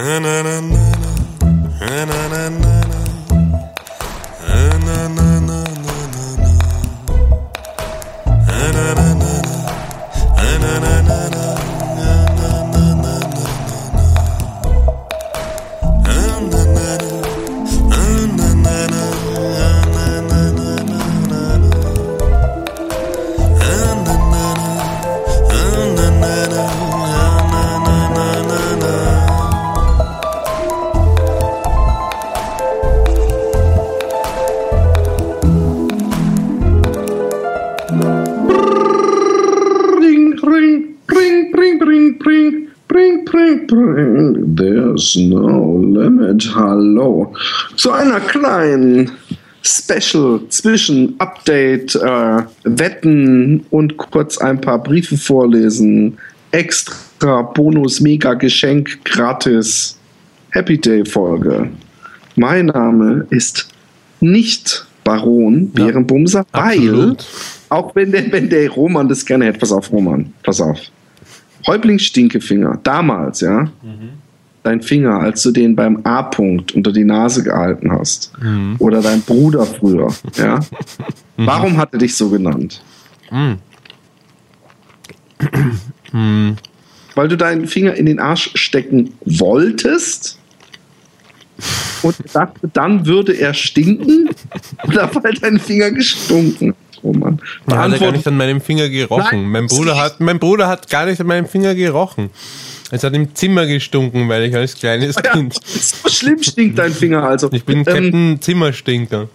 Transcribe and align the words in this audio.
And 0.00 0.28
I 0.28 0.37
Zu 47.78 47.92
einer 47.92 48.18
kleinen 48.18 49.12
Special 49.62 50.40
zwischen 50.48 51.14
Update, 51.20 51.94
äh, 51.94 52.42
Wetten 52.64 53.64
und 53.70 53.96
kurz 53.96 54.36
ein 54.38 54.60
paar 54.60 54.82
Briefe 54.82 55.16
vorlesen. 55.16 56.18
Extra 56.50 57.42
Bonus, 57.42 58.00
Mega 58.00 58.34
Geschenk, 58.34 59.04
gratis. 59.04 59.96
Happy 60.50 60.76
Day 60.76 61.04
Folge. 61.04 61.70
Mein 62.34 62.66
Name 62.66 63.28
ist 63.30 63.68
nicht 64.18 64.84
Baron 65.04 65.70
Ja, 65.76 65.84
Bärenbumser, 65.84 66.46
weil 66.50 67.16
auch 67.68 67.94
wenn 67.94 68.10
der, 68.10 68.32
wenn 68.32 68.48
der 68.48 68.70
Roman 68.70 69.08
das 69.08 69.24
gerne 69.24 69.44
hätte, 69.44 69.60
pass 69.60 69.70
auf, 69.70 69.92
Roman, 69.92 70.32
pass 70.42 70.60
auf. 70.60 70.80
Häuptling 71.64 72.00
Stinkefinger, 72.00 72.80
damals, 72.82 73.40
ja, 73.40 73.70
dein 74.62 74.82
Finger, 74.82 75.20
als 75.20 75.42
du 75.42 75.50
den 75.50 75.74
beim 75.76 76.00
A-Punkt 76.04 76.74
unter 76.74 76.92
die 76.92 77.04
Nase 77.04 77.42
gehalten 77.42 77.90
hast, 77.92 78.32
oder 78.78 79.00
dein 79.02 79.22
Bruder 79.22 79.64
früher, 79.64 80.08
ja, 80.36 80.60
warum 81.36 81.76
hat 81.76 81.92
er 81.92 81.98
dich 81.98 82.14
so 82.14 82.28
genannt? 82.28 82.82
Weil 87.14 87.28
du 87.28 87.36
deinen 87.36 87.66
Finger 87.66 87.94
in 87.94 88.06
den 88.06 88.20
Arsch 88.20 88.50
stecken 88.54 89.12
wolltest? 89.24 90.38
Und 92.02 92.16
dachte, 92.32 92.68
dann 92.72 93.06
würde 93.06 93.32
er 93.32 93.54
stinken? 93.54 94.30
Oder 94.86 95.10
weil 95.14 95.34
dein 95.34 95.58
Finger 95.58 95.90
gestunken 95.90 96.68
hat, 96.68 97.02
Roman? 97.02 97.40
Man 97.66 97.78
hat 97.78 97.92
ja 97.92 97.98
gar 97.98 98.12
nicht 98.12 98.26
an 98.26 98.36
meinem 98.36 98.60
Finger 98.60 98.88
gerochen. 98.88 99.42
Nein, 99.42 99.50
mein, 99.50 99.66
Bruder 99.66 100.00
hat, 100.00 100.20
mein 100.20 100.38
Bruder 100.38 100.68
hat 100.68 100.88
gar 100.88 101.06
nicht 101.06 101.20
an 101.20 101.26
meinem 101.26 101.46
Finger 101.46 101.74
gerochen. 101.74 102.30
Es 102.90 103.02
hat 103.04 103.14
im 103.14 103.34
Zimmer 103.34 103.66
gestunken, 103.66 104.28
weil 104.28 104.44
ich 104.44 104.54
als 104.54 104.74
kleines 104.76 105.16
Ja, 105.16 105.32
Kind. 105.32 105.54
so 105.64 106.08
schlimm 106.08 106.42
stinkt 106.42 106.78
dein 106.78 106.92
Finger 106.92 107.22
also. 107.22 107.48
Ich 107.52 107.64
bin 107.64 107.78
ähm, 107.78 107.84
Captain 107.84 108.40
Zimmerstinker. 108.40 109.28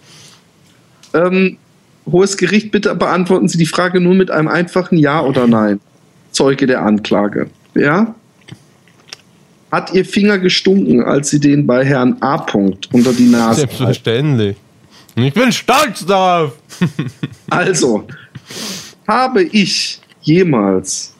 ähm, 1.14 1.56
Hohes 2.10 2.36
Gericht, 2.36 2.70
bitte 2.70 2.94
beantworten 2.94 3.48
Sie 3.48 3.56
die 3.56 3.66
Frage 3.66 4.00
nur 4.00 4.14
mit 4.14 4.30
einem 4.30 4.48
einfachen 4.48 4.98
Ja 4.98 5.22
oder 5.22 5.46
Nein. 5.46 5.80
Zeuge 6.32 6.66
der 6.66 6.82
Anklage. 6.82 7.48
Ja? 7.74 8.14
Hat 9.70 9.92
Ihr 9.94 10.04
Finger 10.04 10.38
gestunken, 10.38 11.02
als 11.02 11.30
Sie 11.30 11.40
den 11.40 11.66
bei 11.66 11.84
Herrn 11.84 12.16
A. 12.20 12.36
-Punkt 12.44 12.88
unter 12.92 13.12
die 13.12 13.26
Nase 13.26 13.46
halten? 13.46 13.56
Selbstverständlich. 13.60 14.56
Und 15.16 15.22
ich 15.22 15.32
bin 15.32 15.50
stolz 15.52 16.04
darauf. 16.04 16.52
Also, 17.48 18.04
habe 19.06 19.44
ich 19.44 20.00
jemals 20.22 21.13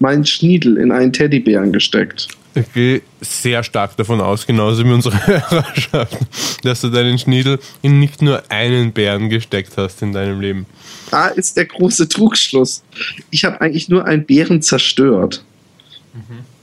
meinen 0.00 0.26
Schniedel 0.26 0.76
in 0.76 0.92
einen 0.92 1.12
Teddybären 1.12 1.72
gesteckt? 1.72 2.28
Ich 2.54 2.72
gehe 2.72 3.02
sehr 3.20 3.62
stark 3.62 3.96
davon 3.96 4.20
aus, 4.20 4.46
genauso 4.46 4.84
wie 4.84 4.90
unsere 4.90 5.26
Hörerschaft, 5.26 6.18
dass 6.62 6.80
du 6.80 6.88
deinen 6.88 7.18
Schniedel 7.18 7.60
in 7.82 8.00
nicht 8.00 8.22
nur 8.22 8.42
einen 8.50 8.92
Bären 8.92 9.28
gesteckt 9.28 9.76
hast 9.76 10.02
in 10.02 10.12
deinem 10.12 10.40
Leben. 10.40 10.66
Da 11.10 11.28
ist 11.28 11.56
der 11.56 11.66
große 11.66 12.08
Trugschluss. 12.08 12.82
Ich 13.30 13.44
habe 13.44 13.60
eigentlich 13.60 13.88
nur 13.88 14.04
einen 14.04 14.24
Bären 14.24 14.62
zerstört. 14.62 15.44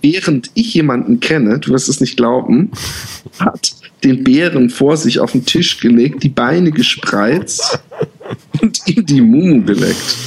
Während 0.02 0.52
ich 0.54 0.74
jemanden 0.74 1.20
kenne, 1.20 1.60
du 1.60 1.72
wirst 1.72 1.90
es 1.90 2.02
nicht 2.02 2.18
glauben, 2.18 2.72
hat 3.40 3.74
den 4.04 4.24
Bären 4.24 4.70
vor 4.70 4.98
sich 4.98 5.20
auf 5.20 5.32
den 5.32 5.46
Tisch 5.46 5.80
gelegt, 5.80 6.24
die 6.24 6.30
Beine 6.30 6.72
gespreizt 6.72 7.80
und 8.62 8.80
ihm 8.86 9.06
die 9.06 9.22
Mumu 9.22 9.64
geleckt. 9.64 10.18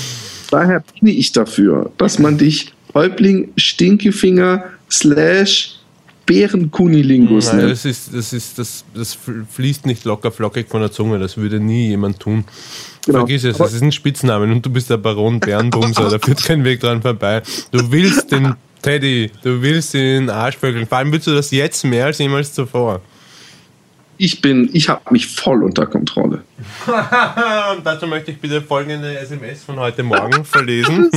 Daher 0.51 0.83
bin 1.01 1.09
ich 1.09 1.33
dafür, 1.33 1.93
dass 1.99 2.19
man 2.19 2.37
dich 2.37 2.73
Häuptling 2.95 3.53
Stinkefinger 3.57 4.65
slash 4.91 5.77
Bärenkunilingus 6.27 7.49
Nein, 7.49 7.57
nennt. 7.57 7.71
das 7.73 7.85
ist, 7.85 8.15
das 8.15 8.33
ist, 8.33 8.59
das, 8.59 8.85
das 8.95 9.19
fließt 9.51 9.87
nicht 9.87 10.05
locker 10.05 10.31
flockig 10.31 10.69
von 10.69 10.81
der 10.81 10.93
Zunge. 10.93 11.19
Das 11.19 11.37
würde 11.37 11.59
nie 11.59 11.89
jemand 11.89 12.21
tun. 12.21 12.45
Genau. 13.05 13.21
Vergiss 13.21 13.45
es, 13.45 13.57
das 13.57 13.73
ist 13.73 13.83
ein 13.83 13.91
Spitznamen 13.91 14.53
und 14.53 14.65
du 14.65 14.71
bist 14.71 14.91
der 14.91 14.99
Baron 14.99 15.41
Bärenbumser, 15.41 16.09
da 16.09 16.19
führt 16.19 16.45
kein 16.45 16.63
Weg 16.65 16.81
dran 16.81 17.03
vorbei. 17.03 17.43
Du 17.73 17.91
willst 17.91 18.31
den 18.31 18.55
Teddy, 18.83 19.31
du 19.43 19.61
willst 19.61 19.95
den 19.95 20.31
Arsch 20.31 20.57
vögeln. 20.57 20.87
Vor 20.87 20.99
allem 20.99 21.13
willst 21.13 21.27
du 21.27 21.35
das 21.35 21.51
jetzt 21.51 21.85
mehr 21.85 22.07
als 22.07 22.19
jemals 22.19 22.53
zuvor. 22.53 23.01
Ich 24.23 24.43
bin, 24.43 24.69
ich 24.75 24.91
habe 24.91 25.01
mich 25.13 25.29
voll 25.29 25.65
unter 25.65 25.87
Kontrolle. 25.87 26.43
Und 27.75 27.87
dazu 27.87 28.07
möchte 28.07 28.33
ich 28.33 28.39
bitte 28.39 28.61
folgende 28.61 29.19
SMS 29.19 29.65
von 29.65 29.79
heute 29.79 30.03
Morgen 30.03 30.45
verlesen. 30.45 31.11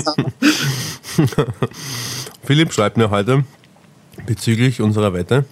Philipp 2.46 2.72
schreibt 2.72 2.96
mir 2.96 3.10
heute 3.10 3.44
bezüglich 4.26 4.80
unserer 4.80 5.14
Wette 5.14 5.44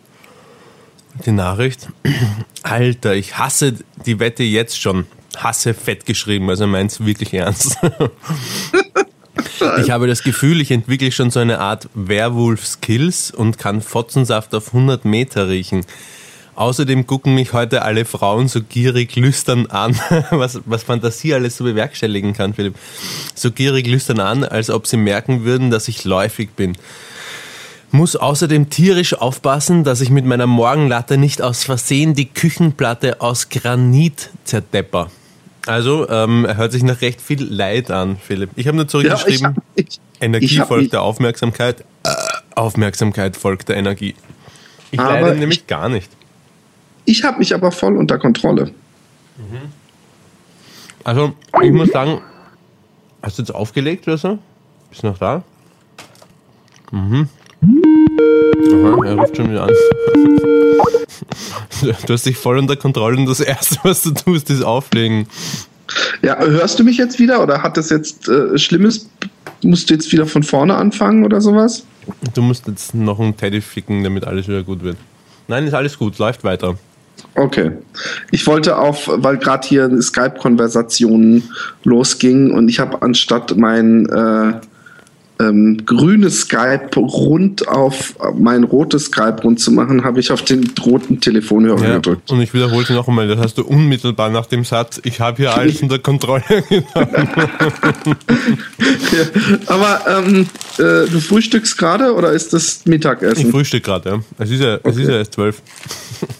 die 1.25 1.34
Nachricht. 1.34 1.90
Alter, 2.63 3.16
ich 3.16 3.38
hasse 3.38 3.75
die 4.06 4.22
Wette 4.22 4.44
jetzt 4.44 4.81
schon. 4.81 5.06
Hasse 5.35 5.73
fett 5.73 6.06
geschrieben, 6.06 6.50
also 6.50 6.67
meint 6.67 6.91
es 6.91 7.06
wirklich 7.06 7.34
ernst. 7.34 7.78
Ich 9.81 9.91
habe 9.91 10.07
das 10.07 10.23
Gefühl, 10.23 10.61
ich 10.61 10.72
entwickle 10.72 11.11
schon 11.11 11.31
so 11.31 11.41
eine 11.41 11.59
Art 11.59 11.90
Werwolf-Skills 11.95 13.31
und 13.31 13.57
kann 13.57 13.81
Fotzensaft 13.81 14.56
auf 14.56 14.67
100 14.67 15.03
Meter 15.03 15.50
riechen. 15.50 15.85
Außerdem 16.56 17.07
gucken 17.07 17.34
mich 17.35 17.53
heute 17.53 17.81
alle 17.81 18.06
Frauen 18.06 18.47
so 18.47 18.62
gierig 18.62 19.16
lüstern 19.16 19.67
an, 19.67 19.97
was, 20.31 20.59
was 20.66 20.84
Fantasie 20.84 21.34
alles 21.34 21.57
so 21.57 21.63
bewerkstelligen 21.63 22.34
kann, 22.34 22.53
Philipp. 22.53 22.75
So 23.35 23.51
gierig 23.51 23.88
lüstern 23.88 24.19
an, 24.19 24.44
als 24.44 24.69
ob 24.69 24.85
sie 24.85 24.97
merken 24.97 25.44
würden, 25.45 25.72
dass 25.72 25.88
ich 25.88 26.03
läufig 26.03 26.51
bin. 26.51 26.78
Muss 27.94 28.16
außerdem 28.16 28.69
tierisch 28.69 29.13
aufpassen, 29.13 29.84
dass 29.84 30.00
ich 30.01 30.09
mit 30.09 30.25
meiner 30.25 30.47
Morgenlatte 30.47 31.17
nicht 31.17 31.41
aus 31.41 31.63
Versehen 31.63 32.13
die 32.13 32.28
Küchenplatte 32.29 33.19
aus 33.22 33.50
Granit 33.50 34.29
zerdepper. 34.45 35.09
Also, 35.67 36.09
ähm, 36.09 36.45
er 36.45 36.57
hört 36.57 36.72
sich 36.72 36.84
nach 36.84 37.01
recht 37.01 37.22
viel 37.22 37.44
Leid 37.44 37.91
an, 37.91 38.17
Philipp. 38.17 38.50
Ich 38.56 38.67
habe 38.67 38.78
nur 38.78 38.85
Ja, 38.85 38.88
ich 38.88 38.91
zurückgeschrieben, 38.91 39.56
hab, 39.57 39.63
ich, 39.75 40.00
Energie 40.19 40.45
ich 40.45 40.57
folgt 40.61 40.84
mich- 40.84 40.90
der 40.91 41.01
Aufmerksamkeit, 41.01 41.81
äh, 42.03 42.09
Aufmerksamkeit 42.56 43.35
folgt 43.38 43.69
der 43.69 43.75
Energie. 43.78 44.16
Ich 44.91 45.00
Aber 45.00 45.13
leide 45.13 45.34
ich- 45.34 45.40
nämlich 45.40 45.67
gar 45.67 45.88
nicht. 45.90 46.09
Ich 47.06 47.23
habe 47.23 47.39
mich 47.39 47.53
aber 47.53 47.72
voll 47.72 47.97
unter 47.97 48.17
Kontrolle. 48.17 48.73
Also, 51.03 51.34
ich 51.63 51.72
muss 51.72 51.89
sagen, 51.89 52.22
hast 53.23 53.38
du 53.38 53.41
jetzt 53.41 53.53
aufgelegt 53.53 54.07
oder 54.07 54.17
so? 54.17 54.39
Bist 54.89 55.03
du 55.03 55.07
noch 55.07 55.17
da? 55.17 55.44
Mhm. 56.91 57.28
Aha, 58.72 59.06
er 59.06 59.16
ruft 59.16 59.38
schon 59.38 59.51
wieder 59.51 59.63
an. 59.63 59.72
Du 61.81 62.14
hast 62.14 62.28
dich 62.28 62.37
voll 62.37 62.59
unter 62.59 62.75
Kontrolle 62.75 63.17
und 63.17 63.25
das 63.25 63.40
Erste, 63.40 63.78
was 63.81 64.03
du 64.03 64.11
tust, 64.11 64.52
ist 64.52 64.61
auflegen. 64.61 65.25
Ja, 66.22 66.37
hörst 66.37 66.78
du 66.78 66.84
mich 66.84 66.97
jetzt 66.97 67.17
wieder 67.17 67.41
oder 67.41 67.64
hat 67.64 67.75
das 67.75 67.90
jetzt 67.90 68.29
äh, 68.29 68.55
Schlimmes? 68.59 69.09
Musst 69.64 69.90
du 69.90 69.96
jetzt 69.96 70.11
wieder 70.11 70.28
von 70.28 70.43
vorne 70.43 70.75
anfangen 70.75 71.25
oder 71.25 71.41
sowas? 71.41 71.84
Du 72.35 72.43
musst 72.43 72.67
jetzt 72.67 72.93
noch 72.93 73.20
einen 73.20 73.35
Teddy 73.35 73.61
ficken, 73.61 74.03
damit 74.03 74.25
alles 74.25 74.47
wieder 74.47 74.61
gut 74.61 74.84
wird. 74.84 74.97
Nein, 75.47 75.66
ist 75.66 75.73
alles 75.73 75.97
gut, 75.97 76.20
läuft 76.20 76.43
weiter. 76.43 76.78
Okay. 77.35 77.72
Ich 78.32 78.46
wollte 78.47 78.78
auf, 78.78 79.09
weil 79.12 79.38
gerade 79.38 79.68
hier 79.68 79.85
eine 79.85 80.02
Skype-Konversation 80.02 81.44
losging 81.84 82.52
und 82.52 82.70
ich 82.70 82.79
habe 82.79 83.02
anstatt 83.02 83.56
mein 83.58 84.06
äh, 84.08 84.53
ähm, 85.41 85.85
grünes 85.85 86.41
Skype 86.41 86.90
rund 86.96 87.67
auf 87.67 88.16
mein 88.38 88.64
rotes 88.64 89.05
Skype 89.05 89.38
rund 89.43 89.59
zu 89.59 89.72
machen, 89.72 90.03
habe 90.03 90.20
ich 90.20 90.32
auf 90.32 90.43
den 90.43 90.72
roten 90.85 91.20
Telefonhörer 91.20 91.84
ja, 91.84 91.96
gedrückt. 91.96 92.32
Und 92.32 92.41
ich 92.41 92.53
wiederhole 92.53 92.85
noch 92.93 93.08
einmal, 93.08 93.28
das 93.28 93.40
hast 93.40 93.58
du 93.58 93.64
unmittelbar 93.64 94.29
nach 94.29 94.46
dem 94.46 94.64
Satz, 94.64 94.99
ich 95.03 95.20
habe 95.20 95.38
hier 95.38 95.55
alles 95.55 95.82
unter 95.82 95.99
Kontrolle 95.99 96.43
genommen. 96.70 96.85
ja, 99.11 99.26
aber 99.67 100.02
ähm, 100.08 100.47
äh, 100.78 101.09
du 101.09 101.20
frühstückst 101.20 101.78
gerade 101.78 102.14
oder 102.14 102.32
ist 102.32 102.53
das 102.53 102.85
Mittagessen? 102.85 103.46
Ich 103.46 103.52
frühstück 103.52 103.84
gerade, 103.84 104.09
ja. 104.09 104.20
Es 104.37 104.52
ist 104.52 104.61
ja, 104.61 104.76
okay. 104.76 104.90
es 104.90 104.97
ist 104.97 105.08
ja 105.08 105.17
erst 105.17 105.34
zwölf. 105.34 105.61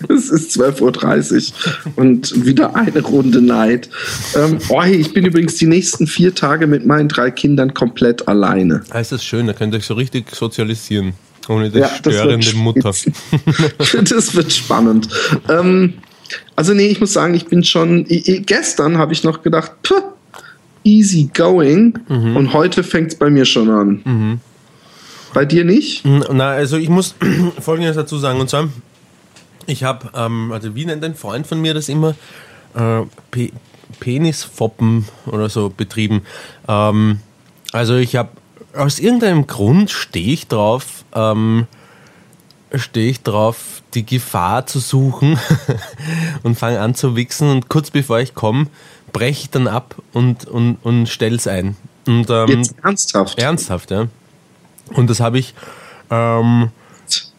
Es 0.10 0.30
ist 0.30 0.60
12.30 0.60 1.52
Uhr 1.52 2.04
und 2.04 2.46
wieder 2.46 2.76
eine 2.76 3.02
Runde 3.02 3.42
Neid. 3.42 3.90
Ähm, 4.36 4.60
oh, 4.70 4.82
hey, 4.82 4.96
ich 4.96 5.14
bin 5.14 5.26
übrigens 5.26 5.56
die 5.56 5.66
nächsten 5.66 6.06
vier 6.06 6.36
Tage 6.36 6.68
mit 6.68 6.86
meinen 6.86 7.10
drei 7.10 7.32
Kindern 7.32 7.74
komplett 7.74 8.28
alleine. 8.28 8.84
Ah, 8.94 9.00
ist 9.00 9.14
das 9.14 9.24
schön, 9.24 9.48
da 9.48 9.54
könnt 9.54 9.74
ihr 9.74 9.78
euch 9.78 9.86
so 9.86 9.94
richtig 9.94 10.36
sozialisieren. 10.36 11.14
Ohne 11.48 11.70
die 11.70 11.80
ja, 11.80 11.88
störende 11.88 12.54
Mutter. 12.56 12.94
das 14.04 14.36
wird 14.36 14.52
spannend. 14.52 15.08
Ähm, 15.50 15.96
also, 16.56 16.74
nee, 16.74 16.88
ich 16.88 17.00
muss 17.00 17.14
sagen, 17.14 17.34
ich 17.34 17.48
bin 17.48 17.64
schon. 17.64 18.06
Ich, 18.10 18.46
gestern 18.46 18.98
habe 18.98 19.14
ich 19.14 19.24
noch 19.24 19.42
gedacht, 19.42 19.72
puh, 19.82 19.96
easy 20.84 21.30
going. 21.34 21.98
Mhm. 22.10 22.36
Und 22.36 22.54
heute 22.54 22.84
fängt 22.84 23.14
es 23.14 23.18
bei 23.18 23.30
mir 23.30 23.46
schon 23.46 23.70
an. 23.70 24.02
Mhm. 24.04 24.40
Bei 25.34 25.46
dir 25.46 25.64
nicht? 25.64 26.04
Na, 26.06 26.50
also 26.50 26.78
ich 26.78 26.90
muss 26.90 27.16
Folgendes 27.60 27.96
dazu 27.96 28.18
sagen. 28.18 28.42
Und 28.42 28.50
zwar, 28.50 28.68
ich 29.68 29.84
habe, 29.84 30.12
ähm, 30.14 30.52
also 30.52 30.76
wie 30.76 30.86
nennt 30.86 31.04
ein 31.06 31.16
Freund 31.16 31.48
von 31.48 31.62
mir 31.62 31.74
das 31.74 31.88
immer? 31.88 32.16
Äh, 32.76 33.04
Pe 33.32 33.50
Penisfoppen 34.00 35.06
oder 35.26 35.50
so 35.50 35.70
betrieben. 35.70 36.22
Ähm, 36.68 37.20
also 37.72 37.96
ich 37.96 38.16
habe 38.16 38.30
aus 38.76 39.00
irgendeinem 39.00 39.48
Grund 39.48 39.92
stehe 39.92 40.34
ich 40.34 40.48
drauf, 40.48 41.04
ähm, 41.14 41.68
stehe 42.76 43.10
ich 43.10 43.22
drauf, 43.22 43.84
die 43.94 44.06
Gefahr 44.06 44.66
zu 44.66 44.80
suchen 44.80 45.40
und 46.44 46.58
fange 46.58 46.80
an 46.80 46.96
zu 46.96 47.16
wichsen 47.16 47.50
und 47.50 47.70
kurz 47.70 47.92
bevor 47.92 48.20
ich 48.20 48.34
komme, 48.34 48.68
breche 49.12 49.44
ich 49.44 49.50
dann 49.50 49.68
ab 49.68 49.96
und, 50.14 50.46
und, 50.46 50.78
und 50.84 51.08
stelle 51.08 51.36
es 51.36 51.48
ein. 51.48 51.76
Und, 52.08 52.30
ähm, 52.30 52.48
Jetzt 52.48 52.76
ernsthaft? 52.82 53.38
Ernsthaft, 53.38 53.92
ja. 53.92 54.08
Und 54.94 55.10
das 55.10 55.20
habe 55.20 55.40
ich, 55.40 55.54
ähm, 56.10 56.72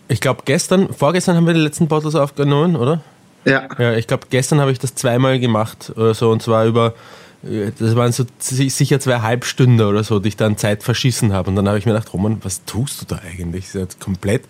ich 0.09 0.21
glaube 0.21 0.43
gestern, 0.45 0.93
vorgestern 0.93 1.37
haben 1.37 1.47
wir 1.47 1.55
die 1.55 1.61
letzten 1.61 1.89
Bottles 1.89 2.15
aufgenommen, 2.15 2.77
oder? 2.77 3.01
Ja. 3.45 3.69
Ja, 3.79 3.95
ich 3.95 4.07
glaube 4.07 4.27
gestern 4.31 4.61
habe 4.61 4.71
ich 4.71 4.79
das 4.79 4.95
zweimal 4.95 5.41
gemacht 5.41 5.93
oder 5.97 6.15
so 6.15 6.31
und 6.31 6.43
zwar 6.43 6.67
über 6.67 6.95
das 7.43 7.97
waren 7.97 8.13
so 8.13 8.25
sicher 8.39 9.01
zwei 9.01 9.21
Halbstunden 9.21 9.85
oder 9.85 10.05
so, 10.05 10.21
die 10.21 10.29
ich 10.29 10.37
dann 10.37 10.57
Zeit 10.57 10.83
verschissen 10.83 11.33
habe. 11.33 11.51
Und 11.51 11.57
dann 11.57 11.67
habe 11.67 11.79
ich 11.79 11.87
mir 11.87 11.93
gedacht, 11.93 12.13
Roman, 12.13 12.39
was 12.43 12.65
tust 12.65 13.03
du 13.03 13.07
da 13.07 13.21
eigentlich? 13.29 13.67
Das 13.73 13.83
ist 13.83 14.01
komplett, 14.01 14.45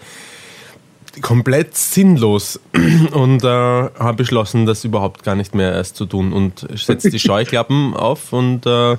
komplett 1.23 1.75
sinnlos. 1.75 2.61
Und 3.12 3.44
äh, 3.44 3.47
habe 3.47 4.15
beschlossen, 4.15 4.67
das 4.67 4.85
überhaupt 4.85 5.23
gar 5.23 5.37
nicht 5.37 5.55
mehr 5.55 5.73
erst 5.73 5.97
zu 5.97 6.05
tun. 6.05 6.35
Und 6.35 6.67
setze 6.75 7.11
die 7.11 7.19
Scheuklappen 7.19 7.94
auf 7.94 8.33
und 8.33 8.67
äh, 8.67 8.97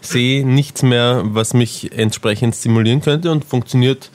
sehe 0.00 0.46
nichts 0.46 0.82
mehr, 0.82 1.22
was 1.24 1.54
mich 1.54 1.92
entsprechend 1.92 2.54
stimulieren 2.54 3.00
könnte 3.00 3.30
und 3.30 3.44
funktioniert 3.44 4.10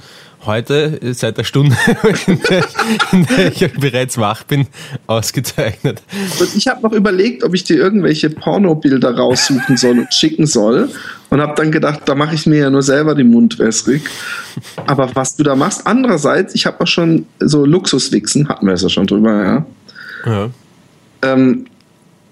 heute 0.47 0.99
seit 1.13 1.37
der 1.37 1.43
Stunde, 1.43 1.75
in 2.27 2.41
der, 2.49 2.59
ich, 2.59 3.13
in 3.13 3.25
der 3.25 3.47
ich 3.51 3.73
bereits 3.79 4.17
wach 4.17 4.43
bin, 4.43 4.67
ausgezeichnet. 5.05 6.01
Und 6.39 6.55
ich 6.55 6.67
habe 6.67 6.81
noch 6.81 6.93
überlegt, 6.93 7.43
ob 7.43 7.53
ich 7.53 7.63
dir 7.63 7.77
irgendwelche 7.77 8.29
Pornobilder 8.29 9.15
raussuchen 9.15 9.77
soll 9.77 9.99
und 9.99 10.13
schicken 10.13 10.47
soll. 10.47 10.89
Und 11.29 11.41
habe 11.41 11.53
dann 11.57 11.71
gedacht, 11.71 12.01
da 12.05 12.15
mache 12.15 12.35
ich 12.35 12.45
mir 12.45 12.59
ja 12.59 12.69
nur 12.69 12.83
selber 12.83 13.13
den 13.13 13.29
Mund 13.29 13.59
wässrig. 13.59 14.03
Aber 14.85 15.13
was 15.13 15.35
du 15.35 15.43
da 15.43 15.55
machst, 15.55 15.85
andererseits, 15.85 16.55
ich 16.55 16.65
habe 16.65 16.81
auch 16.81 16.87
schon 16.87 17.25
so 17.39 17.65
Luxuswichsen, 17.65 18.47
hatten 18.47 18.65
wir 18.65 18.73
es 18.73 18.81
ja 18.81 18.89
schon 18.89 19.07
drüber, 19.07 19.43
ja. 19.43 19.65
ja. 20.25 20.49
Ähm, 21.21 21.65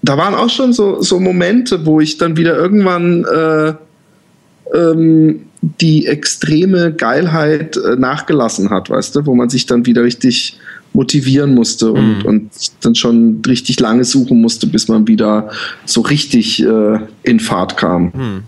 da 0.02 0.16
waren 0.16 0.34
auch 0.34 0.48
schon 0.48 0.72
so, 0.72 1.02
so 1.02 1.20
Momente, 1.20 1.84
wo 1.84 2.00
ich 2.00 2.16
dann 2.16 2.36
wieder 2.36 2.56
irgendwann 2.56 3.24
äh, 3.24 3.74
ähm, 4.74 5.46
die 5.80 6.06
extreme 6.06 6.92
Geilheit 6.92 7.76
äh, 7.76 7.96
nachgelassen 7.96 8.70
hat, 8.70 8.90
weißt 8.90 9.16
du, 9.16 9.26
wo 9.26 9.34
man 9.34 9.48
sich 9.48 9.66
dann 9.66 9.86
wieder 9.86 10.02
richtig 10.02 10.58
motivieren 10.92 11.54
musste 11.54 11.92
und, 11.92 12.20
mhm. 12.20 12.24
und 12.24 12.50
dann 12.80 12.94
schon 12.94 13.42
richtig 13.46 13.78
lange 13.80 14.04
suchen 14.04 14.40
musste, 14.40 14.66
bis 14.66 14.88
man 14.88 15.06
wieder 15.06 15.50
so 15.84 16.00
richtig 16.00 16.62
äh, 16.62 16.98
in 17.22 17.40
Fahrt 17.40 17.76
kam. 17.76 18.12
Mhm. 18.14 18.42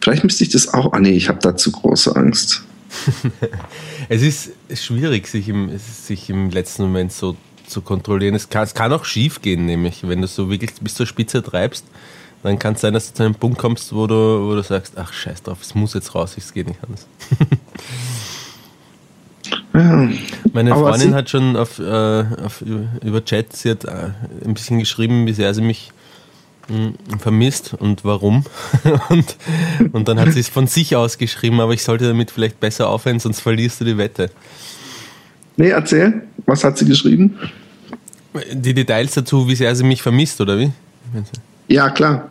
Vielleicht 0.00 0.24
müsste 0.24 0.44
ich 0.44 0.50
das 0.50 0.72
auch. 0.72 0.92
Ah, 0.92 1.00
nee, 1.00 1.12
ich 1.12 1.28
habe 1.28 1.38
da 1.40 1.56
zu 1.56 1.70
große 1.70 2.16
Angst. 2.16 2.64
es 4.08 4.22
ist 4.22 4.52
schwierig, 4.74 5.28
sich 5.28 5.48
im, 5.48 5.70
sich 5.78 6.28
im 6.30 6.50
letzten 6.50 6.82
Moment 6.82 7.12
so 7.12 7.36
zu 7.66 7.82
kontrollieren. 7.82 8.34
Es 8.34 8.48
kann, 8.48 8.64
es 8.64 8.74
kann 8.74 8.92
auch 8.92 9.04
schief 9.04 9.40
gehen, 9.40 9.66
nämlich, 9.66 10.00
wenn 10.02 10.20
du 10.20 10.26
so 10.26 10.50
wirklich 10.50 10.72
bis 10.80 10.94
zur 10.94 11.06
Spitze 11.06 11.42
treibst 11.42 11.84
dann 12.42 12.58
kann 12.58 12.74
es 12.74 12.80
sein, 12.80 12.94
dass 12.94 13.08
du 13.08 13.14
zu 13.14 13.22
einem 13.22 13.34
Punkt 13.34 13.58
kommst, 13.58 13.94
wo 13.94 14.06
du, 14.06 14.14
wo 14.14 14.54
du 14.54 14.62
sagst, 14.62 14.94
ach 14.96 15.12
scheiß 15.12 15.42
drauf, 15.42 15.58
es 15.60 15.74
muss 15.74 15.94
jetzt 15.94 16.14
raus, 16.14 16.36
es 16.38 16.52
geht 16.52 16.68
nicht 16.68 16.80
anders. 16.82 17.06
Meine 20.52 20.72
Freundin 20.72 21.14
hat 21.14 21.30
schon 21.30 21.56
auf, 21.56 21.78
äh, 21.78 21.82
auf, 22.44 22.62
über 22.62 23.24
Chat, 23.24 23.54
sie 23.54 23.70
hat 23.70 23.84
äh, 23.84 24.10
ein 24.44 24.54
bisschen 24.54 24.78
geschrieben, 24.78 25.26
wie 25.26 25.32
sehr 25.32 25.54
sie 25.54 25.62
mich 25.62 25.92
mh, 26.68 26.92
hm, 27.10 27.20
vermisst 27.20 27.74
und 27.74 28.04
warum. 28.04 28.44
und, 29.10 29.36
und 29.92 30.08
dann 30.08 30.18
hat 30.18 30.32
sie 30.32 30.40
es 30.40 30.48
von 30.48 30.66
sich 30.66 30.96
aus 30.96 31.18
geschrieben, 31.18 31.60
aber 31.60 31.72
ich 31.72 31.82
sollte 31.82 32.08
damit 32.08 32.30
vielleicht 32.30 32.58
besser 32.58 32.88
aufhören, 32.88 33.20
sonst 33.20 33.40
verlierst 33.40 33.80
du 33.80 33.84
die 33.84 33.98
Wette. 33.98 34.30
Nee, 35.56 35.70
erzähl, 35.70 36.22
was 36.46 36.64
hat 36.64 36.78
sie 36.78 36.86
geschrieben? 36.86 37.38
Die 38.52 38.74
Details 38.74 39.14
dazu, 39.14 39.48
wie 39.48 39.56
sehr 39.56 39.74
sie 39.74 39.84
mich 39.84 40.02
vermisst, 40.02 40.40
oder 40.40 40.58
wie? 40.58 40.72
Ja, 41.70 41.88
klar. 41.88 42.30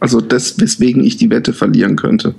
Also 0.00 0.20
das, 0.20 0.58
weswegen 0.58 1.04
ich 1.04 1.16
die 1.16 1.30
Wette 1.30 1.52
verlieren 1.52 1.96
könnte. 1.96 2.34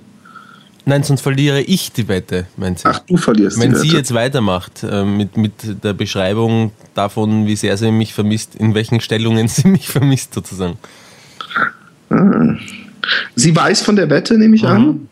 Nein, 0.83 1.03
sonst 1.03 1.21
verliere 1.21 1.61
ich 1.61 1.91
die 1.91 2.07
Wette, 2.07 2.47
meint 2.57 2.79
sie. 2.79 2.87
Ach, 2.87 2.99
du 2.99 3.15
verlierst 3.15 3.57
Wenn 3.57 3.69
die 3.69 3.75
Wette. 3.75 3.83
Wenn 3.83 3.89
sie 3.89 3.95
jetzt 3.95 4.13
weitermacht 4.13 4.83
äh, 4.83 5.05
mit, 5.05 5.37
mit 5.37 5.83
der 5.83 5.93
Beschreibung 5.93 6.71
davon, 6.93 7.45
wie 7.45 7.55
sehr 7.55 7.77
sie 7.77 7.91
mich 7.91 8.13
vermisst, 8.13 8.55
in 8.55 8.73
welchen 8.73 8.99
Stellungen 8.99 9.47
sie 9.47 9.67
mich 9.67 9.87
vermisst 9.89 10.33
sozusagen. 10.33 10.77
Ah. 12.09 12.55
Sie 13.35 13.55
weiß 13.55 13.83
von 13.83 13.95
der 13.95 14.09
Wette, 14.09 14.37
nehme 14.37 14.55
ich 14.55 14.63
mhm. 14.63 14.69
an? 14.69 15.07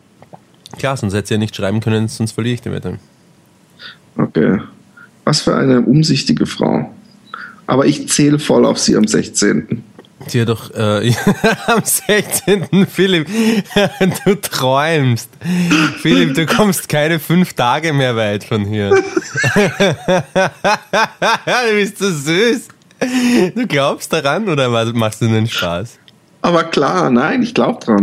Klar, 0.76 0.96
sonst 0.96 1.14
hätte 1.14 1.28
sie 1.28 1.34
ja 1.34 1.38
nicht 1.38 1.56
schreiben 1.56 1.80
können, 1.80 2.08
sonst 2.08 2.32
verliere 2.32 2.54
ich 2.54 2.60
die 2.60 2.70
Wette. 2.70 2.98
Okay. 4.16 4.60
Was 5.24 5.40
für 5.40 5.56
eine 5.56 5.80
umsichtige 5.80 6.46
Frau. 6.46 6.92
Aber 7.66 7.86
ich 7.86 8.08
zähle 8.08 8.38
voll 8.38 8.66
auf 8.66 8.78
sie 8.78 8.96
am 8.96 9.06
16. 9.06 9.84
Hat 10.20 10.48
doch 10.48 10.70
äh, 10.74 11.12
am 11.66 11.82
16. 11.82 12.86
Philipp, 12.86 13.28
du 14.24 14.34
träumst. 14.40 15.30
Philipp, 16.00 16.34
du 16.34 16.46
kommst 16.46 16.88
keine 16.88 17.18
fünf 17.18 17.54
Tage 17.54 17.92
mehr 17.92 18.14
weit 18.16 18.44
von 18.44 18.64
hier. 18.64 18.90
du 19.54 20.22
bist 21.72 21.98
so 21.98 22.10
süß. 22.10 22.68
Du 23.54 23.66
glaubst 23.66 24.12
daran 24.12 24.48
oder 24.48 24.68
machst 24.92 25.22
du 25.22 25.26
einen 25.26 25.48
Spaß? 25.48 25.98
Aber 26.42 26.64
klar, 26.64 27.08
nein, 27.10 27.42
ich 27.42 27.54
glaube 27.54 27.82
dran. 27.84 28.00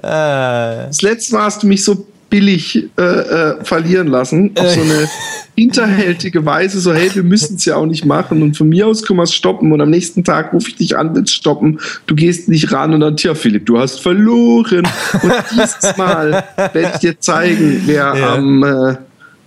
Das 0.00 1.02
letzte 1.02 1.34
Mal 1.34 1.42
hast 1.42 1.64
du 1.64 1.66
mich 1.66 1.84
so 1.84 2.06
billig 2.30 2.88
äh, 2.98 3.02
äh, 3.02 3.64
verlieren 3.64 4.08
lassen. 4.08 4.52
Auf 4.56 4.70
so 4.70 4.80
eine 4.80 5.08
hinterhältige 5.56 6.44
Weise, 6.44 6.80
so 6.80 6.92
hey, 6.92 7.10
wir 7.14 7.22
müssen 7.22 7.56
es 7.56 7.64
ja 7.64 7.76
auch 7.76 7.86
nicht 7.86 8.04
machen 8.04 8.42
und 8.42 8.56
von 8.56 8.68
mir 8.68 8.86
aus 8.86 9.02
können 9.02 9.18
wir 9.18 9.24
es 9.24 9.34
stoppen 9.34 9.72
und 9.72 9.80
am 9.80 9.90
nächsten 9.90 10.24
Tag 10.24 10.52
rufe 10.52 10.68
ich 10.68 10.76
dich 10.76 10.96
an, 10.96 11.14
willst 11.14 11.34
stoppen, 11.34 11.80
du 12.06 12.14
gehst 12.14 12.48
nicht 12.48 12.70
ran 12.72 12.94
und 12.94 13.00
dann, 13.00 13.16
tja 13.16 13.34
Philipp, 13.34 13.66
du 13.66 13.78
hast 13.78 14.00
verloren 14.00 14.86
und 15.22 15.34
dieses 15.52 15.96
Mal 15.96 16.44
werde 16.56 16.90
ich 16.94 17.00
dir 17.00 17.18
zeigen, 17.18 17.82
wer 17.86 18.14
ja. 18.14 18.34
am, 18.34 18.62
äh, 18.62 18.96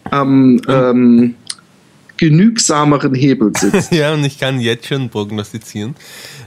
am 0.09 0.61
ähm, 0.67 1.35
genügsameren 2.17 3.13
Hebel 3.15 3.51
sitzt. 3.55 3.91
ja, 3.91 4.13
und 4.13 4.23
ich 4.23 4.39
kann 4.39 4.59
jetzt 4.59 4.87
schon 4.87 5.09
prognostizieren, 5.09 5.95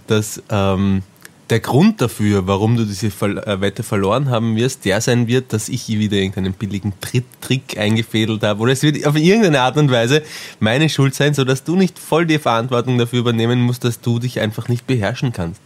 dass 0.06 0.42
ähm, 0.50 1.02
der 1.50 1.60
Grund 1.60 2.00
dafür, 2.00 2.46
warum 2.46 2.76
du 2.76 2.84
diese 2.84 3.08
äh, 3.08 3.60
Wette 3.60 3.82
verloren 3.82 4.30
haben 4.30 4.56
wirst, 4.56 4.84
der 4.84 5.00
sein 5.00 5.26
wird, 5.26 5.52
dass 5.52 5.68
ich 5.68 5.88
wieder 5.88 6.16
irgendeinen 6.16 6.54
billigen 6.54 6.94
Trick 7.40 7.78
eingefädelt 7.78 8.42
habe. 8.42 8.60
Oder 8.60 8.72
es 8.72 8.82
wird 8.82 9.06
auf 9.06 9.16
irgendeine 9.16 9.60
Art 9.60 9.76
und 9.76 9.90
Weise 9.90 10.22
meine 10.60 10.88
Schuld 10.88 11.14
sein, 11.14 11.34
sodass 11.34 11.62
du 11.64 11.76
nicht 11.76 11.98
voll 11.98 12.26
die 12.26 12.38
Verantwortung 12.38 12.96
dafür 12.96 13.20
übernehmen 13.20 13.60
musst, 13.60 13.84
dass 13.84 14.00
du 14.00 14.18
dich 14.18 14.40
einfach 14.40 14.68
nicht 14.68 14.86
beherrschen 14.86 15.32
kannst. 15.32 15.60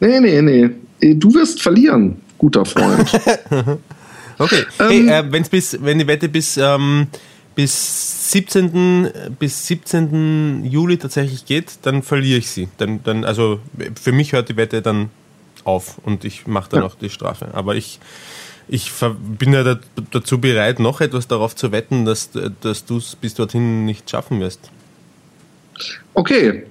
Nee, 0.00 0.20
nee, 0.20 0.40
nee. 0.40 1.14
Du 1.14 1.34
wirst 1.34 1.62
verlieren, 1.62 2.16
guter 2.38 2.64
Freund. 2.64 3.08
okay. 4.38 4.64
Ähm, 4.80 4.88
hey, 4.88 5.08
äh, 5.08 5.24
wenn's 5.30 5.48
bis, 5.48 5.78
wenn 5.82 5.98
die 5.98 6.06
Wette 6.06 6.28
bis, 6.28 6.56
ähm, 6.56 7.08
bis 7.54 8.32
17. 8.32 9.10
bis 9.38 9.66
17. 9.66 10.64
Juli 10.64 10.96
tatsächlich 10.96 11.44
geht, 11.44 11.78
dann 11.82 12.02
verliere 12.02 12.38
ich 12.38 12.50
sie. 12.50 12.68
Dann, 12.78 13.02
dann, 13.02 13.24
also 13.24 13.60
für 14.00 14.12
mich 14.12 14.32
hört 14.32 14.48
die 14.48 14.56
Wette 14.56 14.82
dann 14.82 15.10
auf 15.64 15.98
und 16.04 16.24
ich 16.24 16.46
mache 16.46 16.70
dann 16.70 16.80
ja. 16.80 16.86
auch 16.86 16.94
die 16.94 17.10
Strafe. 17.10 17.48
Aber 17.52 17.74
ich, 17.76 18.00
ich 18.68 18.90
bin 19.38 19.52
ja 19.52 19.78
dazu 20.10 20.40
bereit, 20.40 20.78
noch 20.78 21.00
etwas 21.00 21.28
darauf 21.28 21.54
zu 21.54 21.72
wetten, 21.72 22.04
dass, 22.04 22.30
dass 22.60 22.84
du 22.84 22.98
es 22.98 23.16
bis 23.16 23.34
dorthin 23.34 23.84
nicht 23.84 24.08
schaffen 24.08 24.40
wirst. 24.40 24.70
Okay. 26.14 26.64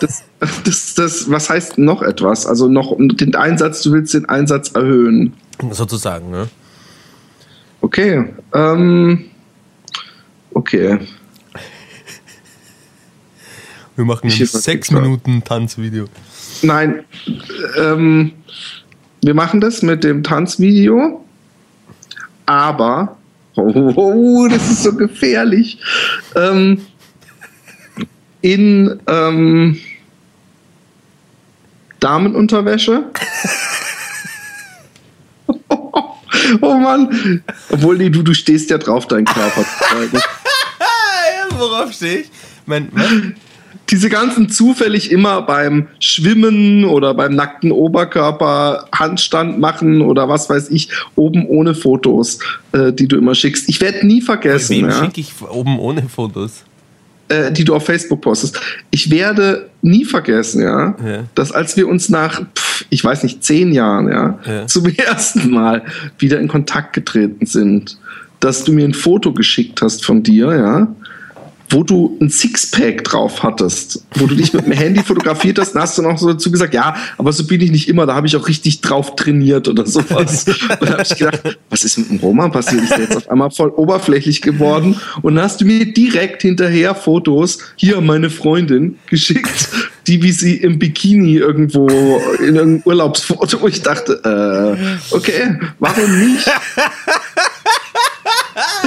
Das, 0.00 0.24
das, 0.64 0.94
das, 0.94 1.30
was 1.30 1.50
heißt 1.50 1.78
noch 1.78 2.02
etwas? 2.02 2.46
Also 2.46 2.68
noch 2.68 2.96
den 2.98 3.34
Einsatz, 3.34 3.82
du 3.82 3.92
willst 3.92 4.14
den 4.14 4.28
Einsatz 4.28 4.72
erhöhen. 4.72 5.34
Sozusagen, 5.70 6.30
ne? 6.30 6.48
Okay. 7.80 8.24
Ähm, 8.54 9.26
okay. 10.54 10.98
Wir 13.96 14.04
machen 14.04 14.30
ein 14.30 14.46
sechs 14.46 14.90
Minuten 14.90 15.44
Tanzvideo. 15.44 16.06
Nein, 16.62 17.04
ähm, 17.76 18.32
wir 19.22 19.34
machen 19.34 19.60
das 19.60 19.82
mit 19.82 20.02
dem 20.02 20.22
Tanzvideo, 20.22 21.24
aber, 22.46 23.18
oh, 23.54 23.92
oh 23.94 24.48
das 24.48 24.70
ist 24.70 24.82
so 24.82 24.94
gefährlich, 24.94 25.78
ähm, 26.34 26.80
in 28.40 29.00
ähm, 29.06 29.78
Damenunterwäsche. 32.00 33.04
oh 36.60 36.74
Mann. 36.74 37.42
Obwohl, 37.70 37.98
nee, 37.98 38.10
du, 38.10 38.22
du 38.22 38.34
stehst 38.34 38.70
ja 38.70 38.78
drauf, 38.78 39.06
deinen 39.06 39.26
Körper 39.26 39.62
zu 39.62 39.84
zeigen. 39.88 40.20
Worauf 41.62 41.92
stehe 41.92 42.20
ich? 42.20 42.26
Mein, 42.66 42.88
mein, 42.92 43.34
diese 43.90 44.08
ganzen 44.08 44.48
zufällig 44.48 45.10
immer 45.10 45.42
beim 45.42 45.88
Schwimmen 45.98 46.84
oder 46.84 47.14
beim 47.14 47.34
nackten 47.34 47.72
Oberkörper 47.72 48.86
Handstand 48.94 49.58
machen 49.58 50.00
oder 50.02 50.28
was 50.28 50.48
weiß 50.48 50.70
ich, 50.70 50.88
oben 51.14 51.46
ohne 51.46 51.74
Fotos, 51.74 52.38
äh, 52.72 52.92
die 52.92 53.06
du 53.06 53.16
immer 53.16 53.34
schickst. 53.34 53.68
Ich 53.68 53.80
werde 53.80 54.06
nie 54.06 54.22
vergessen. 54.22 54.76
Wem 54.76 54.88
ja, 54.88 55.04
schicke 55.04 55.20
ich 55.20 55.32
oben 55.42 55.78
ohne 55.78 56.08
Fotos? 56.08 56.64
Äh, 57.28 57.52
die 57.52 57.64
du 57.64 57.74
auf 57.74 57.86
Facebook 57.86 58.20
postest. 58.20 58.60
Ich 58.90 59.10
werde 59.10 59.70
nie 59.80 60.04
vergessen, 60.04 60.62
ja, 60.62 60.94
ja. 61.04 61.24
dass 61.34 61.52
als 61.52 61.76
wir 61.76 61.88
uns 61.88 62.08
nach, 62.08 62.40
pff, 62.40 62.84
ich 62.90 63.02
weiß 63.02 63.22
nicht, 63.22 63.42
zehn 63.42 63.72
Jahren, 63.72 64.08
ja, 64.08 64.38
ja, 64.44 64.66
zum 64.66 64.86
ersten 64.96 65.50
Mal 65.50 65.82
wieder 66.18 66.40
in 66.40 66.48
Kontakt 66.48 66.92
getreten 66.92 67.46
sind, 67.46 67.96
dass 68.40 68.64
du 68.64 68.72
mir 68.72 68.84
ein 68.84 68.92
Foto 68.92 69.32
geschickt 69.32 69.80
hast 69.82 70.04
von 70.04 70.22
dir, 70.22 70.54
ja, 70.54 70.94
wo 71.72 71.82
du 71.82 72.16
ein 72.20 72.28
Sixpack 72.28 73.04
drauf 73.04 73.42
hattest, 73.42 74.04
wo 74.14 74.26
du 74.26 74.34
dich 74.34 74.52
mit 74.52 74.66
dem 74.66 74.72
Handy 74.72 75.02
fotografiert 75.02 75.58
hast, 75.58 75.72
dann 75.72 75.82
hast 75.82 75.96
du 75.98 76.02
noch 76.02 76.18
so 76.18 76.32
dazu 76.32 76.50
gesagt, 76.50 76.74
ja, 76.74 76.94
aber 77.18 77.32
so 77.32 77.46
bin 77.46 77.60
ich 77.60 77.70
nicht 77.70 77.88
immer, 77.88 78.06
da 78.06 78.14
habe 78.14 78.26
ich 78.26 78.36
auch 78.36 78.46
richtig 78.46 78.80
drauf 78.80 79.16
trainiert 79.16 79.68
oder 79.68 79.86
sowas. 79.86 80.46
Und 80.46 80.88
da 80.88 80.92
habe 80.92 81.02
ich 81.02 81.16
gedacht, 81.16 81.58
was 81.70 81.84
ist 81.84 81.98
mit 81.98 82.10
dem 82.10 82.18
Roman 82.18 82.52
passiert? 82.52 82.82
Ist 82.84 82.92
der 82.92 83.00
jetzt 83.00 83.16
auf 83.16 83.30
einmal 83.30 83.50
voll 83.50 83.70
oberflächlich 83.70 84.42
geworden? 84.42 85.00
Und 85.22 85.36
dann 85.36 85.44
hast 85.44 85.60
du 85.60 85.64
mir 85.64 85.92
direkt 85.92 86.42
hinterher 86.42 86.94
Fotos, 86.94 87.58
hier 87.76 88.00
meine 88.00 88.30
Freundin, 88.30 88.98
geschickt, 89.06 89.68
die 90.06 90.22
wie 90.22 90.32
sie 90.32 90.56
im 90.56 90.78
Bikini 90.78 91.36
irgendwo 91.36 91.88
in 92.38 92.56
irgendeinem 92.56 92.82
Urlaubsfoto, 92.84 93.60
wo 93.60 93.68
ich 93.68 93.82
dachte, 93.82 94.20
äh, 94.24 95.14
okay, 95.14 95.58
warum 95.78 96.18
nicht? 96.18 96.50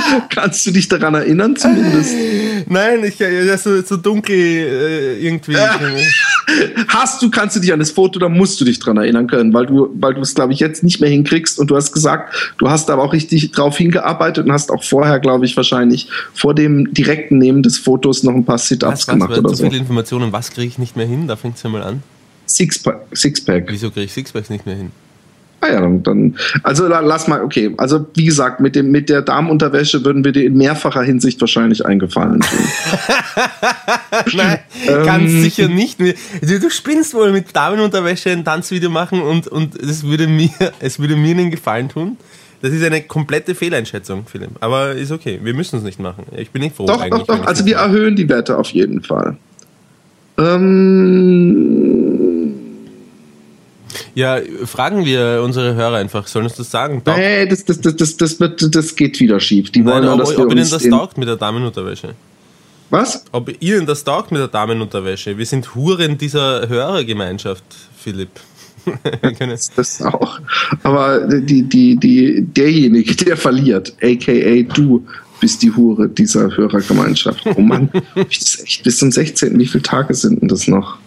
Kannst 0.29 0.65
du 0.65 0.71
dich 0.71 0.87
daran 0.87 1.15
erinnern 1.15 1.55
zumindest? 1.55 2.15
Nein, 2.67 3.03
ich 3.03 3.19
ja 3.19 3.57
so, 3.57 3.81
so 3.81 3.97
dunkel 3.97 4.35
äh, 4.35 5.25
irgendwie. 5.25 5.55
hast 6.87 7.21
du, 7.21 7.29
kannst 7.29 7.55
du 7.55 7.59
dich 7.59 7.73
an 7.73 7.79
das 7.79 7.91
Foto, 7.91 8.19
da 8.19 8.29
musst 8.29 8.59
du 8.59 8.65
dich 8.65 8.79
daran 8.79 8.97
erinnern 8.97 9.27
können, 9.27 9.53
weil 9.53 9.65
du, 9.65 9.89
weil 9.99 10.13
du 10.13 10.21
es, 10.21 10.33
glaube 10.35 10.53
ich, 10.53 10.59
jetzt 10.59 10.83
nicht 10.83 11.01
mehr 11.01 11.09
hinkriegst 11.09 11.59
und 11.59 11.69
du 11.69 11.75
hast 11.75 11.91
gesagt, 11.91 12.53
du 12.57 12.69
hast 12.69 12.89
aber 12.89 13.03
auch 13.03 13.13
richtig 13.13 13.51
drauf 13.51 13.77
hingearbeitet 13.77 14.45
und 14.45 14.51
hast 14.51 14.71
auch 14.71 14.83
vorher, 14.83 15.19
glaube 15.19 15.45
ich, 15.45 15.55
wahrscheinlich 15.55 16.07
vor 16.33 16.53
dem 16.53 16.93
direkten 16.93 17.37
Nehmen 17.37 17.63
des 17.63 17.77
Fotos 17.77 18.23
noch 18.23 18.33
ein 18.33 18.45
paar 18.45 18.57
Sit-Ups 18.57 19.07
gemacht 19.07 19.37
oder 19.37 19.49
so. 19.49 19.55
so 19.55 19.63
viele 19.65 19.77
Informationen, 19.77 20.31
was 20.31 20.51
kriege 20.51 20.67
ich 20.67 20.77
nicht 20.77 20.95
mehr 20.95 21.07
hin? 21.07 21.27
Da 21.27 21.35
fängt 21.35 21.57
es 21.57 21.63
ja 21.63 21.69
mal 21.69 21.83
an. 21.83 22.03
Sixpack. 22.45 23.07
Sixpack. 23.13 23.65
Wieso 23.69 23.89
kriege 23.89 24.05
ich 24.05 24.13
Sixpacks 24.13 24.49
nicht 24.49 24.65
mehr 24.65 24.75
hin? 24.75 24.91
Ah 25.65 25.73
ja, 25.73 25.81
dann, 25.81 26.03
dann 26.03 26.35
also 26.63 26.87
lass 26.87 27.27
mal, 27.27 27.41
okay. 27.41 27.73
Also 27.77 28.05
wie 28.13 28.25
gesagt, 28.25 28.59
mit, 28.59 28.75
dem, 28.75 28.91
mit 28.91 29.09
der 29.09 29.21
Damenunterwäsche 29.21 30.03
würden 30.05 30.23
wir 30.23 30.31
dir 30.31 30.45
in 30.45 30.55
mehrfacher 30.57 31.01
Hinsicht 31.01 31.41
wahrscheinlich 31.41 31.85
eingefallen 31.85 32.41
tun. 32.41 32.59
Nein, 34.35 34.59
ähm, 34.87 35.05
ganz 35.05 35.31
sicher 35.31 35.67
nicht. 35.67 35.99
Du, 35.99 36.13
du 36.41 36.69
spinnst 36.69 37.13
wohl 37.13 37.31
mit 37.31 37.55
Damenunterwäsche 37.55 38.31
ein 38.31 38.45
Tanzvideo 38.45 38.89
machen 38.89 39.21
und, 39.21 39.47
und 39.47 39.75
es, 39.75 40.03
würde 40.03 40.27
mir, 40.27 40.51
es 40.79 40.99
würde 40.99 41.15
mir 41.15 41.31
einen 41.31 41.51
Gefallen 41.51 41.89
tun. 41.89 42.17
Das 42.61 42.71
ist 42.71 42.83
eine 42.83 43.01
komplette 43.01 43.53
Fehleinschätzung, 43.55 44.25
Philipp. 44.25 44.51
Aber 44.59 44.91
ist 44.93 45.11
okay. 45.11 45.39
Wir 45.43 45.53
müssen 45.53 45.77
es 45.77 45.83
nicht 45.83 45.99
machen. 45.99 46.25
Ich 46.37 46.51
bin 46.51 46.61
nicht 46.61 46.75
froh. 46.75 46.85
Doch, 46.85 47.05
doch, 47.09 47.25
doch. 47.25 47.45
Also 47.45 47.65
wir 47.65 47.77
erhöhen 47.77 48.15
die 48.15 48.27
Werte 48.29 48.57
auf 48.57 48.69
jeden 48.69 49.01
Fall. 49.01 49.37
Ähm, 50.37 52.04
ja, 54.13 54.39
fragen 54.65 55.05
wir 55.05 55.41
unsere 55.43 55.75
Hörer 55.75 55.97
einfach, 55.97 56.27
sollen 56.27 56.45
uns 56.45 56.55
das 56.55 56.71
sagen? 56.71 57.03
Taugt? 57.03 57.17
Nee, 57.17 57.45
das, 57.47 57.65
das, 57.65 57.81
das, 57.81 57.95
das, 57.95 58.17
das, 58.17 58.39
wird, 58.39 58.75
das 58.75 58.95
geht 58.95 59.19
wieder 59.19 59.39
schief. 59.39 59.71
Die 59.71 59.81
Nein, 59.81 60.03
wollen, 60.03 60.09
ob, 60.09 60.19
dass 60.19 60.37
ob 60.37 60.51
ihnen 60.51 60.69
das 60.69 60.83
taugt 60.83 61.17
mit 61.17 61.27
der 61.27 61.37
Damenunterwäsche. 61.37 62.15
Was? 62.89 63.25
Ob 63.31 63.51
ihnen 63.61 63.85
das 63.85 64.03
taugt 64.03 64.31
mit 64.31 64.39
der 64.39 64.47
Damenunterwäsche. 64.47 65.37
Wir 65.37 65.45
sind 65.45 65.73
Huren 65.75 66.17
dieser 66.17 66.67
Hörergemeinschaft, 66.67 67.63
Philipp. 67.97 68.29
das, 69.39 69.71
das 69.75 70.01
auch. 70.01 70.39
Aber 70.83 71.19
die, 71.39 71.63
die, 71.63 71.95
die, 71.95 72.43
derjenige, 72.43 73.15
der 73.15 73.35
verliert, 73.35 73.95
aka 74.01 74.61
du, 74.73 75.05
bist 75.39 75.61
die 75.63 75.71
Hure 75.75 76.07
dieser 76.09 76.55
Hörergemeinschaft. 76.55 77.45
Oh 77.55 77.61
Mann, 77.61 77.89
das 78.15 78.37
ist 78.37 78.63
echt 78.63 78.83
bis 78.83 78.97
zum 78.97 79.11
16. 79.11 79.57
Wie 79.59 79.65
viele 79.65 79.83
Tage 79.83 80.13
sind 80.13 80.41
denn 80.41 80.47
das 80.47 80.67
noch? 80.67 80.97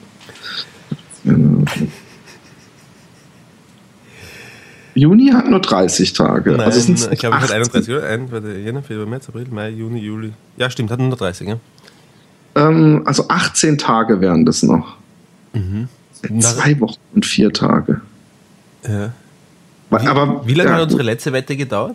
Juni 4.99 5.28
hat 5.28 5.49
nur 5.49 5.61
30 5.61 6.12
Tage. 6.12 6.50
Nein, 6.50 6.61
also 6.61 6.81
sind 6.81 7.09
ich 7.12 7.19
glaube, 7.21 7.37
es 7.37 7.45
hat 7.45 7.52
31, 7.52 7.95
oder? 7.95 8.07
Ein, 8.07 8.33
warte, 8.33 8.52
Jänner, 8.52 8.83
Februar, 8.83 9.07
März, 9.07 9.28
April, 9.28 9.47
Mai, 9.50 9.71
Juni, 9.71 10.00
Juli. 10.00 10.33
Ja, 10.57 10.69
stimmt, 10.71 10.90
hat 10.90 10.99
nur 10.99 11.17
30, 11.17 11.49
ja. 11.49 11.57
Ähm, 12.57 13.02
also 13.05 13.28
18 13.28 13.78
Tage 13.78 14.21
wären 14.21 14.45
das 14.45 14.62
noch. 14.62 14.97
Mhm. 15.52 15.88
Zwei 16.40 16.78
Wochen 16.81 16.99
und 17.14 17.25
vier 17.25 17.52
Tage. 17.52 18.00
Ja. 18.87 19.12
Wie, 19.90 20.07
Aber, 20.07 20.47
wie 20.47 20.55
lange 20.55 20.71
ja, 20.71 20.76
hat 20.76 20.83
unsere 20.85 21.02
letzte 21.02 21.33
Wette 21.33 21.57
gedauert? 21.57 21.95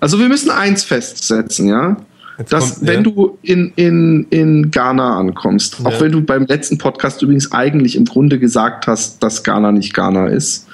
Also 0.00 0.18
wir 0.18 0.28
müssen 0.28 0.50
eins 0.50 0.84
festsetzen, 0.84 1.68
ja. 1.68 1.96
Jetzt 2.38 2.52
dass 2.52 2.74
kommt, 2.76 2.86
wenn 2.86 3.04
ja. 3.04 3.10
du 3.10 3.38
in, 3.42 3.72
in, 3.76 4.26
in 4.30 4.70
Ghana 4.70 5.18
ankommst, 5.18 5.80
ja. 5.80 5.86
auch 5.86 6.00
wenn 6.00 6.12
du 6.12 6.22
beim 6.22 6.46
letzten 6.46 6.78
Podcast 6.78 7.20
übrigens 7.20 7.52
eigentlich 7.52 7.96
im 7.96 8.06
Grunde 8.06 8.38
gesagt 8.38 8.86
hast, 8.86 9.22
dass 9.22 9.44
Ghana 9.44 9.72
nicht 9.72 9.92
Ghana 9.92 10.28
ist, 10.28 10.66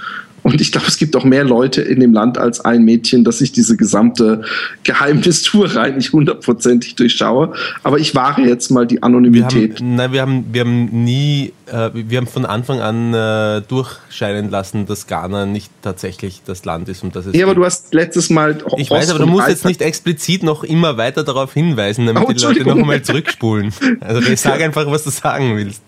und 0.49 0.63
ich 0.63 0.73
glaube, 0.73 0.87
es 0.87 0.97
gibt 0.97 1.15
auch 1.15 1.25
mehr 1.25 1.45
Leute 1.45 1.83
in 1.83 2.01
dem 2.01 2.15
Land 2.15 2.39
als 2.39 2.61
ein 2.61 2.83
Mädchen, 2.83 3.23
dass 3.23 3.43
ich 3.43 3.53
diese 3.53 3.77
gesamte 3.77 4.45
Geheimnistuerei 4.83 5.91
nicht 5.91 6.13
hundertprozentig 6.13 6.95
durchschaue. 6.95 7.53
Aber 7.83 7.99
ich 7.99 8.15
wahre 8.15 8.41
jetzt 8.41 8.71
mal 8.71 8.87
die 8.87 9.03
Anonymität. 9.03 9.79
Wir 9.79 9.87
haben, 9.87 9.97
nein, 9.97 10.13
wir 10.13 10.23
haben, 10.23 10.45
wir 10.51 10.61
haben 10.63 11.05
nie, 11.05 11.53
äh, 11.67 11.91
wir 11.93 12.17
haben 12.17 12.27
von 12.27 12.47
Anfang 12.47 12.81
an 12.81 13.13
äh, 13.13 13.61
durchscheinen 13.69 14.51
lassen, 14.51 14.87
dass 14.87 15.07
Ghana 15.07 15.45
nicht 15.45 15.71
tatsächlich 15.83 16.41
das 16.47 16.65
Land 16.65 16.89
ist, 16.89 17.03
um 17.03 17.13
das 17.13 17.27
es 17.27 17.35
Ja, 17.35 17.45
aber 17.45 17.55
du 17.55 17.67
hast 17.67 17.93
letztes 17.93 18.31
Mal. 18.31 18.57
Ich 18.79 18.91
weiß, 18.91 19.11
aber 19.11 19.19
du 19.19 19.27
musst 19.27 19.49
jetzt 19.49 19.67
nicht 19.67 19.83
explizit 19.83 20.43
noch 20.43 20.65
immer 20.65 20.97
weiter 20.97 21.25
darauf 21.25 21.53
hinweisen, 21.53 22.07
damit 22.07 22.23
oh, 22.27 22.33
die 22.33 22.43
Leute 22.43 22.65
noch 22.65 22.77
einmal 22.77 23.03
zurückspulen. 23.03 23.71
Also 24.01 24.23
ich 24.31 24.41
sage 24.41 24.65
einfach, 24.65 24.91
was 24.91 25.05
du 25.05 25.11
sagen 25.11 25.57
willst. 25.59 25.83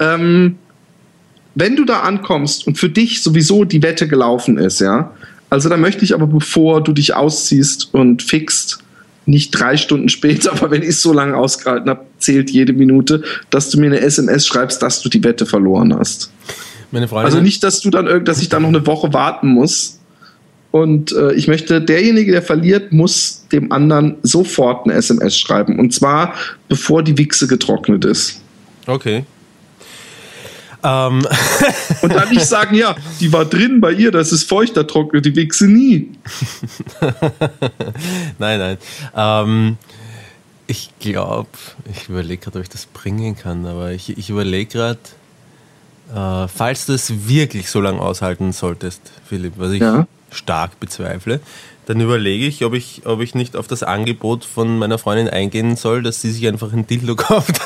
Ähm, 0.00 0.56
wenn 1.54 1.76
du 1.76 1.84
da 1.84 2.00
ankommst 2.00 2.66
und 2.66 2.78
für 2.78 2.88
dich 2.88 3.22
sowieso 3.22 3.64
die 3.64 3.82
Wette 3.82 4.08
gelaufen 4.08 4.58
ist, 4.58 4.80
ja, 4.80 5.12
also 5.48 5.68
da 5.68 5.76
möchte 5.76 6.04
ich 6.04 6.14
aber, 6.14 6.26
bevor 6.26 6.82
du 6.82 6.92
dich 6.92 7.14
ausziehst 7.14 7.92
und 7.92 8.22
fixst, 8.22 8.78
nicht 9.26 9.50
drei 9.50 9.76
Stunden 9.76 10.08
später, 10.08 10.52
aber 10.56 10.70
wenn 10.70 10.82
ich 10.82 10.98
so 10.98 11.12
lange 11.12 11.36
ausgehalten 11.36 11.90
habe, 11.90 12.06
zählt 12.18 12.50
jede 12.50 12.72
Minute, 12.72 13.22
dass 13.50 13.70
du 13.70 13.80
mir 13.80 13.86
eine 13.86 14.00
SMS 14.00 14.46
schreibst, 14.46 14.82
dass 14.82 15.02
du 15.02 15.08
die 15.08 15.22
Wette 15.24 15.46
verloren 15.46 15.94
hast. 15.94 16.32
Also 17.24 17.40
nicht, 17.40 17.62
dass 17.62 17.80
du 17.80 17.90
dann 17.90 18.06
irgend, 18.06 18.26
dass 18.26 18.42
ich 18.42 18.48
dann 18.48 18.62
noch 18.62 18.68
eine 18.68 18.84
Woche 18.86 19.12
warten 19.12 19.48
muss. 19.48 20.00
Und 20.72 21.12
äh, 21.12 21.32
ich 21.34 21.48
möchte, 21.48 21.80
derjenige, 21.80 22.32
der 22.32 22.42
verliert, 22.42 22.92
muss 22.92 23.46
dem 23.52 23.72
anderen 23.72 24.16
sofort 24.22 24.86
eine 24.86 24.94
SMS 24.94 25.36
schreiben. 25.36 25.78
Und 25.78 25.92
zwar, 25.94 26.34
bevor 26.68 27.02
die 27.02 27.16
Wichse 27.18 27.46
getrocknet 27.46 28.04
ist. 28.04 28.40
Okay. 28.86 29.24
Ähm. 30.82 31.26
Und 32.02 32.14
dann 32.14 32.30
nicht 32.30 32.46
sagen, 32.46 32.74
ja, 32.74 32.96
die 33.20 33.32
war 33.32 33.44
drin 33.44 33.80
bei 33.80 33.92
ihr, 33.92 34.10
das 34.10 34.32
ist 34.32 34.44
feucht, 34.48 34.76
da 34.76 34.84
trocknet 34.84 35.24
die 35.24 35.36
Wichse 35.36 35.66
nie. 35.66 36.10
nein, 38.38 38.58
nein. 38.58 38.78
Ähm, 39.14 39.76
ich 40.66 40.90
glaube, 41.00 41.48
ich 41.90 42.08
überlege 42.08 42.42
gerade, 42.44 42.58
ob 42.58 42.62
ich 42.64 42.70
das 42.70 42.86
bringen 42.86 43.36
kann, 43.36 43.66
aber 43.66 43.92
ich, 43.92 44.16
ich 44.16 44.30
überlege 44.30 44.70
gerade, 44.70 45.00
Äh, 46.14 46.48
falls 46.48 46.86
du 46.86 46.92
es 46.94 47.28
wirklich 47.28 47.70
so 47.70 47.80
lange 47.80 48.00
aushalten 48.00 48.52
solltest, 48.52 49.00
Philipp, 49.28 49.52
was 49.58 49.70
ich 49.70 49.80
ja. 49.80 50.08
stark 50.32 50.80
bezweifle, 50.80 51.38
dann 51.86 52.00
überlege 52.00 52.46
ich, 52.46 52.64
ob 52.64 52.74
ich, 52.74 53.02
ob 53.04 53.20
ich 53.20 53.34
nicht 53.34 53.56
auf 53.56 53.66
das 53.66 53.82
Angebot 53.82 54.44
von 54.44 54.78
meiner 54.78 54.98
Freundin 54.98 55.28
eingehen 55.28 55.76
soll, 55.76 56.02
dass 56.02 56.20
sie 56.20 56.30
sich 56.30 56.46
einfach 56.46 56.72
ein 56.72 56.86
Dildo 56.86 57.16
kauft 57.16 57.60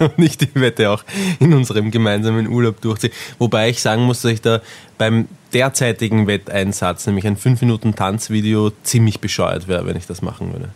und 0.00 0.18
nicht 0.18 0.40
die 0.42 0.60
Wette 0.60 0.90
auch 0.90 1.04
in 1.38 1.54
unserem 1.54 1.90
gemeinsamen 1.90 2.48
Urlaub 2.48 2.80
durchzieht. 2.80 3.12
Wobei 3.38 3.70
ich 3.70 3.80
sagen 3.80 4.02
muss, 4.02 4.22
dass 4.22 4.32
ich 4.32 4.42
da 4.42 4.60
beim 4.98 5.28
derzeitigen 5.52 6.26
Wetteinsatz, 6.26 7.06
nämlich 7.06 7.26
ein 7.26 7.36
5 7.36 7.60
Minuten 7.62 7.94
Tanzvideo, 7.94 8.72
ziemlich 8.82 9.20
bescheuert 9.20 9.68
wäre, 9.68 9.86
wenn 9.86 9.96
ich 9.96 10.06
das 10.06 10.22
machen 10.22 10.52
würde. 10.52 10.68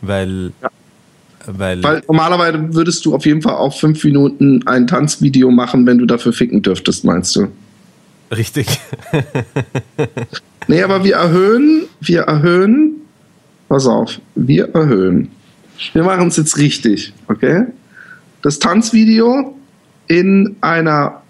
Weil 0.00 0.52
ja. 0.62 0.70
Weil, 1.50 1.82
Weil, 1.82 2.02
normalerweise 2.06 2.74
würdest 2.74 3.06
du 3.06 3.14
auf 3.14 3.24
jeden 3.24 3.40
Fall 3.40 3.54
auch 3.54 3.74
fünf 3.74 4.04
Minuten 4.04 4.66
ein 4.66 4.86
Tanzvideo 4.86 5.50
machen, 5.50 5.86
wenn 5.86 5.96
du 5.96 6.04
dafür 6.04 6.34
ficken 6.34 6.60
dürftest, 6.60 7.04
meinst 7.04 7.34
du? 7.36 7.48
Richtig. 8.30 8.66
nee, 10.68 10.82
aber 10.82 11.04
wir 11.04 11.16
erhöhen, 11.16 11.82
wir 12.00 12.22
erhöhen, 12.22 12.96
pass 13.68 13.86
auf, 13.86 14.20
wir 14.34 14.74
erhöhen. 14.74 15.30
Wir 15.92 16.04
machen 16.04 16.28
es 16.28 16.36
jetzt 16.36 16.56
richtig, 16.56 17.12
okay? 17.28 17.66
Das 18.42 18.58
Tanzvideo 18.58 19.56
in 20.06 20.56
einer 20.60 21.22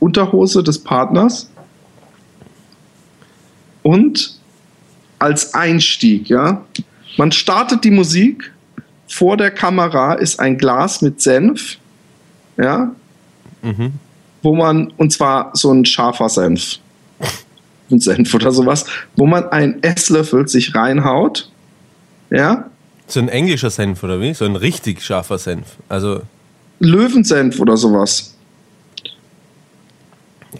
Unterhose 0.00 0.62
des 0.62 0.78
Partners 0.78 1.50
und 3.82 4.38
als 5.18 5.54
Einstieg, 5.54 6.28
ja. 6.28 6.64
Man 7.16 7.30
startet 7.30 7.84
die 7.84 7.90
Musik 7.90 8.52
vor 9.12 9.36
der 9.36 9.50
Kamera 9.50 10.14
ist 10.14 10.40
ein 10.40 10.56
Glas 10.56 11.02
mit 11.02 11.20
Senf, 11.20 11.76
ja, 12.56 12.92
mhm. 13.60 13.92
wo 14.42 14.56
man, 14.56 14.90
und 14.96 15.12
zwar 15.12 15.50
so 15.54 15.70
ein 15.70 15.84
scharfer 15.84 16.30
Senf, 16.30 16.78
Senf 18.00 18.34
oder 18.34 18.52
sowas, 18.52 18.86
wo 19.16 19.26
man 19.26 19.48
einen 19.48 19.82
Esslöffel 19.82 20.48
sich 20.48 20.74
reinhaut, 20.74 21.50
ja. 22.30 22.66
So 23.06 23.20
ein 23.20 23.28
englischer 23.28 23.70
Senf 23.70 24.02
oder 24.02 24.20
wie? 24.20 24.32
So 24.34 24.44
ein 24.44 24.56
richtig 24.56 25.02
scharfer 25.02 25.38
Senf, 25.38 25.66
also. 25.88 26.22
Löwensenf 26.80 27.60
oder 27.60 27.76
sowas. 27.76 28.34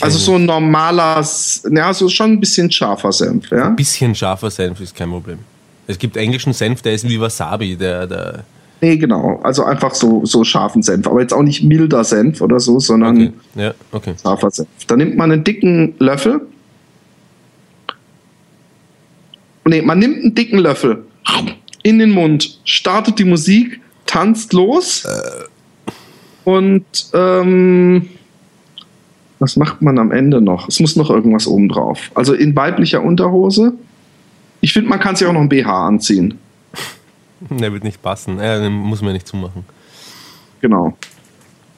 Also 0.00 0.18
so 0.18 0.36
ein 0.36 0.46
normaler, 0.46 1.24
ja, 1.70 1.92
so 1.92 2.08
schon 2.08 2.32
ein 2.32 2.40
bisschen 2.40 2.70
scharfer 2.70 3.12
Senf, 3.12 3.50
ja. 3.50 3.66
Ein 3.66 3.76
bisschen 3.76 4.14
scharfer 4.14 4.50
Senf 4.50 4.80
ist 4.80 4.94
kein 4.94 5.10
Problem. 5.10 5.38
Es 5.86 5.98
gibt 5.98 6.16
englischen 6.16 6.52
Senf, 6.52 6.82
der 6.82 6.94
ist 6.94 7.08
wie 7.08 7.20
Wasabi, 7.20 7.76
der, 7.76 8.06
der 8.06 8.44
Nee, 8.82 8.96
genau. 8.96 9.38
Also 9.44 9.62
einfach 9.64 9.94
so, 9.94 10.26
so 10.26 10.42
scharfen 10.42 10.82
Senf. 10.82 11.06
Aber 11.06 11.20
jetzt 11.20 11.32
auch 11.32 11.44
nicht 11.44 11.62
milder 11.62 12.02
Senf 12.02 12.40
oder 12.40 12.58
so, 12.58 12.80
sondern 12.80 13.16
okay. 13.16 13.32
Ja, 13.54 13.74
okay. 13.92 14.14
scharfer 14.20 14.50
Senf. 14.50 14.68
Da 14.88 14.96
nimmt 14.96 15.16
man 15.16 15.30
einen 15.30 15.44
dicken 15.44 15.94
Löffel. 16.00 16.40
Nee, 19.64 19.82
man 19.82 19.98
nimmt 19.98 20.18
einen 20.18 20.34
dicken 20.34 20.58
Löffel 20.58 21.04
in 21.82 21.98
den 21.98 22.10
Mund, 22.10 22.58
startet 22.64 23.18
die 23.18 23.24
Musik, 23.24 23.80
tanzt 24.06 24.52
los 24.52 25.04
äh. 25.04 25.90
und 26.44 26.84
ähm, 27.14 28.08
was 29.38 29.56
macht 29.56 29.82
man 29.82 29.98
am 29.98 30.12
Ende 30.12 30.40
noch? 30.40 30.68
Es 30.68 30.78
muss 30.80 30.96
noch 30.96 31.10
irgendwas 31.10 31.46
oben 31.46 31.68
drauf. 31.68 32.10
Also 32.14 32.34
in 32.34 32.54
weiblicher 32.54 33.02
Unterhose 33.02 33.74
ich 34.62 34.72
finde, 34.72 34.88
man 34.88 35.00
kann 35.00 35.16
sich 35.16 35.26
auch 35.26 35.32
noch 35.32 35.40
ein 35.40 35.48
BH 35.48 35.88
anziehen. 35.88 36.38
Der 37.50 37.72
wird 37.72 37.82
nicht 37.82 38.00
passen. 38.00 38.38
Ja, 38.38 38.60
den 38.60 38.72
muss 38.72 39.02
man 39.02 39.12
nicht 39.12 39.26
zumachen. 39.26 39.64
Genau. 40.60 40.96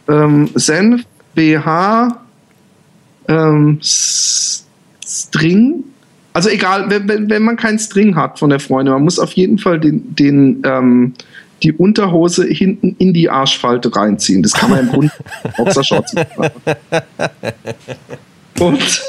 Ähm, 0.06 0.50
Senf, 0.54 1.04
BH, 1.34 2.20
ähm, 3.26 3.80
String. 5.02 5.84
Also 6.34 6.48
egal, 6.48 6.90
wenn, 6.90 7.30
wenn 7.30 7.42
man 7.44 7.56
keinen 7.56 7.78
String 7.78 8.16
hat 8.16 8.40
von 8.40 8.50
der 8.50 8.58
Freundin, 8.58 8.92
man 8.92 9.04
muss 9.04 9.20
auf 9.20 9.32
jeden 9.32 9.58
Fall 9.58 9.78
den, 9.78 10.14
den 10.16 10.62
ähm, 10.66 11.14
die 11.62 11.72
Unterhose 11.72 12.44
hinten 12.44 12.96
in 12.98 13.14
die 13.14 13.30
Arschfalte 13.30 13.94
reinziehen. 13.94 14.42
Das 14.42 14.52
kann 14.52 14.70
man 14.70 14.80
im 14.80 14.88
Grund 14.88 15.12
Boxershorts 15.56 16.12
machen. 16.36 16.50
Und 18.58 19.02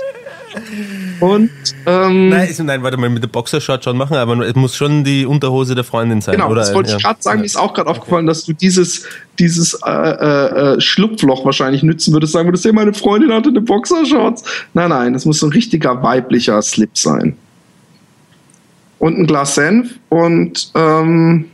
und 1.19 1.49
ähm, 1.85 2.29
nein, 2.29 2.49
ist, 2.49 2.61
nein, 2.61 2.83
warte 2.83 2.97
mal, 2.97 3.09
mit 3.09 3.23
der 3.23 3.27
Boxershort 3.27 3.83
schon 3.83 3.97
machen, 3.97 4.15
aber 4.15 4.39
es 4.45 4.55
muss 4.55 4.75
schon 4.75 5.03
die 5.03 5.25
Unterhose 5.25 5.75
der 5.75 5.83
Freundin 5.83 6.21
sein. 6.21 6.35
Genau, 6.35 6.49
oder? 6.49 6.61
das 6.61 6.73
wollte 6.73 6.91
ja. 6.91 6.97
ich 6.97 7.03
gerade 7.03 7.21
sagen. 7.21 7.39
Mir 7.39 7.45
ist 7.45 7.57
auch 7.57 7.73
gerade 7.73 7.89
okay. 7.89 7.99
aufgefallen, 7.99 8.25
dass 8.25 8.45
du 8.45 8.53
dieses, 8.53 9.05
dieses 9.39 9.73
äh, 9.85 9.89
äh, 9.89 10.75
äh, 10.75 10.81
Schlupfloch 10.81 11.45
wahrscheinlich 11.45 11.83
nützen 11.83 12.13
würdest. 12.13 12.33
Sagen 12.33 12.47
würdest, 12.47 12.65
ja, 12.65 12.73
meine 12.73 12.93
Freundin 12.93 13.31
hatte 13.31 13.49
eine 13.49 13.61
Boxershorts. 13.61 14.43
Nein, 14.73 14.89
nein, 14.89 15.13
das 15.13 15.25
muss 15.25 15.39
so 15.39 15.47
ein 15.47 15.53
richtiger 15.53 16.01
weiblicher 16.03 16.61
Slip 16.61 16.97
sein. 16.97 17.37
Und 18.99 19.17
ein 19.17 19.27
Glas 19.27 19.55
Senf 19.55 19.91
und 20.09 20.71
ähm, 20.73 21.45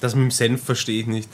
das 0.00 0.14
mit 0.14 0.24
dem 0.24 0.30
Senf 0.30 0.62
verstehe 0.62 1.00
ich 1.00 1.06
nicht. 1.06 1.28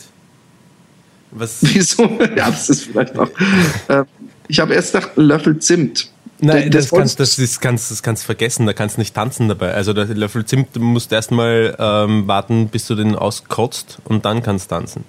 Was? 1.31 1.59
Wieso? 1.63 2.03
ja, 2.37 2.51
das 2.51 2.71
ist 2.71 2.85
vielleicht 2.85 3.19
auch. 3.19 3.29
Äh, 3.89 4.05
ich 4.49 4.61
habe 4.61 4.75
erst 4.75 4.93
gedacht, 4.93 5.11
Löffel 5.17 5.59
Zimt. 5.59 6.09
Nein, 6.41 6.71
das, 6.71 6.89
das, 6.89 6.99
kannst, 6.99 7.21
das, 7.21 7.37
das, 7.37 7.61
kannst, 7.61 7.91
das 7.91 8.03
kannst 8.03 8.25
vergessen, 8.25 8.67
da 8.67 8.73
kannst 8.73 8.97
du 8.97 9.01
nicht 9.01 9.15
tanzen 9.15 9.49
dabei. 9.49 9.73
Also 9.73 9.93
der 9.93 10.07
Löffel 10.07 10.45
Zimt, 10.45 10.75
du 10.75 10.81
musst 10.81 11.13
erstmal 11.13 11.75
ähm, 11.79 12.27
warten, 12.27 12.69
bis 12.69 12.87
du 12.87 12.95
den 12.95 13.15
auskotzt 13.15 13.99
und 14.05 14.25
dann 14.25 14.43
kannst 14.43 14.69
tanzen. 14.71 15.05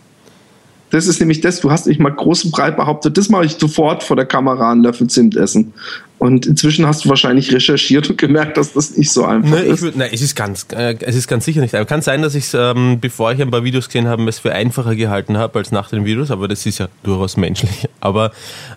Das 0.91 1.07
ist 1.07 1.19
nämlich 1.19 1.41
das, 1.41 1.59
du 1.61 1.71
hast 1.71 1.87
nicht 1.87 1.99
mal 1.99 2.11
groß 2.11 2.45
und 2.45 2.51
breit 2.51 2.77
behauptet, 2.77 3.17
das 3.17 3.29
mache 3.29 3.45
ich 3.45 3.53
sofort 3.53 4.03
vor 4.03 4.15
der 4.15 4.25
Kamera 4.25 4.71
einen 4.71 4.83
Löffel 4.83 5.07
Zimt 5.07 5.35
essen. 5.35 5.73
Und 6.17 6.45
inzwischen 6.45 6.87
hast 6.87 7.03
du 7.03 7.09
wahrscheinlich 7.09 7.51
recherchiert 7.51 8.09
und 8.09 8.17
gemerkt, 8.17 8.57
dass 8.57 8.73
das 8.73 8.95
nicht 8.95 9.11
so 9.11 9.25
einfach 9.25 9.49
nee, 9.49 9.67
ist. 9.67 9.81
Würd, 9.81 9.97
nein, 9.97 10.09
es 10.13 10.21
ist 10.21 10.35
ganz, 10.35 10.65
äh, 10.71 10.95
es 11.01 11.15
ist 11.15 11.27
ganz 11.27 11.43
sicher 11.43 11.59
nicht. 11.59 11.75
Aber 11.75 11.85
kann 11.85 12.01
sein, 12.01 12.21
dass 12.21 12.35
ich 12.35 12.45
es, 12.45 12.53
ähm, 12.53 12.99
bevor 13.01 13.33
ich 13.33 13.41
ein 13.41 13.51
paar 13.51 13.63
Videos 13.63 13.87
gesehen 13.87 14.07
habe, 14.07 14.23
es 14.29 14.39
für 14.39 14.53
einfacher 14.53 14.95
gehalten 14.95 15.37
habe 15.37 15.59
als 15.59 15.71
nach 15.71 15.89
den 15.89 16.05
Videos, 16.05 16.31
aber 16.31 16.47
das 16.47 16.65
ist 16.65 16.77
ja 16.77 16.87
durchaus 17.03 17.35
menschlich. 17.35 17.89
Aber 17.99 18.31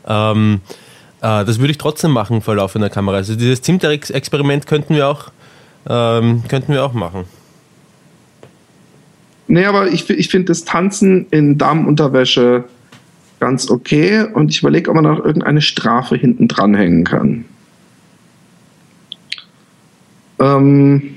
ähm, 0.07 0.61
äh, 1.21 1.45
das 1.45 1.59
würde 1.59 1.71
ich 1.71 1.79
trotzdem 1.79 2.11
machen 2.11 2.41
vor 2.41 2.57
laufender 2.57 2.91
Kamera. 2.91 3.19
Also 3.19 3.37
dieses 3.37 3.63
Zimt-Experiment 3.63 4.67
könnten 4.67 4.95
wir 4.95 5.09
auch, 5.09 5.31
ähm, 5.89 6.43
könnten 6.49 6.73
wir 6.73 6.85
auch 6.85 6.93
machen. 6.93 7.25
Nee, 9.49 9.65
aber 9.65 9.89
ich, 9.91 10.09
ich 10.11 10.29
finde 10.29 10.47
das 10.47 10.65
Tanzen 10.65 11.27
in 11.31 11.57
Damenunterwäsche 11.57 12.65
ganz 13.41 13.71
okay 13.71 14.27
und 14.35 14.51
ich 14.51 14.61
überlege, 14.61 14.91
ob 14.91 14.97
man 14.97 15.05
noch 15.05 15.25
irgendeine 15.25 15.63
Strafe 15.63 16.17
hinten 16.17 16.49
dranhängen 16.49 17.05
kann. 17.05 17.47
Ähm, 20.39 21.17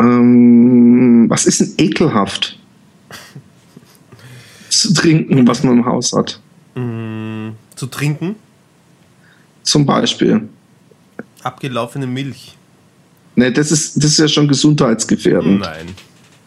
ähm, 0.00 1.26
was 1.28 1.46
ist 1.46 1.60
denn 1.60 1.74
ekelhaft 1.78 2.58
zu 4.68 4.92
trinken, 4.92 5.46
was 5.46 5.62
man 5.62 5.78
im 5.78 5.86
Haus 5.86 6.12
hat? 6.12 6.40
Mm, 6.74 7.50
zu 7.76 7.86
trinken? 7.86 8.34
Zum 9.62 9.86
Beispiel. 9.86 10.48
Abgelaufene 11.42 12.06
Milch. 12.06 12.57
Ne, 13.38 13.52
das 13.52 13.70
ist, 13.70 13.96
das 13.98 14.06
ist 14.06 14.18
ja 14.18 14.26
schon 14.26 14.48
gesundheitsgefährdend. 14.48 15.60
Nein. 15.60 15.94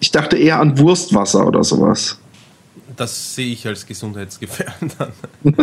Ich 0.02 0.12
dachte 0.12 0.36
eher 0.36 0.60
an 0.60 0.78
Wurstwasser 0.78 1.48
oder 1.48 1.64
sowas. 1.64 2.20
Das 2.98 3.34
sehe 3.34 3.54
ich 3.54 3.66
als 3.66 3.86
gesundheitsgefährdend 3.86 4.98
an. 5.00 5.14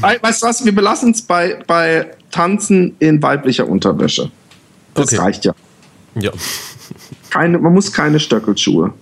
weißt 0.00 0.42
du 0.42 0.46
was, 0.46 0.64
wir 0.64 0.74
belassen 0.74 1.12
es 1.12 1.22
bei, 1.22 1.62
bei 1.68 2.10
Tanzen 2.32 2.96
in 2.98 3.22
weiblicher 3.22 3.68
Unterwäsche. 3.68 4.32
Das 4.94 5.12
okay. 5.12 5.18
reicht 5.18 5.44
ja. 5.44 5.54
Ja. 6.16 6.32
Keine, 7.30 7.60
man 7.60 7.72
muss 7.72 7.92
keine 7.92 8.18
Stöckelschuhe. 8.18 8.92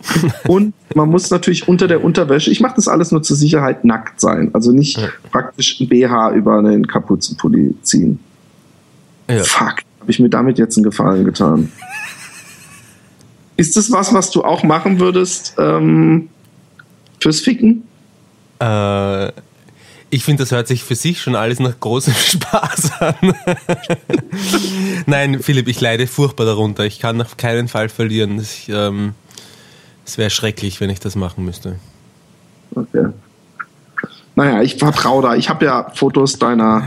Und 0.46 0.74
man 0.94 1.08
muss 1.08 1.28
natürlich 1.30 1.66
unter 1.66 1.88
der 1.88 2.04
Unterwäsche, 2.04 2.52
ich 2.52 2.60
mache 2.60 2.76
das 2.76 2.86
alles 2.86 3.10
nur 3.10 3.24
zur 3.24 3.36
Sicherheit, 3.36 3.84
nackt 3.84 4.20
sein. 4.20 4.50
Also 4.52 4.70
nicht 4.70 4.96
ja. 4.96 5.08
praktisch 5.32 5.80
ein 5.80 5.88
BH 5.88 6.34
über 6.34 6.56
einen 6.56 6.86
Kapuzenpulli 6.86 7.74
ziehen. 7.82 8.20
Ja. 9.28 9.42
Fuck, 9.44 9.82
habe 10.00 10.10
ich 10.10 10.18
mir 10.18 10.28
damit 10.28 10.58
jetzt 10.58 10.76
einen 10.76 10.84
Gefallen 10.84 11.24
getan. 11.24 11.72
Ist 13.56 13.76
das 13.76 13.90
was, 13.90 14.12
was 14.12 14.30
du 14.30 14.44
auch 14.44 14.62
machen 14.62 15.00
würdest 15.00 15.54
ähm, 15.58 16.28
fürs 17.20 17.40
Ficken? 17.40 17.84
Äh, 18.60 19.28
ich 20.10 20.24
finde, 20.24 20.42
das 20.42 20.52
hört 20.52 20.68
sich 20.68 20.84
für 20.84 20.94
sich 20.94 21.20
schon 21.20 21.34
alles 21.34 21.58
nach 21.58 21.78
großem 21.78 22.14
Spaß 22.14 23.00
an. 23.00 23.14
Nein, 25.06 25.42
Philipp, 25.42 25.68
ich 25.68 25.80
leide 25.80 26.06
furchtbar 26.06 26.46
darunter. 26.46 26.84
Ich 26.84 27.00
kann 27.00 27.20
auf 27.20 27.36
keinen 27.36 27.68
Fall 27.68 27.88
verlieren. 27.88 28.38
Ich, 28.40 28.68
ähm, 28.68 29.14
es 30.04 30.18
wäre 30.18 30.30
schrecklich, 30.30 30.80
wenn 30.80 30.90
ich 30.90 31.00
das 31.00 31.16
machen 31.16 31.44
müsste. 31.44 31.76
Okay. 32.74 33.06
Naja, 34.34 34.62
ich 34.62 34.76
vertraue 34.76 35.22
da. 35.22 35.34
Ich 35.34 35.48
habe 35.48 35.64
ja 35.64 35.90
Fotos 35.94 36.38
deiner 36.38 36.86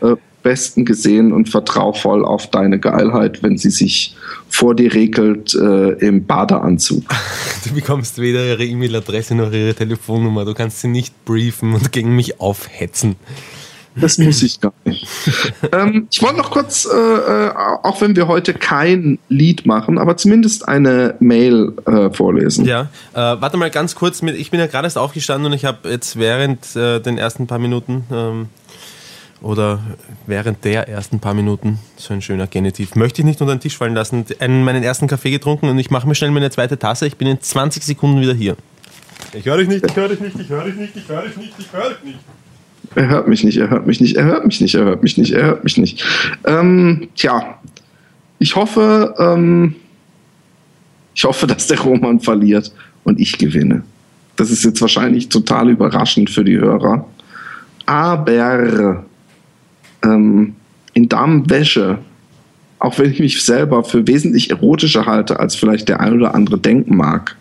äh, 0.00 0.14
besten 0.44 0.84
gesehen 0.84 1.32
und 1.32 1.48
vertraue 1.48 1.94
voll 1.94 2.24
auf 2.24 2.48
deine 2.48 2.78
Geilheit, 2.78 3.42
wenn 3.42 3.58
sie 3.58 3.70
sich 3.70 4.14
vor 4.48 4.76
dir 4.76 4.94
regelt 4.94 5.54
äh, 5.56 5.90
im 5.94 6.24
Badeanzug. 6.26 7.02
Du 7.64 7.72
bekommst 7.72 8.18
weder 8.18 8.44
ihre 8.44 8.62
E-Mail-Adresse 8.62 9.34
noch 9.34 9.50
ihre 9.50 9.74
Telefonnummer. 9.74 10.44
Du 10.44 10.52
kannst 10.52 10.82
sie 10.82 10.88
nicht 10.88 11.24
briefen 11.24 11.72
und 11.72 11.92
gegen 11.92 12.14
mich 12.14 12.38
aufhetzen. 12.38 13.16
Das 13.96 14.18
muss 14.18 14.42
ich 14.42 14.60
gar 14.60 14.74
nicht. 14.84 15.06
ähm, 15.72 16.08
ich 16.10 16.20
wollte 16.20 16.36
noch 16.36 16.50
kurz, 16.50 16.84
äh, 16.84 16.96
äh, 16.96 17.50
auch 17.54 18.00
wenn 18.02 18.16
wir 18.16 18.28
heute 18.28 18.52
kein 18.52 19.18
Lied 19.30 19.66
machen, 19.66 19.98
aber 19.98 20.16
zumindest 20.16 20.68
eine 20.68 21.14
Mail 21.20 21.72
äh, 21.86 22.10
vorlesen. 22.10 22.66
Ja, 22.66 22.90
äh, 23.12 23.16
warte 23.16 23.56
mal 23.56 23.70
ganz 23.70 23.94
kurz. 23.94 24.20
Mit, 24.20 24.36
ich 24.36 24.50
bin 24.50 24.60
ja 24.60 24.66
gerade 24.66 24.86
erst 24.86 24.98
aufgestanden 24.98 25.50
und 25.50 25.56
ich 25.56 25.64
habe 25.64 25.88
jetzt 25.88 26.18
während 26.18 26.76
äh, 26.76 27.00
den 27.00 27.18
ersten 27.18 27.46
paar 27.46 27.58
Minuten 27.58 28.04
ähm, 28.12 28.48
oder 29.44 29.78
während 30.26 30.64
der 30.64 30.88
ersten 30.88 31.20
paar 31.20 31.34
Minuten, 31.34 31.78
so 31.96 32.14
ein 32.14 32.22
schöner 32.22 32.46
Genitiv, 32.46 32.96
möchte 32.96 33.20
ich 33.20 33.26
nicht 33.26 33.40
unter 33.42 33.54
den 33.54 33.60
Tisch 33.60 33.76
fallen 33.76 33.94
lassen, 33.94 34.24
einen, 34.38 34.64
meinen 34.64 34.82
ersten 34.82 35.06
Kaffee 35.06 35.30
getrunken 35.30 35.68
und 35.68 35.78
ich 35.78 35.90
mache 35.90 36.08
mir 36.08 36.14
schnell 36.14 36.30
meine 36.30 36.50
zweite 36.50 36.78
Tasse. 36.78 37.06
Ich 37.06 37.16
bin 37.16 37.28
in 37.28 37.40
20 37.40 37.84
Sekunden 37.84 38.20
wieder 38.22 38.32
hier. 38.32 38.56
Ich 39.34 39.44
höre 39.44 39.58
dich 39.58 39.68
nicht, 39.68 39.84
ich 39.84 39.94
höre 39.94 40.08
dich 40.08 40.20
nicht, 40.20 40.38
ich 40.40 40.48
höre 40.48 40.64
dich 40.64 40.76
nicht, 40.76 40.96
ich 40.96 41.08
höre 41.08 41.22
dich 41.22 41.36
nicht, 41.36 41.52
ich 41.58 41.72
höre 41.72 41.90
dich 41.90 42.04
nicht. 42.04 42.18
Er 42.94 43.08
hört 43.08 43.28
mich 43.28 43.44
nicht, 43.44 43.56
er 43.58 43.70
hört 43.70 43.86
mich 43.86 44.00
nicht, 44.00 44.16
er 44.16 44.24
hört 44.24 44.46
mich 44.46 44.60
nicht, 44.60 44.74
er 44.74 44.84
hört 44.84 45.02
mich 45.02 45.18
nicht, 45.18 45.32
er 45.32 45.44
hört 45.44 45.64
mich 45.64 45.76
nicht. 45.76 46.04
Ähm, 46.44 47.08
tja, 47.14 47.58
ich 48.38 48.56
hoffe, 48.56 49.14
ähm, 49.18 49.74
ich 51.14 51.24
hoffe, 51.24 51.46
dass 51.46 51.66
der 51.66 51.80
Roman 51.80 52.20
verliert 52.20 52.72
und 53.04 53.20
ich 53.20 53.36
gewinne. 53.36 53.82
Das 54.36 54.50
ist 54.50 54.64
jetzt 54.64 54.80
wahrscheinlich 54.80 55.28
total 55.28 55.68
überraschend 55.68 56.30
für 56.30 56.44
die 56.44 56.58
Hörer. 56.58 57.06
Aber 57.86 59.04
ähm, 60.04 60.54
in 60.92 61.08
Damenwäsche, 61.08 61.98
auch 62.78 62.98
wenn 62.98 63.10
ich 63.10 63.20
mich 63.20 63.42
selber 63.42 63.82
für 63.84 64.06
wesentlich 64.06 64.50
erotischer 64.50 65.06
halte, 65.06 65.40
als 65.40 65.56
vielleicht 65.56 65.88
der 65.88 66.00
ein 66.00 66.14
oder 66.14 66.34
andere 66.34 66.58
denken 66.58 66.96
mag, 66.96 67.36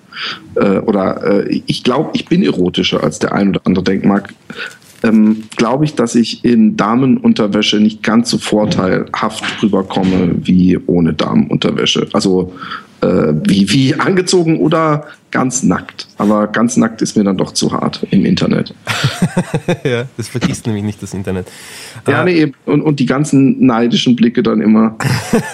äh, 0.55 0.77
oder 0.79 1.45
äh, 1.45 1.61
ich 1.65 1.83
glaube, 1.83 2.11
ich 2.13 2.25
bin 2.25 2.43
erotischer, 2.43 3.03
als 3.03 3.19
der 3.19 3.33
ein 3.33 3.49
oder 3.49 3.61
andere 3.65 3.83
denken 3.83 4.07
mag, 4.07 4.33
ähm, 5.03 5.43
glaube 5.57 5.85
ich, 5.85 5.95
dass 5.95 6.15
ich 6.15 6.45
in 6.45 6.77
Damenunterwäsche 6.77 7.79
nicht 7.79 8.03
ganz 8.03 8.29
so 8.29 8.37
vorteilhaft 8.37 9.43
rüberkomme 9.61 10.35
wie 10.43 10.79
ohne 10.85 11.13
Damenunterwäsche. 11.13 12.07
Also 12.13 12.53
äh, 13.01 13.33
wie, 13.45 13.69
wie 13.71 13.95
angezogen 13.95 14.59
oder 14.59 15.07
ganz 15.33 15.63
nackt. 15.63 16.07
Aber 16.17 16.47
ganz 16.47 16.77
nackt 16.77 17.01
ist 17.01 17.17
mir 17.17 17.23
dann 17.23 17.37
doch 17.37 17.51
zu 17.53 17.73
hart 17.73 18.05
im 18.11 18.23
Internet. 18.23 18.73
ja, 19.83 20.05
das 20.15 20.27
vergisst 20.29 20.67
nämlich 20.67 20.83
nicht 20.83 21.01
das 21.01 21.13
Internet. 21.13 21.47
Ja, 22.07 22.21
ah. 22.21 22.23
nee, 22.23 22.35
eben. 22.35 22.53
Und, 22.65 22.83
und 22.83 22.99
die 22.99 23.07
ganzen 23.07 23.65
neidischen 23.65 24.15
Blicke 24.15 24.43
dann 24.43 24.61
immer. 24.61 24.95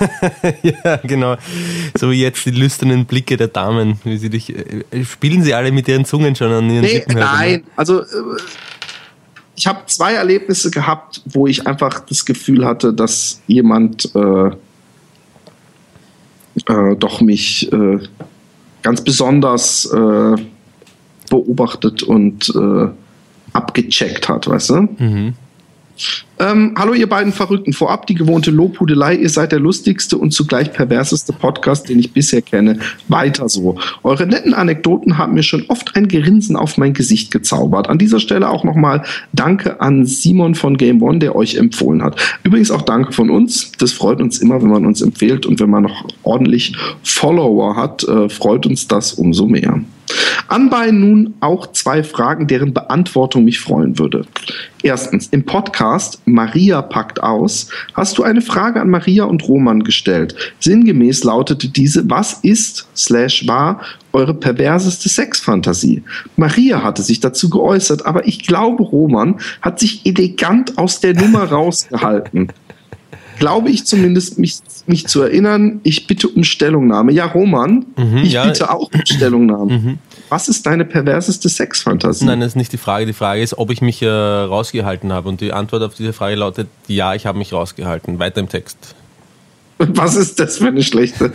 ja, 0.61 0.97
genau. 0.97 1.37
So 1.97 2.11
wie 2.11 2.21
jetzt 2.21 2.45
die 2.45 2.51
lüsternen 2.51 3.05
Blicke 3.05 3.37
der 3.37 3.47
Damen. 3.47 3.99
Wie 4.03 4.17
sie 4.17 4.29
dich, 4.29 4.53
äh, 4.53 5.05
spielen 5.05 5.43
sie 5.43 5.53
alle 5.53 5.71
mit 5.71 5.87
ihren 5.87 6.03
Zungen 6.03 6.35
schon 6.35 6.51
an 6.51 6.69
ihren 6.69 6.81
nee, 6.81 6.95
Lippen? 6.95 7.17
Nein, 7.17 7.63
also 7.77 8.01
äh, 8.01 8.05
ich 9.55 9.65
habe 9.65 9.79
zwei 9.85 10.13
Erlebnisse 10.13 10.71
gehabt, 10.71 11.21
wo 11.25 11.47
ich 11.47 11.65
einfach 11.65 12.01
das 12.01 12.25
Gefühl 12.25 12.65
hatte, 12.65 12.93
dass 12.93 13.41
jemand 13.47 14.13
äh, 14.13 14.47
äh, 16.67 16.95
doch 16.97 17.21
mich 17.21 17.71
äh, 17.71 17.99
ganz 18.81 19.03
besonders 19.03 19.85
äh, 19.85 20.35
beobachtet 21.29 22.03
und 22.03 22.49
äh, 22.55 22.87
abgecheckt 23.53 24.29
hat, 24.29 24.47
weißt 24.47 24.69
du? 24.71 24.75
Mhm. 24.97 25.33
Ähm, 26.41 26.73
hallo 26.77 26.93
ihr 26.93 27.09
beiden 27.09 27.33
Verrückten. 27.33 27.73
Vorab 27.73 28.07
die 28.07 28.15
gewohnte 28.15 28.49
Lobhudelei. 28.49 29.15
Ihr 29.15 29.27
seid 29.27 29.51
der 29.51 29.59
lustigste 29.59 30.17
und 30.17 30.31
zugleich 30.31 30.71
perverseste 30.71 31.33
Podcast, 31.33 31.89
den 31.89 31.99
ich 31.99 32.13
bisher 32.13 32.41
kenne. 32.41 32.79
Weiter 33.09 33.49
so. 33.49 33.77
Eure 34.03 34.25
netten 34.25 34.53
Anekdoten 34.53 35.17
haben 35.17 35.33
mir 35.33 35.43
schon 35.43 35.65
oft 35.67 35.97
ein 35.97 36.07
Grinsen 36.07 36.55
auf 36.55 36.77
mein 36.77 36.93
Gesicht 36.93 37.31
gezaubert. 37.31 37.89
An 37.89 37.97
dieser 37.97 38.21
Stelle 38.21 38.49
auch 38.49 38.63
nochmal 38.63 39.03
Danke 39.33 39.81
an 39.81 40.05
Simon 40.05 40.55
von 40.55 40.77
Game 40.77 41.01
One, 41.01 41.19
der 41.19 41.35
euch 41.35 41.55
empfohlen 41.55 42.01
hat. 42.01 42.15
Übrigens 42.43 42.71
auch 42.71 42.83
Danke 42.83 43.11
von 43.11 43.29
uns. 43.29 43.73
Das 43.77 43.91
freut 43.91 44.21
uns 44.21 44.37
immer, 44.37 44.61
wenn 44.61 44.69
man 44.69 44.85
uns 44.85 45.01
empfiehlt 45.01 45.45
und 45.45 45.59
wenn 45.59 45.69
man 45.69 45.83
noch 45.83 46.07
ordentlich 46.23 46.73
Follower 47.03 47.75
hat, 47.75 48.03
äh, 48.05 48.29
freut 48.29 48.65
uns 48.65 48.87
das 48.87 49.11
umso 49.11 49.45
mehr. 49.45 49.81
Anbei 50.47 50.91
nun 50.91 51.35
auch 51.41 51.71
zwei 51.71 52.03
Fragen, 52.03 52.47
deren 52.47 52.73
Beantwortung 52.73 53.45
mich 53.45 53.59
freuen 53.59 53.99
würde. 53.99 54.25
Erstens, 54.81 55.27
im 55.27 55.45
Podcast 55.45 56.21
Maria 56.33 56.81
packt 56.81 57.21
aus, 57.21 57.69
hast 57.93 58.17
du 58.17 58.23
eine 58.23 58.41
Frage 58.41 58.81
an 58.81 58.89
Maria 58.89 59.25
und 59.25 59.47
Roman 59.47 59.83
gestellt. 59.83 60.35
Sinngemäß 60.59 61.23
lautete 61.23 61.69
diese, 61.69 62.09
was 62.09 62.33
ist, 62.41 62.87
slash 62.95 63.47
war, 63.47 63.81
eure 64.13 64.33
perverseste 64.33 65.09
Sexfantasie? 65.09 66.03
Maria 66.35 66.83
hatte 66.83 67.01
sich 67.01 67.19
dazu 67.19 67.49
geäußert, 67.49 68.05
aber 68.05 68.27
ich 68.27 68.45
glaube, 68.45 68.83
Roman 68.83 69.39
hat 69.61 69.79
sich 69.79 70.05
elegant 70.05 70.77
aus 70.77 70.99
der 70.99 71.13
Nummer 71.13 71.43
rausgehalten 71.51 72.51
glaube 73.39 73.71
ich 73.71 73.85
zumindest, 73.85 74.37
mich, 74.37 74.57
mich 74.85 75.07
zu 75.07 75.21
erinnern. 75.21 75.79
Ich 75.83 76.05
bitte 76.05 76.27
um 76.27 76.43
Stellungnahme. 76.43 77.11
Ja, 77.11 77.25
Roman, 77.25 77.85
mhm, 77.97 78.17
ich 78.17 78.33
ja. 78.33 78.45
bitte 78.45 78.69
auch 78.69 78.91
um 78.93 79.01
Stellungnahme. 79.05 79.71
Mhm. 79.71 79.97
Was 80.29 80.47
ist 80.47 80.65
deine 80.65 80.85
perverseste 80.85 81.49
Sexfantasie? 81.49 82.25
Nein, 82.25 82.39
das 82.39 82.49
ist 82.49 82.55
nicht 82.55 82.71
die 82.71 82.77
Frage. 82.77 83.05
Die 83.05 83.13
Frage 83.13 83.41
ist, 83.41 83.57
ob 83.57 83.71
ich 83.71 83.81
mich 83.81 84.01
äh, 84.01 84.07
rausgehalten 84.07 85.11
habe. 85.11 85.27
Und 85.27 85.41
die 85.41 85.51
Antwort 85.53 85.81
auf 85.83 85.95
diese 85.95 86.13
Frage 86.13 86.35
lautet, 86.35 86.67
ja, 86.87 87.15
ich 87.15 87.25
habe 87.25 87.37
mich 87.37 87.51
rausgehalten. 87.51 88.19
Weiter 88.19 88.39
im 88.39 88.49
Text. 88.49 88.95
Was 89.79 90.15
ist 90.15 90.39
das 90.39 90.57
für 90.57 90.67
eine 90.67 90.83
schlechte? 90.83 91.31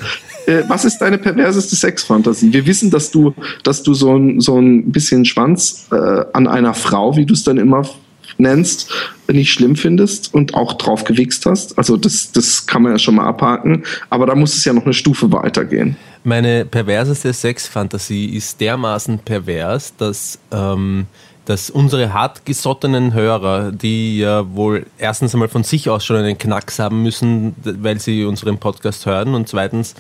Äh, 0.47 0.65
was 0.69 0.85
ist 0.85 0.99
deine 0.99 1.17
perverseste 1.17 1.75
Sexfantasie? 1.77 2.53
Wir 2.53 2.67
wissen, 2.67 2.91
dass 2.91 3.11
du, 3.11 3.35
dass 3.63 3.83
du 3.83 3.95
so 3.95 4.15
ein, 4.15 4.41
so 4.41 4.59
ein 4.59 4.93
bisschen 4.93 5.25
Schwanz 5.25 5.87
äh, 5.91 6.25
an 6.35 6.47
einer 6.47 6.75
Frau, 6.75 7.17
wie 7.17 7.25
du 7.25 7.33
es 7.33 7.45
dann 7.45 7.57
immer 7.57 7.89
nennst, 8.37 8.91
nicht 9.29 9.51
schlimm 9.51 9.77
findest 9.77 10.35
und 10.35 10.55
auch 10.55 10.75
drauf 10.75 11.05
gewichst 11.05 11.47
hast. 11.47 11.79
Also 11.79 11.97
das, 11.97 12.33
das 12.33 12.67
kann 12.67 12.83
man 12.83 12.93
ja 12.93 12.99
schon 12.99 13.15
mal 13.15 13.27
abhaken. 13.27 13.85
Aber 14.11 14.27
da 14.27 14.35
muss 14.35 14.55
es 14.55 14.65
ja 14.65 14.73
noch 14.73 14.85
eine 14.85 14.93
Stufe 14.93 15.33
weitergehen. 15.33 15.97
Meine 16.27 16.65
perverseste 16.65 17.35
Sexfantasie 17.35 18.35
ist 18.35 18.59
dermaßen 18.59 19.19
pervers, 19.19 19.95
dass, 19.99 20.39
ähm, 20.51 21.07
dass 21.45 21.69
unsere 21.69 22.15
hartgesottenen 22.15 23.13
Hörer, 23.13 23.73
die 23.73 24.21
ja 24.21 24.51
wohl 24.55 24.87
erstens 24.97 25.35
einmal 25.35 25.49
von 25.49 25.65
sich 25.65 25.91
aus 25.91 26.03
schon 26.03 26.17
einen 26.17 26.39
Knacks 26.39 26.79
haben 26.79 27.03
müssen, 27.03 27.55
weil 27.63 28.01
sie 28.01 28.25
unseren 28.25 28.57
Podcast 28.57 29.05
hören 29.05 29.35
und 29.35 29.51
zweitens 29.51 29.95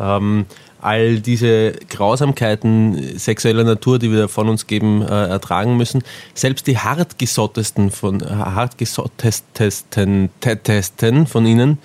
ähm, 0.00 0.46
all 0.80 1.20
diese 1.20 1.74
Grausamkeiten 1.88 3.16
sexueller 3.16 3.62
Natur, 3.62 4.00
die 4.00 4.10
wir 4.10 4.28
von 4.28 4.48
uns 4.48 4.66
geben, 4.66 5.02
äh, 5.02 5.28
ertragen 5.28 5.76
müssen. 5.76 6.02
Selbst 6.34 6.66
die 6.66 6.78
hartgesottesten 6.78 7.92
von 7.92 8.20
hartgesottesten 8.20 10.30
Testen 10.40 11.28
von 11.28 11.46
ihnen 11.46 11.78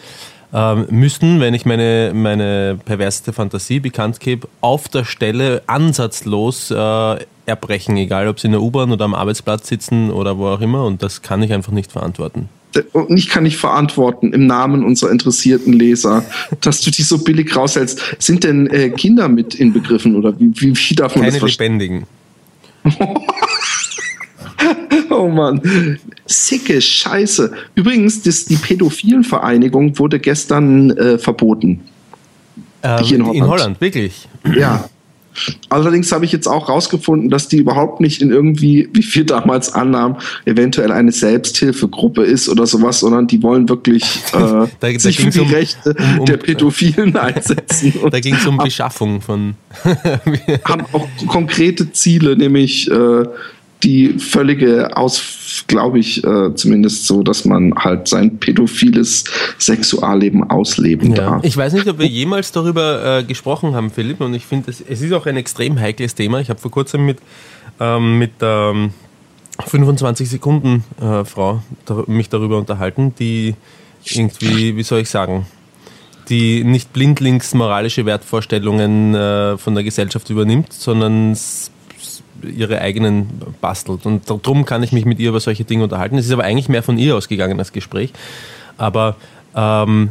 äh, 0.53 0.75
müssen, 0.75 1.39
wenn 1.39 1.53
ich 1.53 1.65
meine, 1.65 2.11
meine 2.13 2.79
perverste 2.85 3.33
Fantasie 3.33 3.79
bekannt 3.79 4.19
gebe, 4.19 4.47
auf 4.61 4.87
der 4.87 5.03
Stelle 5.03 5.63
ansatzlos 5.67 6.71
äh, 6.71 7.15
erbrechen, 7.45 7.97
egal 7.97 8.27
ob 8.27 8.39
sie 8.39 8.47
in 8.47 8.53
der 8.53 8.61
U-Bahn 8.61 8.91
oder 8.91 9.05
am 9.05 9.15
Arbeitsplatz 9.15 9.67
sitzen 9.67 10.11
oder 10.11 10.37
wo 10.37 10.47
auch 10.47 10.61
immer. 10.61 10.85
Und 10.85 11.03
das 11.03 11.21
kann 11.21 11.41
ich 11.43 11.51
einfach 11.51 11.73
nicht 11.73 11.91
verantworten 11.91 12.49
und 12.93 13.17
ich 13.17 13.29
kann 13.29 13.43
nicht 13.43 13.57
verantworten 13.57 14.33
im 14.33 14.47
Namen 14.47 14.83
unserer 14.83 15.11
interessierten 15.11 15.73
Leser, 15.73 16.25
dass 16.61 16.81
du 16.81 16.91
die 16.91 17.03
so 17.03 17.19
billig 17.19 17.55
raushältst. 17.55 18.15
Sind 18.19 18.43
denn 18.43 18.67
äh, 18.67 18.89
Kinder 18.89 19.29
mit 19.29 19.55
inbegriffen 19.55 20.15
oder 20.15 20.39
wie, 20.39 20.51
wie, 20.55 20.75
wie 20.75 20.95
darf 20.95 21.15
man 21.15 21.23
Keine 21.23 21.33
das 21.33 21.39
verstehen? 21.39 21.79
lebendigen. 21.79 22.07
oh 25.09 25.27
Mann. 25.27 25.61
Sicke 26.25 26.81
Scheiße. 26.81 27.51
Übrigens, 27.75 28.21
das, 28.21 28.45
die 28.45 28.55
Pädophilenvereinigung 28.55 29.97
wurde 29.99 30.19
gestern 30.19 30.91
äh, 30.91 31.17
verboten. 31.17 31.81
Ähm, 32.83 33.05
in, 33.05 33.25
Holland. 33.25 33.35
in 33.35 33.47
Holland, 33.47 33.81
wirklich? 33.81 34.27
Ja. 34.55 34.89
Allerdings 35.69 36.11
habe 36.11 36.25
ich 36.25 36.31
jetzt 36.31 36.47
auch 36.47 36.69
rausgefunden, 36.69 37.29
dass 37.31 37.47
die 37.47 37.57
überhaupt 37.57 37.99
nicht 38.01 38.21
in 38.21 38.29
irgendwie, 38.29 38.87
wie 38.93 39.03
wir 39.03 39.25
damals 39.25 39.73
annahmen, 39.73 40.17
eventuell 40.45 40.91
eine 40.91 41.11
Selbsthilfegruppe 41.11 42.23
ist 42.23 42.49
oder 42.49 42.67
sowas, 42.67 42.99
sondern 42.99 43.25
die 43.25 43.41
wollen 43.41 43.67
wirklich 43.67 44.03
äh, 44.33 44.37
da, 44.37 44.69
da 44.79 44.99
sich 44.99 45.19
für 45.19 45.31
die 45.31 45.39
um, 45.39 45.49
Rechte 45.49 45.95
um, 45.97 46.19
um, 46.19 46.25
der 46.25 46.37
Pädophilen 46.37 47.15
einsetzen. 47.17 47.93
Da 48.11 48.19
ging 48.19 48.35
es 48.35 48.45
um 48.45 48.57
Beschaffung 48.57 49.21
von. 49.21 49.55
haben 50.65 50.85
auch 50.91 51.07
konkrete 51.27 51.91
Ziele, 51.91 52.35
nämlich 52.35 52.89
äh, 52.91 53.23
die 53.81 54.17
völlige 54.19 54.95
Aus, 54.95 55.65
glaube 55.67 55.99
ich, 55.99 56.23
äh, 56.23 56.55
zumindest 56.55 57.05
so, 57.05 57.23
dass 57.23 57.43
man 57.43 57.75
halt 57.75 58.07
sein 58.07 58.37
pädophiles 58.37 59.25
Sexualleben 59.59 60.49
ausleben 60.49 61.11
ja. 61.11 61.15
darf. 61.15 61.43
Ich 61.43 61.57
weiß 61.57 61.73
nicht, 61.73 61.87
ob 61.87 61.99
wir 61.99 62.07
jemals 62.07 62.51
darüber 62.51 63.19
äh, 63.19 63.23
gesprochen 63.23 63.75
haben, 63.75 63.91
Philipp, 63.91 64.21
und 64.21 64.33
ich 64.33 64.45
finde, 64.45 64.71
es 64.71 64.81
ist 64.81 65.11
auch 65.13 65.25
ein 65.25 65.37
extrem 65.37 65.79
heikles 65.79 66.15
Thema. 66.15 66.39
Ich 66.39 66.49
habe 66.49 66.59
vor 66.59 66.71
kurzem 66.71 67.05
mit, 67.05 67.17
ähm, 67.79 68.19
mit 68.19 68.31
ähm, 68.41 68.91
25 69.65 70.29
Sekunden, 70.29 70.83
äh, 71.01 71.25
Frau, 71.25 71.61
da, 71.85 72.03
mich 72.07 72.29
darüber 72.29 72.57
unterhalten, 72.57 73.13
die 73.19 73.55
irgendwie, 74.05 74.75
wie 74.75 74.83
soll 74.83 75.01
ich 75.01 75.09
sagen, 75.09 75.45
die 76.29 76.63
nicht 76.63 76.93
blindlings 76.93 77.53
moralische 77.53 78.05
Wertvorstellungen 78.05 79.13
äh, 79.13 79.57
von 79.57 79.75
der 79.75 79.83
Gesellschaft 79.83 80.29
übernimmt, 80.29 80.71
sondern 80.71 81.35
ihre 82.43 82.81
eigenen 82.81 83.29
bastelt. 83.61 84.05
Und 84.05 84.29
darum 84.29 84.65
kann 84.65 84.83
ich 84.83 84.91
mich 84.91 85.05
mit 85.05 85.19
ihr 85.19 85.29
über 85.29 85.39
solche 85.39 85.63
Dinge 85.63 85.83
unterhalten. 85.83 86.17
Es 86.17 86.25
ist 86.25 86.31
aber 86.31 86.43
eigentlich 86.43 86.69
mehr 86.69 86.83
von 86.83 86.97
ihr 86.97 87.15
ausgegangen, 87.15 87.57
das 87.57 87.71
Gespräch. 87.71 88.13
Aber 88.77 89.15
ähm, 89.55 90.09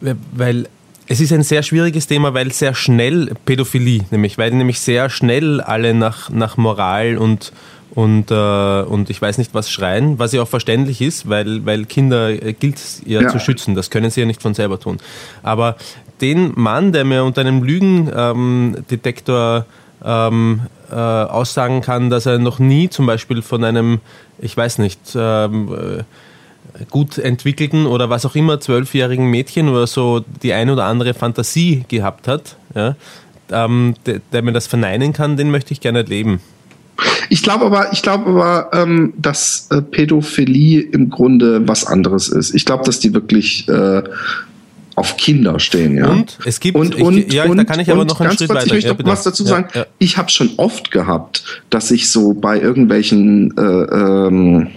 weil 0.00 0.68
es 1.08 1.20
ist 1.20 1.32
ein 1.32 1.42
sehr 1.42 1.62
schwieriges 1.62 2.06
Thema, 2.06 2.34
weil 2.34 2.52
sehr 2.52 2.74
schnell 2.74 3.32
Pädophilie, 3.44 4.02
nämlich, 4.10 4.38
weil 4.38 4.50
nämlich 4.50 4.80
sehr 4.80 5.08
schnell 5.08 5.60
alle 5.60 5.94
nach, 5.94 6.30
nach 6.30 6.56
Moral 6.56 7.16
und, 7.16 7.52
und, 7.94 8.32
äh, 8.32 8.82
und 8.82 9.08
ich 9.08 9.22
weiß 9.22 9.38
nicht 9.38 9.54
was 9.54 9.70
schreien, 9.70 10.18
was 10.18 10.32
ja 10.32 10.42
auch 10.42 10.48
verständlich 10.48 11.00
ist, 11.00 11.28
weil, 11.28 11.64
weil 11.64 11.84
Kinder 11.84 12.30
äh, 12.30 12.52
gilt 12.52 12.80
ja, 13.06 13.22
ja, 13.22 13.28
zu 13.28 13.38
schützen, 13.38 13.76
das 13.76 13.90
können 13.90 14.10
sie 14.10 14.20
ja 14.20 14.26
nicht 14.26 14.42
von 14.42 14.54
selber 14.54 14.80
tun. 14.80 14.98
Aber 15.44 15.76
den 16.20 16.52
Mann, 16.56 16.92
der 16.92 17.04
mir 17.04 17.22
unter 17.24 17.42
einem 17.42 17.62
Lügendetektor 17.62 19.66
ähm, 20.04 20.62
äh, 20.90 20.94
aussagen 20.94 21.80
kann, 21.80 22.10
dass 22.10 22.26
er 22.26 22.38
noch 22.38 22.58
nie 22.58 22.88
zum 22.88 23.06
Beispiel 23.06 23.42
von 23.42 23.64
einem, 23.64 24.00
ich 24.38 24.56
weiß 24.56 24.78
nicht, 24.78 25.00
ähm, 25.14 25.68
äh, 25.72 26.02
gut 26.90 27.18
entwickelten 27.18 27.86
oder 27.86 28.10
was 28.10 28.26
auch 28.26 28.34
immer 28.34 28.60
zwölfjährigen 28.60 29.26
Mädchen 29.26 29.68
oder 29.68 29.86
so 29.86 30.24
die 30.42 30.52
ein 30.52 30.70
oder 30.70 30.84
andere 30.84 31.14
Fantasie 31.14 31.84
gehabt 31.88 32.28
hat, 32.28 32.56
ja, 32.74 32.96
ähm, 33.50 33.94
der, 34.04 34.20
der, 34.32 34.42
mir 34.42 34.52
das 34.52 34.66
verneinen 34.66 35.12
kann, 35.12 35.36
den 35.36 35.50
möchte 35.50 35.72
ich 35.72 35.80
gerne 35.80 36.00
erleben. 36.00 36.40
Ich 37.28 37.42
glaube 37.42 37.66
aber, 37.66 37.92
ich 37.92 38.02
glaube 38.02 38.30
aber, 38.30 38.70
ähm, 38.72 39.12
dass 39.16 39.68
äh, 39.70 39.82
Pädophilie 39.82 40.80
im 40.80 41.10
Grunde 41.10 41.66
was 41.68 41.86
anderes 41.86 42.28
ist. 42.28 42.54
Ich 42.54 42.64
glaube, 42.64 42.84
dass 42.84 43.00
die 43.00 43.12
wirklich 43.12 43.68
äh, 43.68 44.02
auf 44.96 45.18
Kinder 45.18 45.60
stehen, 45.60 45.96
ja. 45.96 46.08
Und 46.08 46.38
es 46.46 46.58
gibt, 46.58 46.76
und, 46.76 46.94
und, 46.96 47.18
ich, 47.18 47.32
ja, 47.32 47.44
und, 47.44 47.58
da 47.58 47.64
kann 47.64 47.78
ich 47.78 47.90
aber 47.90 48.06
noch 48.06 48.18
einen 48.18 48.30
Schritt 48.30 48.48
kurz, 48.48 48.62
weiter. 48.62 48.66
Ich 48.66 48.86
möchte 48.86 49.02
noch 49.02 49.12
was 49.12 49.22
dazu 49.22 49.44
sagen. 49.44 49.68
Ja, 49.74 49.80
ja. 49.80 49.86
Ich 49.98 50.16
habe 50.16 50.30
schon 50.30 50.50
oft 50.56 50.90
gehabt, 50.90 51.62
dass 51.68 51.90
ich 51.90 52.10
so 52.10 52.32
bei 52.32 52.58
irgendwelchen 52.58 53.54
äh, 53.58 53.62
ähm, 53.62 54.68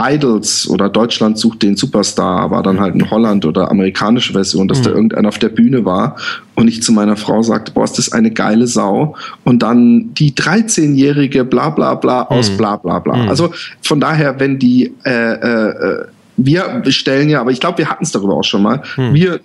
Idols 0.00 0.68
oder 0.70 0.88
Deutschland 0.88 1.38
sucht 1.38 1.62
den 1.62 1.76
Superstar, 1.76 2.50
war 2.50 2.62
dann 2.62 2.80
halt 2.80 2.94
in 2.94 3.10
Holland 3.10 3.44
oder 3.44 3.70
amerikanische 3.70 4.32
Version, 4.32 4.66
dass 4.66 4.78
mhm. 4.78 4.84
da 4.84 4.90
irgendeiner 4.90 5.28
auf 5.28 5.38
der 5.38 5.48
Bühne 5.48 5.84
war 5.84 6.16
und 6.54 6.68
ich 6.68 6.82
zu 6.82 6.92
meiner 6.92 7.16
Frau 7.16 7.42
sagte, 7.42 7.72
boah, 7.72 7.84
ist 7.84 7.98
das 7.98 8.12
eine 8.12 8.30
geile 8.30 8.66
Sau 8.66 9.16
und 9.44 9.62
dann 9.62 10.14
die 10.14 10.32
13-jährige 10.32 11.44
bla 11.44 11.70
bla 11.70 11.96
bla 11.96 12.22
aus 12.22 12.50
mhm. 12.52 12.56
bla 12.56 12.76
bla 12.76 12.98
bla. 13.00 13.16
Mhm. 13.16 13.28
Also 13.28 13.52
von 13.82 14.00
daher, 14.00 14.38
wenn 14.38 14.58
die 14.58 14.94
äh, 15.04 15.10
äh, 15.10 16.04
wir 16.38 16.82
stellen 16.88 17.28
ja, 17.28 17.40
aber 17.40 17.50
ich 17.50 17.60
glaube, 17.60 17.78
wir 17.78 17.90
hatten 17.90 18.04
es 18.04 18.12
darüber 18.12 18.34
auch 18.34 18.44
schon 18.44 18.62
mal, 18.62 18.82
mhm. 18.96 19.12
wir 19.12 19.40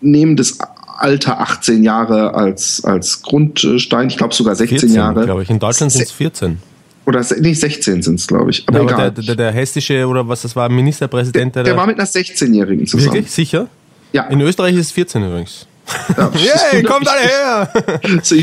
nehmen 0.00 0.36
das 0.36 0.58
Alter 0.98 1.40
18 1.40 1.82
Jahre 1.82 2.34
als, 2.34 2.84
als 2.84 3.22
Grundstein, 3.22 4.08
ich 4.08 4.16
glaube 4.16 4.34
sogar 4.34 4.54
16 4.54 4.78
14, 4.78 4.96
Jahre. 4.96 5.24
glaube 5.24 5.42
ich. 5.42 5.50
In 5.50 5.58
Deutschland 5.58 5.92
sind 5.92 6.02
es 6.02 6.12
14. 6.12 6.58
Oder 7.06 7.24
nicht 7.40 7.58
16 7.58 8.02
sind 8.02 8.20
es, 8.20 8.26
glaube 8.26 8.50
ich. 8.50 8.64
Aber, 8.68 8.78
ja, 8.78 8.84
aber 8.84 9.10
der, 9.10 9.24
der, 9.24 9.34
der, 9.34 9.52
hessische 9.52 10.06
oder 10.06 10.28
was 10.28 10.42
das 10.42 10.54
war, 10.54 10.68
Ministerpräsident. 10.68 11.56
Der, 11.56 11.64
der 11.64 11.76
war 11.76 11.86
mit 11.86 11.98
einer 11.98 12.06
16-Jährigen 12.06 12.86
zusammen. 12.86 13.14
Wirklich? 13.14 13.30
Sicher? 13.30 13.68
Ja. 14.12 14.24
In 14.24 14.40
Österreich 14.40 14.74
ist 14.74 14.86
es 14.86 14.92
14 14.92 15.24
übrigens. 15.24 15.66
Ja, 16.16 16.30
Yay, 16.72 16.82
kommt 16.82 17.08
alle 17.08 17.20
her! 17.20 17.72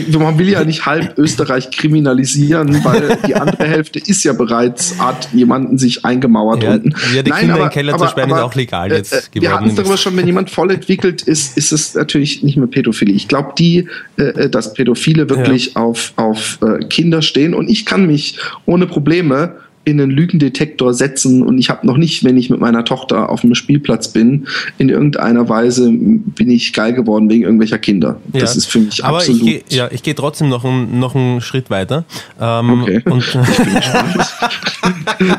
man 0.20 0.38
will 0.38 0.50
ja 0.50 0.64
nicht 0.64 0.86
halb 0.86 1.18
Österreich 1.18 1.72
kriminalisieren, 1.72 2.84
weil 2.84 3.18
die 3.26 3.36
andere 3.36 3.66
Hälfte 3.66 4.00
ist 4.00 4.24
ja 4.24 4.34
bereits, 4.34 5.00
hat 5.00 5.30
jemanden 5.34 5.78
sich 5.78 6.06
eingemauert 6.06 6.64
ja, 6.64 6.74
unten. 6.74 6.94
Ja, 7.14 7.24
die 7.24 7.30
Nein, 7.30 7.40
Kinder 7.42 7.56
aber, 7.56 7.64
in 7.66 7.70
Keller 7.70 7.94
aber, 7.94 8.06
zu 8.06 8.12
sperren 8.12 8.32
aber, 8.32 8.42
ist 8.42 8.46
auch 8.46 8.56
legal 8.56 8.92
jetzt 8.92 9.14
äh, 9.14 9.16
geworden. 9.16 9.42
Wir 9.42 9.54
hatten 9.54 9.70
es 9.70 9.76
darüber 9.76 9.98
schon, 9.98 10.18
wenn 10.18 10.28
jemand 10.28 10.50
voll 10.50 10.72
entwickelt 10.72 11.22
ist, 11.22 11.58
ist 11.58 11.72
es 11.72 11.96
natürlich 11.96 12.44
nicht 12.44 12.58
mehr 12.58 12.68
Pädophilie. 12.68 13.16
Ich 13.16 13.28
glaube, 13.28 13.54
die, 13.58 13.88
äh, 14.18 14.24
äh, 14.24 14.50
dass 14.50 14.74
Pädophile 14.74 15.30
wirklich 15.30 15.74
ja. 15.76 15.82
auf, 15.82 16.14
auf 16.16 16.60
äh, 16.62 16.86
Kinder 16.86 17.22
stehen 17.22 17.54
und 17.54 17.70
ich 17.70 17.86
kann 17.86 18.06
mich 18.06 18.40
ohne 18.66 18.88
Probleme 18.88 19.56
in 19.90 20.02
einen 20.02 20.12
Lügendetektor 20.12 20.94
setzen 20.94 21.44
und 21.44 21.58
ich 21.58 21.70
habe 21.70 21.86
noch 21.86 21.98
nicht, 21.98 22.24
wenn 22.24 22.38
ich 22.38 22.50
mit 22.50 22.60
meiner 22.60 22.86
Tochter 22.86 23.30
auf 23.30 23.42
dem 23.42 23.56
Spielplatz 23.56 24.10
bin, 24.10 24.48
in 24.78 24.90
irgendeiner 24.90 25.50
Weise 25.50 25.90
bin 25.92 26.50
ich 26.50 26.74
geil 26.74 26.94
geworden 26.94 27.30
wegen 27.30 27.44
irgendwelcher 27.44 27.80
Kinder. 27.80 28.20
Ja. 28.34 28.42
Das 28.42 28.56
ist 28.56 28.66
für 28.66 28.80
mich 28.80 29.04
Aber 29.04 29.18
absolut. 29.18 29.42
Ich 29.42 29.66
geh, 29.68 29.76
ja, 29.76 29.90
ich 29.92 30.04
gehe 30.04 30.16
trotzdem 30.16 30.50
noch, 30.50 30.66
ein, 30.66 31.00
noch 31.00 31.16
einen 31.16 31.42
Schritt 31.42 31.70
weiter. 31.70 32.06
Ähm, 32.40 32.84
okay. 32.84 33.02
Und 33.06 33.24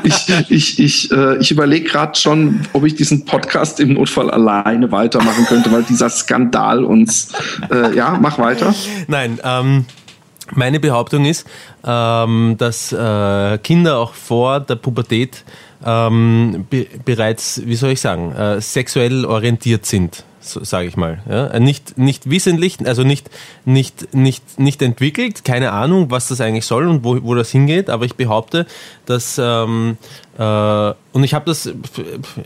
ich 0.03 0.31
ich, 0.49 0.79
ich, 0.79 1.11
äh, 1.11 1.37
ich 1.37 1.51
überlege 1.51 1.89
gerade 1.89 2.17
schon, 2.17 2.61
ob 2.73 2.85
ich 2.85 2.95
diesen 2.95 3.25
Podcast 3.25 3.79
im 3.79 3.93
Notfall 3.93 4.29
alleine 4.29 4.91
weitermachen 4.91 5.45
könnte, 5.45 5.71
weil 5.71 5.83
dieser 5.83 6.09
Skandal 6.09 6.83
uns. 6.83 7.29
Äh, 7.71 7.95
ja, 7.95 8.17
mach 8.21 8.37
weiter. 8.37 8.73
Nein, 9.07 9.39
ähm, 9.43 9.85
meine 10.51 10.79
Behauptung 10.79 11.25
ist, 11.25 11.47
ähm, 11.85 12.55
dass 12.57 12.91
äh, 12.91 13.57
Kinder 13.59 13.99
auch 13.99 14.13
vor 14.13 14.59
der 14.59 14.75
Pubertät 14.75 15.43
ähm, 15.85 16.65
be 16.69 16.87
bereits, 17.05 17.61
wie 17.65 17.75
soll 17.75 17.91
ich 17.91 18.01
sagen, 18.01 18.31
äh, 18.33 18.61
sexuell 18.61 19.25
orientiert 19.25 19.85
sind, 19.85 20.23
so, 20.39 20.63
sage 20.63 20.87
ich 20.87 20.97
mal. 20.97 21.23
Ja? 21.29 21.59
Nicht, 21.59 21.97
nicht 21.97 22.29
wissentlich, 22.29 22.77
also 22.85 23.03
nicht, 23.03 23.29
nicht, 23.65 24.13
nicht, 24.13 24.59
nicht 24.59 24.81
entwickelt, 24.81 25.43
keine 25.43 25.71
Ahnung, 25.71 26.11
was 26.11 26.27
das 26.27 26.41
eigentlich 26.41 26.65
soll 26.65 26.87
und 26.87 27.03
wo, 27.03 27.17
wo 27.23 27.35
das 27.35 27.49
hingeht, 27.49 27.89
aber 27.89 28.05
ich 28.05 28.15
behaupte, 28.15 28.67
dass, 29.05 29.39
ähm, 29.43 29.97
äh, 30.37 30.93
und 31.13 31.23
ich 31.23 31.33
habe 31.33 31.45
das, 31.45 31.69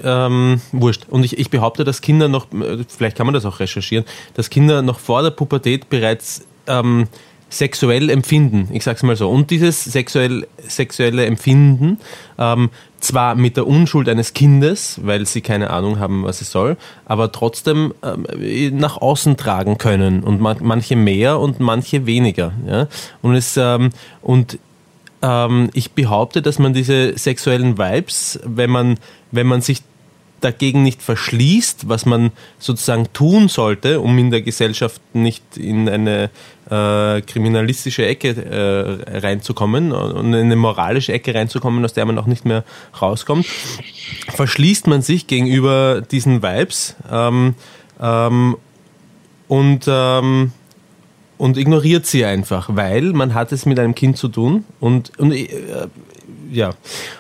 ähm, 0.04 0.62
wurscht, 0.72 1.06
und 1.10 1.24
ich, 1.24 1.38
ich 1.38 1.50
behaupte, 1.50 1.84
dass 1.84 2.02
Kinder 2.02 2.28
noch, 2.28 2.48
vielleicht 2.88 3.18
kann 3.18 3.26
man 3.26 3.34
das 3.34 3.46
auch 3.46 3.60
recherchieren, 3.60 4.06
dass 4.34 4.50
Kinder 4.50 4.82
noch 4.82 5.00
vor 5.00 5.24
der 5.24 5.32
Pubertät 5.32 5.90
bereits 5.90 6.46
ähm, 6.68 7.08
sexuell 7.58 8.10
empfinden. 8.10 8.70
Ich 8.74 8.84
sag's 8.84 9.04
mal 9.04 9.16
so. 9.16 9.30
Und 9.30 9.50
dieses 9.50 9.84
sexuell, 9.84 10.48
sexuelle 10.68 11.26
Empfinden, 11.26 12.00
ähm, 12.38 12.70
zwar 13.00 13.36
mit 13.36 13.56
der 13.56 13.68
Unschuld 13.68 14.10
eines 14.10 14.34
Kindes, 14.34 15.00
weil 15.04 15.26
sie 15.26 15.42
keine 15.42 15.70
Ahnung 15.70 16.00
haben, 16.00 16.24
was 16.24 16.42
es 16.42 16.52
soll, 16.52 16.76
aber 17.06 17.32
trotzdem 17.32 17.94
ähm, 18.04 18.26
nach 18.78 18.98
außen 18.98 19.38
tragen 19.38 19.78
können. 19.78 20.24
Und 20.24 20.42
man, 20.42 20.58
manche 20.62 20.96
mehr 20.96 21.40
und 21.40 21.60
manche 21.60 22.06
weniger. 22.06 22.52
Ja? 22.68 22.88
Und 23.22 23.36
es, 23.36 23.56
ähm, 23.58 23.92
und 24.22 24.60
ähm, 25.22 25.70
ich 25.74 25.92
behaupte, 25.92 26.42
dass 26.42 26.60
man 26.60 26.74
diese 26.74 27.18
sexuellen 27.18 27.78
Vibes, 27.78 28.40
wenn 28.44 28.70
man, 28.70 28.98
wenn 29.32 29.48
man 29.48 29.62
sich 29.62 29.82
dagegen 30.46 30.84
nicht 30.84 31.02
verschließt, 31.02 31.90
was 31.90 32.06
man 32.06 32.32
sozusagen 32.60 33.12
tun 33.12 33.48
sollte, 33.50 34.00
um 34.00 34.18
in 34.18 34.30
der 34.30 34.42
Gesellschaft 34.42 35.02
nicht 35.14 35.44
in 35.58 35.90
eine 35.90 36.30
äh, 36.70 37.22
kriminalistische 37.22 38.06
Ecke 38.06 38.30
äh, 38.30 39.18
reinzukommen 39.18 39.92
und 39.92 40.28
in 40.28 40.36
eine 40.36 40.56
moralische 40.56 41.14
Ecke 41.14 41.34
reinzukommen, 41.34 41.84
aus 41.84 41.94
der 41.94 42.06
man 42.06 42.18
auch 42.20 42.28
nicht 42.28 42.46
mehr 42.46 42.64
rauskommt, 43.02 43.48
verschließt 44.36 44.88
man 44.88 45.02
sich 45.02 45.28
gegenüber 45.28 46.02
diesen 46.02 46.44
Vibes 46.44 46.96
ähm, 47.12 47.56
ähm, 48.00 48.56
und, 49.48 49.86
ähm, 49.88 50.52
und 51.40 51.58
ignoriert 51.58 52.06
sie 52.06 52.24
einfach, 52.24 52.70
weil 52.72 53.14
man 53.14 53.34
hat 53.34 53.52
es 53.52 53.66
mit 53.66 53.80
einem 53.80 53.96
Kind 53.96 54.18
zu 54.18 54.28
tun 54.28 54.64
und, 54.80 55.18
und 55.18 55.32
äh, 55.34 55.48
ja 56.52 56.72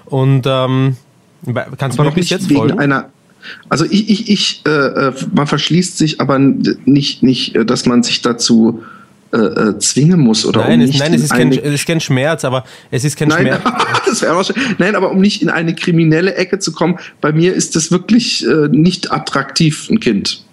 und 0.06 0.46
ähm, 0.46 0.98
kannst 1.78 1.98
du 1.98 2.04
mir 2.04 2.12
bis 2.12 2.30
jetzt 2.30 2.52
folgen? 2.52 2.80
Einer 2.80 3.10
also 3.70 3.86
ich, 3.86 4.10
ich, 4.10 4.30
ich 4.30 4.62
äh, 4.66 4.70
äh, 4.70 5.14
man 5.34 5.48
verschließt 5.48 5.98
sich 5.98 6.22
aber 6.22 6.40
nicht, 6.40 7.24
nicht, 7.24 7.56
äh, 7.56 7.66
dass 7.66 7.86
man 7.86 8.04
sich 8.04 8.22
dazu 8.22 8.84
äh, 9.34 9.38
äh, 9.38 9.80
zwingen 9.80 10.20
muss 10.20 10.46
oder 10.46 10.62
nein, 10.62 10.82
um 10.82 10.90
es, 10.90 10.98
nein, 10.98 11.14
es 11.14 11.24
ist, 11.24 11.32
kein, 11.32 11.52
es 11.52 11.74
ist 11.74 11.86
kein 11.86 12.00
Schmerz, 12.00 12.46
aber 12.46 12.64
es 12.92 13.04
ist 13.04 13.18
kein 13.18 13.28
nein, 13.28 13.48
Schmerz. 13.48 13.62
das 14.06 14.22
wäre 14.22 14.46
nein, 14.78 14.96
aber 14.96 15.12
um 15.12 15.20
nicht 15.20 15.42
in 15.42 15.50
eine 15.50 15.76
kriminelle 15.76 16.36
Ecke 16.36 16.60
zu 16.60 16.72
kommen, 16.72 17.00
bei 17.20 17.34
mir 17.34 17.54
ist 17.54 17.76
das 17.76 17.92
wirklich 17.92 18.46
äh, 18.48 18.70
nicht 18.70 19.12
attraktiv, 19.12 19.90
ein 19.90 20.00
Kind. 20.00 20.46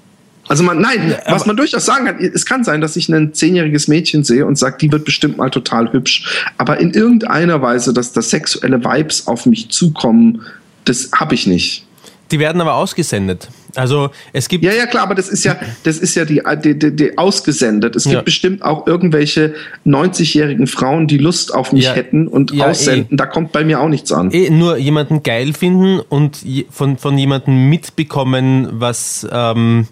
Also 0.49 0.65
man, 0.65 0.81
nein, 0.81 1.15
aber 1.25 1.37
was 1.37 1.47
man 1.47 1.57
durchaus 1.57 1.87
sagen 1.87 2.07
kann, 2.07 2.19
es 2.19 2.45
kann 2.45 2.65
sein, 2.65 2.81
dass 2.81 2.97
ich 2.97 3.09
ein 3.09 3.33
zehnjähriges 3.33 3.87
Mädchen 3.87 4.25
sehe 4.25 4.45
und 4.45 4.59
sage, 4.59 4.77
die 4.81 4.91
wird 4.91 5.05
bestimmt 5.05 5.37
mal 5.37 5.51
total 5.51 5.93
hübsch. 5.93 6.45
Aber 6.59 6.79
in 6.81 6.93
irgendeiner 6.93 7.63
Weise, 7.63 7.95
dass 7.95 8.13
da 8.13 8.21
sexuelle 8.21 8.85
Vibes 8.85 9.29
auf 9.29 9.47
mich 9.47 9.69
zukommen, 9.69 10.43
das 10.85 11.11
habe 11.15 11.35
ich 11.35 11.47
nicht. 11.47 11.87
Die 12.33 12.39
werden 12.39 12.61
aber 12.61 12.75
ausgesendet. 12.75 13.49
Also 13.75 14.11
es 14.33 14.49
gibt. 14.49 14.65
Ja, 14.65 14.73
ja, 14.73 14.87
klar, 14.87 15.05
aber 15.05 15.15
das 15.15 15.29
ist 15.29 15.45
ja, 15.45 15.57
das 15.85 15.99
ist 15.99 16.15
ja 16.15 16.25
die, 16.25 16.43
die, 16.65 16.79
die, 16.79 16.97
die 16.97 17.19
ausgesendet. 17.19 17.95
Es 17.95 18.05
gibt 18.05 18.15
ja. 18.15 18.23
bestimmt 18.23 18.63
auch 18.63 18.87
irgendwelche 18.87 19.55
90-jährigen 19.87 20.67
Frauen, 20.67 21.07
die 21.07 21.19
Lust 21.19 21.55
auf 21.55 21.73
mich 21.73 21.85
ja. 21.85 21.93
hätten 21.93 22.27
und 22.27 22.53
ja, 22.53 22.67
aussenden. 22.67 23.13
Eh. 23.13 23.17
Da 23.17 23.27
kommt 23.27 23.53
bei 23.53 23.65
mir 23.65 23.81
auch 23.81 23.89
nichts 23.89 24.11
an. 24.13 24.31
Eh, 24.31 24.51
nur 24.51 24.79
jemanden 24.79 25.23
geil 25.23 25.53
finden 25.53 26.01
und 26.01 26.39
von, 26.71 26.97
von 26.97 27.17
jemandem 27.19 27.69
mitbekommen, 27.69 28.69
was. 28.73 29.27
Ähm, 29.31 29.87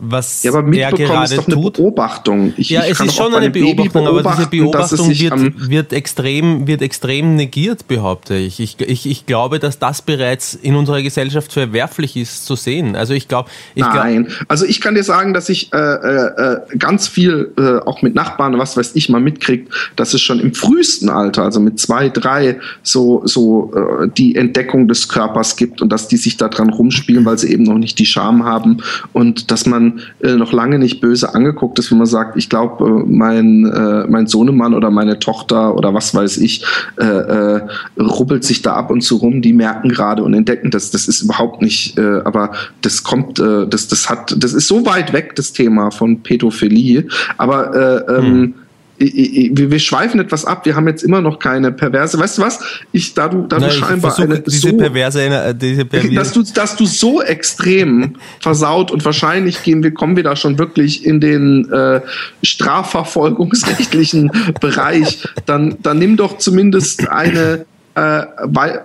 was 0.00 0.42
ja, 0.42 0.52
aber 0.54 0.72
er 0.76 0.92
gerade 0.92 1.24
ist 1.24 1.38
doch 1.38 1.46
eine 1.46 1.56
tut. 1.56 1.74
Beobachtung. 1.74 2.52
Ich, 2.56 2.70
ja, 2.70 2.84
ich 2.84 2.92
es 2.92 3.00
ist 3.00 3.16
schon 3.16 3.34
eine 3.34 3.50
Beobachtung, 3.50 4.06
aber 4.06 4.22
diese 4.22 4.48
Beobachtung 4.48 5.08
wird, 5.08 5.70
wird, 5.70 5.92
extrem, 5.92 6.66
wird 6.66 6.82
extrem 6.82 7.36
negiert, 7.36 7.88
behaupte 7.88 8.34
ich. 8.34 8.60
Ich, 8.60 8.80
ich. 8.80 9.06
ich 9.06 9.26
glaube, 9.26 9.58
dass 9.58 9.78
das 9.78 10.02
bereits 10.02 10.54
in 10.54 10.76
unserer 10.76 11.02
Gesellschaft 11.02 11.52
verwerflich 11.52 12.16
ist 12.16 12.46
zu 12.46 12.54
sehen. 12.54 12.96
Also 12.96 13.14
ich 13.14 13.28
glaube, 13.28 13.50
ich 13.74 13.82
Nein, 13.82 14.26
glaub, 14.26 14.46
also 14.48 14.64
ich 14.64 14.80
kann 14.80 14.94
dir 14.94 15.04
sagen, 15.04 15.34
dass 15.34 15.48
ich 15.48 15.72
äh, 15.72 15.78
äh, 15.78 16.60
ganz 16.78 17.08
viel 17.08 17.52
äh, 17.58 17.78
auch 17.86 18.02
mit 18.02 18.14
Nachbarn, 18.14 18.58
was 18.58 18.76
weiß 18.76 18.92
ich, 18.94 19.08
mal 19.08 19.20
mitkriegt, 19.20 19.72
dass 19.96 20.14
es 20.14 20.20
schon 20.20 20.40
im 20.40 20.54
frühesten 20.54 21.08
Alter, 21.08 21.42
also 21.42 21.60
mit 21.60 21.80
zwei, 21.80 22.08
drei, 22.08 22.60
so 22.82 23.22
so 23.24 23.72
äh, 23.74 24.08
die 24.16 24.36
Entdeckung 24.36 24.88
des 24.88 25.08
Körpers 25.08 25.56
gibt 25.56 25.82
und 25.82 25.90
dass 25.90 26.08
die 26.08 26.16
sich 26.16 26.36
daran 26.36 26.70
rumspielen, 26.70 27.24
weil 27.24 27.38
sie 27.38 27.52
eben 27.52 27.64
noch 27.64 27.78
nicht 27.78 27.98
die 27.98 28.06
Scham 28.06 28.44
haben 28.44 28.78
und 29.12 29.50
dass 29.50 29.66
man 29.66 29.87
äh, 30.20 30.34
noch 30.34 30.52
lange 30.52 30.78
nicht 30.78 31.00
böse 31.00 31.34
angeguckt 31.34 31.78
ist, 31.78 31.90
wenn 31.90 31.98
man 31.98 32.06
sagt, 32.06 32.36
ich 32.36 32.48
glaube, 32.48 32.84
äh, 32.84 33.04
mein, 33.06 33.66
äh, 33.66 34.06
mein 34.08 34.26
Sohnemann 34.26 34.74
oder 34.74 34.90
meine 34.90 35.18
Tochter 35.18 35.74
oder 35.76 35.94
was 35.94 36.14
weiß 36.14 36.38
ich, 36.38 36.64
äh, 36.98 37.04
äh, 37.04 37.60
rubbelt 37.98 38.44
sich 38.44 38.62
da 38.62 38.74
ab 38.74 38.90
und 38.90 39.02
zu 39.02 39.16
rum, 39.16 39.42
die 39.42 39.52
merken 39.52 39.88
gerade 39.88 40.22
und 40.22 40.34
entdecken 40.34 40.70
das. 40.70 40.90
Das 40.90 41.08
ist 41.08 41.22
überhaupt 41.22 41.62
nicht, 41.62 41.98
äh, 41.98 42.20
aber 42.24 42.52
das 42.82 43.02
kommt, 43.02 43.38
äh, 43.38 43.66
das, 43.66 43.88
das 43.88 44.08
hat, 44.08 44.34
das 44.38 44.52
ist 44.52 44.68
so 44.68 44.86
weit 44.86 45.12
weg, 45.12 45.34
das 45.36 45.52
Thema 45.52 45.90
von 45.90 46.22
Pädophilie. 46.22 47.06
Aber 47.36 47.74
äh, 48.08 48.14
ähm, 48.14 48.24
hm 48.24 48.54
wir, 48.98 49.70
wir 49.70 49.78
schweifen 49.78 50.18
etwas 50.20 50.44
ab. 50.44 50.66
Wir 50.66 50.74
haben 50.74 50.88
jetzt 50.88 51.02
immer 51.02 51.20
noch 51.20 51.38
keine 51.38 51.70
perverse. 51.70 52.18
Weißt 52.18 52.38
du 52.38 52.42
was? 52.42 52.60
Ich, 52.92 53.14
da 53.14 53.28
du, 53.28 53.46
da 53.46 53.58
Nein, 53.58 53.70
du 53.70 53.74
scheinbar 53.76 54.18
eine 54.18 54.40
diese 54.40 54.70
so, 54.70 54.76
perverse, 54.76 55.22
äh, 55.22 55.54
diese 55.54 55.84
perverse 55.84 56.14
dass 56.14 56.32
du, 56.32 56.42
dass 56.42 56.76
du 56.76 56.86
so 56.86 57.22
extrem 57.22 58.16
versaut 58.40 58.90
und 58.90 59.04
wahrscheinlich 59.04 59.62
gehen 59.62 59.82
wir, 59.82 59.92
kommen 59.92 60.16
wir 60.16 60.24
da 60.24 60.34
schon 60.34 60.58
wirklich 60.58 61.06
in 61.06 61.20
den 61.20 61.70
äh, 61.70 62.00
strafverfolgungsrechtlichen 62.42 64.30
Bereich. 64.60 65.22
Dann, 65.46 65.76
dann 65.82 65.98
nimm 65.98 66.16
doch 66.16 66.38
zumindest 66.38 67.08
eine 67.08 67.66
äh, 67.94 68.22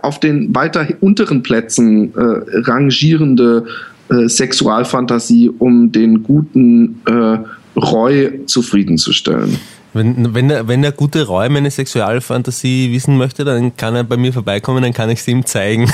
auf 0.01 0.19
den 0.19 0.53
weiter 0.53 0.87
unteren 1.01 1.43
Plätzen 1.43 2.13
äh, 2.15 2.61
rangierende 2.61 3.65
äh, 4.09 4.27
Sexualfantasie, 4.27 5.49
um 5.49 5.91
den 5.91 6.23
guten 6.23 7.01
äh, 7.05 7.37
Roy 7.79 8.41
zufriedenzustellen. 8.45 9.57
Wenn, 9.93 10.33
wenn, 10.33 10.49
er, 10.49 10.67
wenn 10.67 10.83
er 10.83 10.91
gute 10.91 11.27
Räume, 11.27 11.59
eine 11.59 11.69
Sexualfantasie 11.69 12.91
wissen 12.91 13.17
möchte, 13.17 13.45
dann 13.45 13.77
kann 13.77 13.95
er 13.95 14.03
bei 14.03 14.17
mir 14.17 14.33
vorbeikommen, 14.33 14.81
dann 14.81 14.93
kann 14.93 15.09
ich 15.09 15.19
es 15.19 15.27
ihm 15.27 15.45
zeigen. 15.45 15.91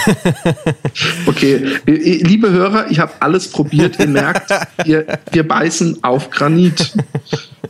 okay, 1.25 1.79
liebe 1.85 2.49
Hörer, 2.49 2.89
ich 2.89 2.99
habe 2.99 3.11
alles 3.19 3.49
probiert. 3.49 3.99
Ihr 3.99 4.07
merkt, 4.07 4.49
wir, 4.85 5.05
wir 5.31 5.47
beißen 5.47 6.03
auf 6.03 6.29
Granit. 6.29 6.93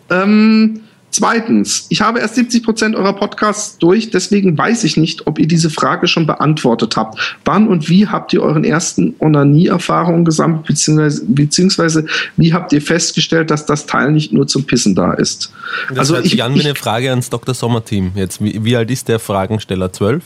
Ähm, 0.10 0.82
Zweitens, 1.12 1.88
ich 1.90 2.02
habe 2.02 2.20
erst 2.20 2.36
70 2.36 2.64
Prozent 2.64 2.96
eurer 2.96 3.14
Podcasts 3.14 3.78
durch, 3.80 4.12
deswegen 4.12 4.58
weiß 4.58 4.84
ich 4.84 4.96
nicht, 4.96 5.26
ob 5.26 5.40
ihr 5.40 5.48
diese 5.48 5.70
Frage 5.70 6.08
schon 6.08 6.28
beantwortet 6.28 6.96
habt. 6.98 7.40
Wann 7.46 7.68
und 7.68 7.90
wie 7.90 8.08
habt 8.08 8.32
ihr 8.34 8.44
euren 8.44 8.64
ersten 8.64 9.16
Onanie-Erfahrungen 9.20 10.24
gesammelt, 10.24 10.66
beziehungsweise, 10.66 11.24
beziehungsweise 11.26 12.06
wie 12.38 12.54
habt 12.54 12.74
ihr 12.74 12.82
festgestellt, 12.82 13.50
dass 13.50 13.66
das 13.66 13.88
Teil 13.88 14.12
nicht 14.12 14.32
nur 14.32 14.46
zum 14.48 14.66
Pissen 14.66 14.94
da 14.94 15.14
ist? 15.14 15.52
Das 15.90 16.00
also 16.00 16.16
hört 16.16 16.26
ich, 16.26 16.32
sich 16.32 16.44
an 16.44 16.54
wie 16.54 16.62
eine 16.62 16.76
Frage 16.76 17.10
ans 17.10 17.30
Dr. 17.30 17.56
Sommer-Team. 17.56 18.12
Jetzt, 18.16 18.44
wie, 18.44 18.64
wie 18.64 18.76
alt 18.76 18.92
ist 18.92 19.08
der 19.08 19.20
Fragensteller? 19.20 19.92
Zwölf? 19.92 20.24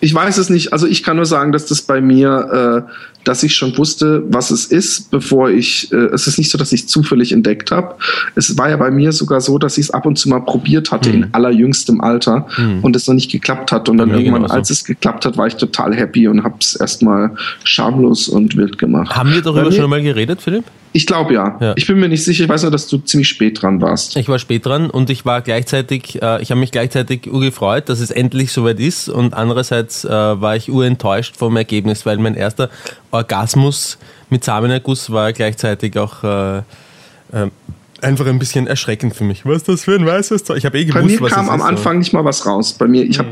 Ich 0.00 0.14
weiß 0.14 0.36
es 0.36 0.50
nicht. 0.50 0.74
Also 0.74 0.86
ich 0.86 1.02
kann 1.02 1.16
nur 1.16 1.24
sagen, 1.24 1.50
dass 1.52 1.64
das 1.64 1.80
bei 1.80 2.02
mir 2.02 2.84
äh, 2.86 2.92
dass 3.24 3.42
ich 3.42 3.54
schon 3.54 3.76
wusste, 3.76 4.22
was 4.28 4.50
es 4.50 4.66
ist, 4.66 5.10
bevor 5.10 5.50
ich, 5.50 5.90
äh, 5.92 5.96
es 5.96 6.26
ist 6.26 6.38
nicht 6.38 6.50
so, 6.50 6.58
dass 6.58 6.72
ich 6.72 6.82
es 6.82 6.86
zufällig 6.86 7.32
entdeckt 7.32 7.70
habe. 7.70 7.96
Es 8.34 8.56
war 8.58 8.70
ja 8.70 8.76
bei 8.76 8.90
mir 8.90 9.12
sogar 9.12 9.40
so, 9.40 9.58
dass 9.58 9.78
ich 9.78 9.86
es 9.86 9.90
ab 9.90 10.06
und 10.06 10.18
zu 10.18 10.28
mal 10.28 10.40
probiert 10.40 10.90
hatte 10.90 11.08
mhm. 11.08 11.14
in 11.14 11.34
allerjüngstem 11.34 12.00
Alter 12.00 12.46
mhm. 12.56 12.80
und 12.82 12.94
es 12.94 13.06
noch 13.06 13.14
nicht 13.14 13.30
geklappt 13.30 13.72
hat. 13.72 13.88
Und 13.88 13.98
dann 13.98 14.10
irgendwann, 14.10 14.42
genauso. 14.42 14.54
als 14.54 14.70
es 14.70 14.84
geklappt 14.84 15.24
hat, 15.24 15.36
war 15.36 15.46
ich 15.46 15.56
total 15.56 15.94
happy 15.94 16.28
und 16.28 16.44
habe 16.44 16.56
es 16.60 16.76
erstmal 16.76 17.32
schamlos 17.64 18.28
und 18.28 18.56
wild 18.56 18.78
gemacht. 18.78 19.14
Haben 19.14 19.32
wir 19.32 19.42
darüber 19.42 19.72
schon 19.72 19.90
mal 19.90 20.02
geredet, 20.02 20.42
Philipp? 20.42 20.64
Ich 20.96 21.06
glaube 21.06 21.34
ja. 21.34 21.58
ja. 21.60 21.72
Ich 21.74 21.88
bin 21.88 21.98
mir 21.98 22.08
nicht 22.08 22.22
sicher. 22.22 22.44
Ich 22.44 22.48
weiß 22.48 22.62
nur, 22.62 22.70
dass 22.70 22.86
du 22.86 22.98
ziemlich 22.98 23.28
spät 23.28 23.60
dran 23.60 23.80
warst. 23.80 24.16
Ich 24.16 24.28
war 24.28 24.38
spät 24.38 24.64
dran 24.64 24.90
und 24.90 25.10
ich 25.10 25.24
war 25.24 25.42
gleichzeitig, 25.42 26.22
äh, 26.22 26.40
ich 26.40 26.52
habe 26.52 26.60
mich 26.60 26.70
gleichzeitig 26.70 27.22
gefreut, 27.22 27.88
dass 27.88 27.98
es 27.98 28.12
endlich 28.12 28.52
soweit 28.52 28.78
ist 28.78 29.08
und 29.08 29.34
andererseits 29.34 30.04
äh, 30.04 30.08
war 30.08 30.54
ich 30.54 30.70
urenttäuscht 30.70 31.36
vom 31.36 31.56
Ergebnis, 31.56 32.06
weil 32.06 32.18
mein 32.18 32.36
erster 32.36 32.70
Orgasmus 33.14 33.96
mit 34.28 34.44
Samenerguss 34.44 35.10
war 35.10 35.32
gleichzeitig 35.32 35.96
auch 35.98 36.24
äh, 36.24 36.58
äh, 36.58 37.50
einfach 38.04 38.26
ein 38.26 38.38
bisschen 38.38 38.66
erschreckend 38.66 39.14
für 39.14 39.24
mich. 39.24 39.44
Was 39.44 39.58
ist 39.58 39.68
das 39.68 39.84
für 39.84 39.94
ein 39.94 40.06
weißes 40.06 40.44
Zeug? 40.44 40.58
Ich 40.58 40.66
habe 40.66 40.78
eh 40.78 40.84
gewusst, 40.84 41.02
Bei 41.02 41.10
mir 41.10 41.20
was 41.20 41.32
kam 41.32 41.48
am 41.48 41.60
ist, 41.60 41.66
Anfang 41.66 41.98
nicht 41.98 42.12
mal 42.12 42.24
was 42.24 42.46
raus. 42.46 42.74
Bei 42.74 42.86
mir, 42.86 43.04
ich 43.04 43.18
habe 43.18 43.30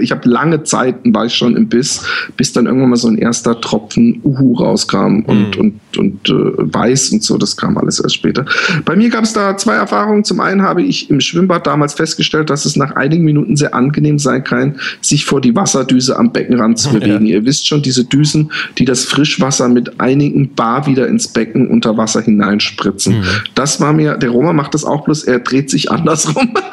ich 0.00 0.10
habe 0.10 0.28
lange 0.28 0.62
Zeiten 0.64 1.14
war 1.14 1.26
ich 1.26 1.34
schon 1.34 1.56
im 1.56 1.68
Biss, 1.68 2.02
bis 2.36 2.52
dann 2.52 2.66
irgendwann 2.66 2.90
mal 2.90 2.96
so 2.96 3.08
ein 3.08 3.18
erster 3.18 3.60
Tropfen 3.60 4.20
Uhu 4.24 4.54
rauskam 4.54 5.20
und, 5.26 5.56
mhm. 5.56 5.60
und, 5.60 5.98
und 5.98 6.28
äh, 6.28 6.32
weiß 6.56 7.10
und 7.12 7.22
so. 7.22 7.36
Das 7.36 7.56
kam 7.56 7.76
alles 7.76 8.00
erst 8.00 8.14
später. 8.14 8.44
Bei 8.84 8.96
mir 8.96 9.10
gab 9.10 9.24
es 9.24 9.32
da 9.32 9.56
zwei 9.56 9.74
Erfahrungen. 9.74 10.24
Zum 10.24 10.40
einen 10.40 10.62
habe 10.62 10.82
ich 10.82 11.10
im 11.10 11.20
Schwimmbad 11.20 11.66
damals 11.66 11.94
festgestellt, 11.94 12.50
dass 12.50 12.64
es 12.64 12.76
nach 12.76 12.96
einigen 12.96 13.24
Minuten 13.24 13.56
sehr 13.56 13.74
angenehm 13.74 14.18
sein 14.18 14.44
kann, 14.44 14.76
sich 15.00 15.24
vor 15.24 15.40
die 15.40 15.54
Wasserdüse 15.54 16.18
am 16.18 16.32
Beckenrand 16.32 16.78
zu 16.78 16.90
bewegen. 16.92 17.26
Ja. 17.26 17.32
Ihr 17.42 17.44
wisst 17.44 17.66
schon, 17.66 17.82
diese 17.82 18.04
Düsen, 18.04 18.52
die 18.78 18.84
das 18.84 19.04
Frischwasser 19.04 19.68
mit 19.68 20.00
einigen 20.00 20.54
Bar 20.54 20.86
wieder 20.86 21.08
ins 21.08 21.28
Becken 21.28 21.68
unter 21.68 21.96
Wasser 21.96 22.22
hineinspritzen. 22.22 23.18
Mhm. 23.18 23.24
Das 23.54 23.80
war 23.80 23.92
mir 23.92 24.11
der 24.16 24.30
Roma 24.30 24.52
macht 24.52 24.74
das 24.74 24.84
auch, 24.84 25.04
bloß 25.04 25.24
er 25.24 25.40
dreht 25.40 25.70
sich 25.70 25.90
andersrum. 25.90 26.54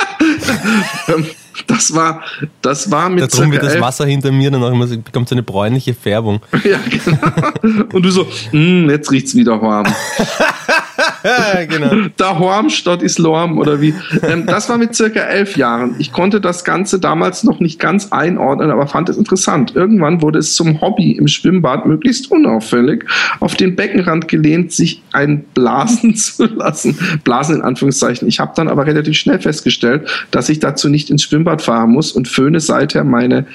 Das 1.67 1.93
war, 1.93 2.21
das 2.61 2.89
war 2.89 3.09
mit 3.09 3.33
Darum 3.33 3.51
wird 3.51 3.63
das 3.63 3.79
Wasser 3.79 4.05
hinter 4.05 4.31
mir 4.31 4.49
dann 4.49 4.63
auch 4.63 4.71
immer, 4.71 4.87
bekommt 4.87 5.29
so 5.29 5.35
eine 5.35 5.43
bräunliche 5.43 5.93
Färbung. 5.93 6.41
ja, 6.63 6.79
genau. 6.89 7.87
Und 7.93 8.03
du 8.03 8.11
so, 8.11 8.25
mm, 8.51 8.89
jetzt 8.89 9.11
riecht's 9.11 9.35
wieder 9.35 9.61
warm. 9.61 9.85
genau. 11.67 12.09
Da 12.17 12.37
Hormstadt 12.37 13.01
ist 13.01 13.19
Lorm 13.19 13.57
oder 13.57 13.81
wie. 13.81 13.93
Ähm, 14.23 14.45
das 14.45 14.69
war 14.69 14.77
mit 14.77 14.95
circa 14.95 15.21
elf 15.21 15.57
Jahren. 15.57 15.95
Ich 15.99 16.11
konnte 16.11 16.41
das 16.41 16.63
Ganze 16.63 16.99
damals 16.99 17.43
noch 17.43 17.59
nicht 17.59 17.79
ganz 17.79 18.11
einordnen, 18.11 18.71
aber 18.71 18.87
fand 18.87 19.09
es 19.09 19.17
interessant. 19.17 19.75
Irgendwann 19.75 20.21
wurde 20.21 20.39
es 20.39 20.55
zum 20.55 20.81
Hobby 20.81 21.11
im 21.11 21.27
Schwimmbad 21.27 21.85
möglichst 21.85 22.31
unauffällig 22.31 23.05
auf 23.39 23.55
den 23.55 23.75
Beckenrand 23.75 24.27
gelehnt, 24.27 24.71
sich 24.71 25.01
ein 25.11 25.43
Blasen 25.53 26.15
zu 26.17 26.45
lassen. 26.45 26.97
Blasen 27.23 27.57
in 27.57 27.61
Anführungszeichen. 27.61 28.27
Ich 28.27 28.39
habe 28.39 28.53
dann 28.55 28.67
aber 28.67 28.85
relativ 28.85 29.17
schnell 29.17 29.39
festgestellt, 29.39 30.07
dass 30.31 30.49
ich 30.49 30.59
dazu 30.59 30.89
nicht 30.89 31.09
ins 31.09 31.23
Schwimmbad 31.23 31.61
fahren 31.61 31.91
muss 31.91 32.11
und 32.11 32.27
föhne 32.27 32.59
seither 32.59 33.03
meine 33.03 33.45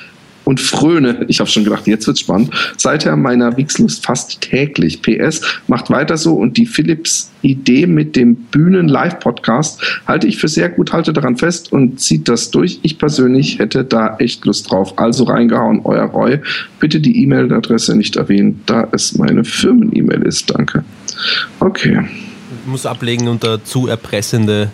und 0.45 0.61
fröne, 0.61 1.25
ich 1.29 1.41
habe 1.41 1.51
schon 1.51 1.65
gedacht, 1.65 1.87
jetzt 1.87 2.07
wird's 2.07 2.21
spannend, 2.21 2.51
seither 2.77 3.17
meiner 3.17 3.57
Wichslust 3.57 4.05
fast 4.05 4.41
täglich. 4.41 5.03
PS, 5.03 5.41
macht 5.67 5.91
weiter 5.91 6.17
so 6.17 6.35
und 6.35 6.57
die 6.57 6.67
Philips 6.67 7.31
Idee 7.43 7.87
mit 7.87 8.17
dem 8.17 8.37
Bühnen-Live-Podcast 8.37 9.81
halte 10.07 10.27
ich 10.27 10.39
für 10.39 10.49
sehr 10.49 10.69
gut, 10.69 10.93
halte 10.93 11.13
daran 11.13 11.37
fest 11.37 11.73
und 11.73 12.01
zieht 12.01 12.29
das 12.29 12.51
durch. 12.51 12.81
Ich 12.83 12.99
persönlich 12.99 13.59
hätte 13.59 13.85
da 13.85 14.17
echt 14.19 14.45
Lust 14.45 14.71
drauf. 14.71 14.99
Also 14.99 15.25
reingehauen, 15.25 15.83
euer 15.85 16.05
Roy. 16.05 16.41
Bitte 16.81 17.01
die 17.01 17.23
E-Mail-Adresse 17.23 17.97
nicht 17.97 18.17
erwähnen, 18.17 18.63
da 18.67 18.89
es 18.93 19.17
meine 19.17 19.45
Firmen-E-Mail 19.45 20.23
ist. 20.23 20.51
Danke. 20.51 20.85
Okay. 21.61 22.03
Ich 22.63 22.71
muss 22.71 22.87
ablegen 22.87 23.29
unter 23.29 23.63
zu 23.63 23.89
erpressende 23.89 24.71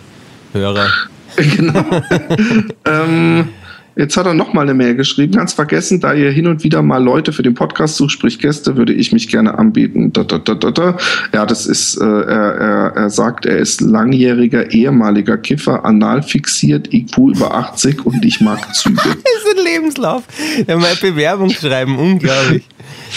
Hörer. 0.53 0.87
genau. 1.35 1.85
ähm, 2.85 3.49
Jetzt 3.95 4.15
hat 4.15 4.25
er 4.25 4.33
nochmal 4.33 4.63
eine 4.63 4.73
Mail 4.73 4.95
geschrieben. 4.95 5.33
Ganz 5.33 5.53
vergessen, 5.53 5.99
da 5.99 6.13
ihr 6.13 6.31
hin 6.31 6.47
und 6.47 6.63
wieder 6.63 6.81
mal 6.81 7.03
Leute 7.03 7.33
für 7.33 7.43
den 7.43 7.55
Podcast 7.55 7.97
sucht, 7.97 8.11
sprich 8.11 8.39
Gäste, 8.39 8.77
würde 8.77 8.93
ich 8.93 9.11
mich 9.11 9.27
gerne 9.27 9.57
anbieten. 9.57 10.13
Da, 10.13 10.23
da, 10.23 10.37
da, 10.37 10.55
da, 10.55 10.71
da. 10.71 10.97
Ja, 11.33 11.45
das 11.45 11.65
ist, 11.65 11.97
äh, 11.97 12.05
er, 12.05 12.55
er, 12.55 12.93
er 12.95 13.09
sagt, 13.09 13.45
er 13.45 13.57
ist 13.57 13.81
langjähriger 13.81 14.71
ehemaliger 14.71 15.37
Kiffer, 15.37 15.83
anal 15.83 16.23
fixiert, 16.23 16.93
IQ 16.93 17.17
über 17.35 17.53
80 17.53 18.05
und 18.05 18.23
ich 18.23 18.39
mag 18.39 18.73
Züge. 18.73 18.95
das 19.03 19.13
ist 19.13 19.57
ein 19.57 19.63
Lebenslauf. 19.63 20.23
Er 20.65 20.77
mal 20.77 20.95
Bewerbung 20.95 21.49
schreiben, 21.49 21.97
unglaublich. 21.97 22.63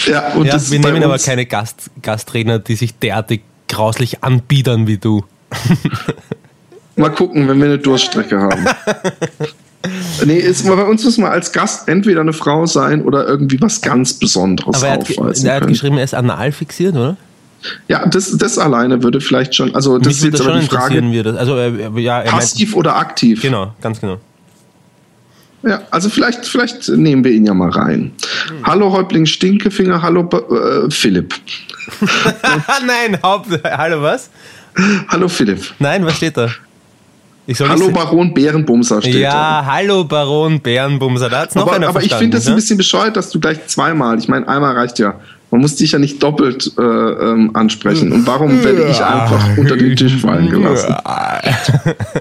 Ja, 0.07 0.33
und 0.33 0.45
ja, 0.45 0.59
wir 0.69 0.79
nehmen 0.79 1.03
aber 1.03 1.17
keine 1.19 1.45
Gast, 1.45 1.89
Gastredner, 2.01 2.59
die 2.59 2.75
sich 2.75 2.95
derartig 2.99 3.41
grauslich 3.69 4.23
anbiedern 4.23 4.87
wie 4.87 4.97
du. 4.97 5.23
Mal 6.97 7.11
gucken, 7.11 7.47
wenn 7.47 7.57
wir 7.59 7.65
eine 7.65 7.77
Durststrecke 7.77 8.39
haben. 8.39 8.65
Nee, 10.25 10.37
ist, 10.37 10.65
bei 10.65 10.83
uns 10.83 11.03
muss 11.03 11.17
man 11.17 11.31
als 11.31 11.51
Gast 11.51 11.87
entweder 11.87 12.21
eine 12.21 12.33
Frau 12.33 12.65
sein 12.65 13.03
oder 13.03 13.27
irgendwie 13.27 13.59
was 13.61 13.81
ganz 13.81 14.13
Besonderes 14.13 14.77
Aber 14.77 14.87
er 14.87 14.93
hat, 14.93 15.01
aufweisen. 15.01 15.47
Er 15.47 15.55
hat 15.55 15.67
geschrieben, 15.67 15.97
er 15.97 16.03
ist 16.03 16.13
anal 16.13 16.51
fixiert, 16.51 16.95
oder? 16.95 17.17
Ja, 17.87 18.05
das, 18.05 18.37
das 18.37 18.57
alleine 18.57 19.01
würde 19.03 19.21
vielleicht 19.21 19.55
schon, 19.55 19.73
also 19.75 19.97
das 19.97 20.07
Mich 20.07 20.17
ist 20.17 20.23
jetzt 20.23 20.41
aber 20.41 20.59
die 20.59 20.67
Frage. 20.67 21.01
Wir 21.11 21.23
das. 21.23 21.35
Also, 21.35 21.57
äh, 21.57 21.99
ja, 21.99 22.21
passiv 22.21 22.69
meint, 22.69 22.77
oder 22.77 22.95
aktiv? 22.95 23.41
Genau, 23.41 23.73
ganz 23.81 23.99
genau. 23.99 24.19
ja, 25.63 25.81
also 25.89 26.09
vielleicht, 26.09 26.45
vielleicht 26.45 26.89
nehmen 26.89 27.23
wir 27.23 27.31
ihn 27.31 27.45
ja 27.45 27.53
mal 27.53 27.69
rein. 27.69 28.11
Hm. 28.47 28.57
Hallo 28.63 28.91
Häuptling 28.91 29.25
Stinkefinger, 29.25 30.01
hallo 30.01 30.29
äh, 30.31 30.91
Philipp. 30.91 31.33
Nein, 32.85 33.19
Haupt, 33.23 33.49
hallo 33.63 34.01
was? 34.01 34.29
Hallo 35.07 35.27
Philipp. 35.27 35.73
Nein, 35.79 36.05
was 36.05 36.17
steht 36.17 36.37
da? 36.37 36.49
Hallo 37.47 37.91
Baron 37.91 38.33
Bärenbumser 38.33 39.01
steht 39.01 39.15
Ja, 39.15 39.61
da. 39.61 39.65
hallo 39.73 40.03
Baron 40.03 40.59
Bärenbumser. 40.61 41.29
Da 41.29 41.41
hat's 41.41 41.55
noch 41.55 41.63
aber, 41.63 41.73
einer 41.73 41.89
Aber 41.89 42.01
ich 42.03 42.13
finde 42.13 42.37
das 42.37 42.45
ne? 42.45 42.51
ein 42.51 42.55
bisschen 42.55 42.77
bescheuert, 42.77 43.15
dass 43.15 43.29
du 43.29 43.39
gleich 43.39 43.65
zweimal, 43.67 44.17
ich 44.17 44.27
meine, 44.27 44.47
einmal 44.47 44.75
reicht 44.75 44.99
ja. 44.99 45.19
Man 45.55 45.61
muss 45.61 45.77
dich 45.77 45.93
ja 45.93 45.99
nicht 45.99 46.21
doppelt 46.21 46.73
äh, 46.77 46.81
ähm, 46.81 47.51
ansprechen. 47.53 48.11
Und 48.11 48.27
warum 48.27 48.61
werde 48.61 48.89
ich 48.89 49.01
einfach 49.01 49.57
unter 49.57 49.77
den 49.77 49.95
Tisch 49.95 50.17
fallen 50.17 50.49
gelassen? 50.49 50.93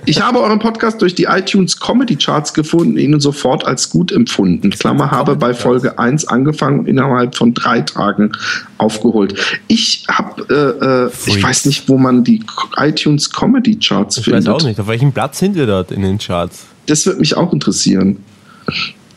Ich 0.07 0.23
habe 0.23 0.41
euren 0.41 0.61
Podcast 0.61 1.03
durch 1.03 1.17
die 1.17 1.25
iTunes 1.25 1.81
Comedy 1.81 2.15
Charts 2.15 2.55
gefunden, 2.55 2.97
ihn 2.97 3.19
sofort 3.19 3.67
als 3.67 3.91
gut 3.91 4.13
empfunden. 4.13 4.71
Klammer 4.71 5.11
habe 5.11 5.35
bei 5.35 5.53
Folge 5.53 5.99
1 5.99 6.29
angefangen 6.29 6.79
und 6.79 6.87
innerhalb 6.87 7.35
von 7.35 7.55
drei 7.55 7.81
Tagen 7.81 8.31
aufgeholt. 8.79 9.35
Ich 9.67 10.05
habe, 10.09 10.47
äh, 10.49 11.07
äh 11.07 11.11
ich 11.27 11.43
weiß 11.43 11.65
nicht, 11.65 11.89
wo 11.89 11.99
man 11.99 12.23
die 12.23 12.41
iTunes 12.77 13.33
Comedy 13.33 13.81
Charts 13.81 14.19
ich 14.19 14.27
findet. 14.27 14.45
Ich 14.45 14.49
weiß 14.49 14.63
auch 14.63 14.65
nicht. 14.65 14.79
Auf 14.79 14.87
welchem 14.87 15.11
Platz 15.11 15.41
sind 15.41 15.57
wir 15.57 15.67
dort 15.67 15.91
in 15.91 16.03
den 16.03 16.19
Charts? 16.19 16.67
Das 16.87 17.05
würde 17.05 17.19
mich 17.19 17.37
auch 17.37 17.53
interessieren. 17.53 18.19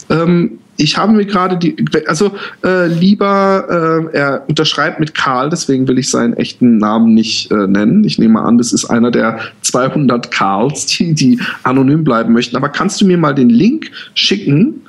Ähm, 0.09 0.57
ich 0.78 0.98
habe 0.98 1.12
mir 1.14 1.26
gerade 1.26 1.58
die, 1.58 1.76
also 2.08 2.36
äh, 2.64 2.88
lieber, 2.88 4.10
äh, 4.14 4.18
er 4.18 4.46
unterschreibt 4.48 5.00
mit 5.00 5.14
Karl, 5.14 5.50
deswegen 5.50 5.88
will 5.88 5.98
ich 5.98 6.10
seinen 6.10 6.34
echten 6.34 6.78
Namen 6.78 7.14
nicht 7.14 7.52
äh, 7.52 7.68
nennen. 7.68 8.04
Ich 8.04 8.20
nehme 8.20 8.42
an, 8.42 8.58
das 8.58 8.74
ist 8.74 8.86
einer 8.86 9.12
der 9.12 9.40
200 9.62 10.32
Karls, 10.32 10.86
die, 10.86 11.14
die 11.14 11.40
anonym 11.64 12.04
bleiben 12.04 12.34
möchten. 12.34 12.56
Aber 12.56 12.70
kannst 12.70 13.02
du 13.02 13.06
mir 13.06 13.18
mal 13.18 13.34
den 13.34 13.50
Link 13.50 13.92
schicken? 14.14 14.82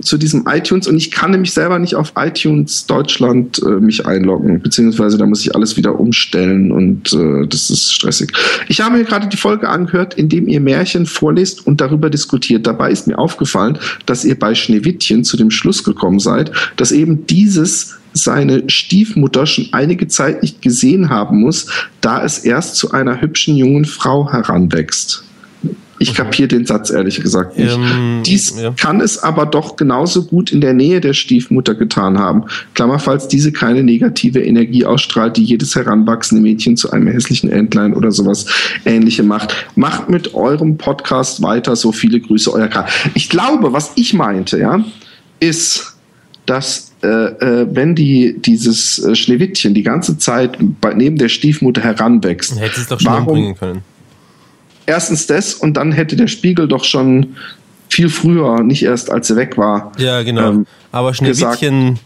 Zu 0.00 0.18
diesem 0.18 0.44
iTunes 0.46 0.86
und 0.86 0.96
ich 0.96 1.10
kann 1.10 1.30
nämlich 1.30 1.52
selber 1.52 1.78
nicht 1.78 1.94
auf 1.94 2.12
iTunes 2.16 2.86
Deutschland 2.86 3.60
äh, 3.62 3.80
mich 3.80 4.06
einloggen, 4.06 4.60
beziehungsweise 4.60 5.18
da 5.18 5.26
muss 5.26 5.42
ich 5.42 5.54
alles 5.54 5.76
wieder 5.76 5.98
umstellen 5.98 6.72
und 6.72 7.12
äh, 7.12 7.46
das 7.46 7.70
ist 7.70 7.92
stressig. 7.92 8.32
Ich 8.68 8.80
habe 8.80 8.96
mir 8.96 9.04
gerade 9.04 9.28
die 9.28 9.36
Folge 9.36 9.68
angehört, 9.68 10.14
in 10.14 10.28
dem 10.28 10.48
ihr 10.48 10.60
Märchen 10.60 11.06
vorlest 11.06 11.66
und 11.66 11.80
darüber 11.80 12.10
diskutiert. 12.10 12.66
Dabei 12.66 12.90
ist 12.90 13.06
mir 13.06 13.18
aufgefallen, 13.18 13.78
dass 14.06 14.24
ihr 14.24 14.38
bei 14.38 14.54
Schneewittchen 14.54 15.24
zu 15.24 15.36
dem 15.36 15.50
Schluss 15.50 15.84
gekommen 15.84 16.18
seid, 16.18 16.52
dass 16.76 16.92
eben 16.92 17.26
dieses 17.26 17.96
seine 18.12 18.68
Stiefmutter 18.68 19.46
schon 19.46 19.68
einige 19.72 20.08
Zeit 20.08 20.42
nicht 20.42 20.62
gesehen 20.62 21.10
haben 21.10 21.40
muss, 21.40 21.66
da 22.00 22.24
es 22.24 22.38
erst 22.38 22.76
zu 22.76 22.90
einer 22.90 23.20
hübschen 23.20 23.56
jungen 23.56 23.84
Frau 23.84 24.32
heranwächst. 24.32 25.24
Ich 26.02 26.14
kapiere 26.14 26.48
den 26.48 26.64
Satz 26.64 26.88
ehrlich 26.88 27.20
gesagt 27.20 27.58
nicht. 27.58 27.76
Ähm, 27.76 28.22
Dies 28.24 28.58
ja. 28.58 28.70
kann 28.70 29.02
es 29.02 29.22
aber 29.22 29.44
doch 29.44 29.76
genauso 29.76 30.24
gut 30.24 30.50
in 30.50 30.62
der 30.62 30.72
Nähe 30.72 30.98
der 30.98 31.12
Stiefmutter 31.12 31.74
getan 31.74 32.18
haben. 32.18 32.44
Klammer, 32.72 32.98
falls 32.98 33.28
diese 33.28 33.52
keine 33.52 33.82
negative 33.82 34.40
Energie 34.42 34.86
ausstrahlt, 34.86 35.36
die 35.36 35.44
jedes 35.44 35.76
heranwachsende 35.76 36.40
Mädchen 36.40 36.78
zu 36.78 36.90
einem 36.90 37.06
hässlichen 37.08 37.52
Entlein 37.52 37.92
oder 37.92 38.12
sowas 38.12 38.46
ähnliche 38.86 39.22
macht. 39.22 39.54
Macht 39.74 40.08
mit 40.08 40.32
eurem 40.32 40.78
Podcast 40.78 41.42
weiter. 41.42 41.76
So 41.76 41.92
viele 41.92 42.18
Grüße, 42.18 42.50
euer 42.50 42.68
Karl. 42.68 42.86
Ich 43.12 43.28
glaube, 43.28 43.74
was 43.74 43.92
ich 43.96 44.14
meinte, 44.14 44.58
ja, 44.58 44.82
ist, 45.38 45.98
dass 46.46 46.92
äh, 47.02 47.08
äh, 47.08 47.66
wenn 47.70 47.94
die 47.94 48.36
dieses 48.40 49.04
äh, 49.04 49.14
Schneewittchen 49.14 49.74
die 49.74 49.82
ganze 49.82 50.16
Zeit 50.16 50.56
bei, 50.80 50.94
neben 50.94 51.18
der 51.18 51.28
Stiefmutter 51.28 51.82
heranwächst, 51.82 52.58
hätte 52.58 52.80
es 52.80 52.86
doch 52.86 52.98
schon 52.98 53.12
warum, 53.12 53.26
bringen 53.26 53.54
können 53.54 53.82
erstens 54.86 55.26
das 55.26 55.54
und 55.54 55.74
dann 55.74 55.92
hätte 55.92 56.16
der 56.16 56.26
Spiegel 56.26 56.68
doch 56.68 56.84
schon 56.84 57.36
viel 57.88 58.08
früher, 58.08 58.62
nicht 58.62 58.82
erst 58.82 59.10
als 59.10 59.30
er 59.30 59.36
weg 59.36 59.56
war. 59.58 59.92
Ja, 59.98 60.22
genau. 60.22 60.50
Ähm, 60.50 60.66
Aber 60.92 61.12
Schneewittchen 61.12 61.98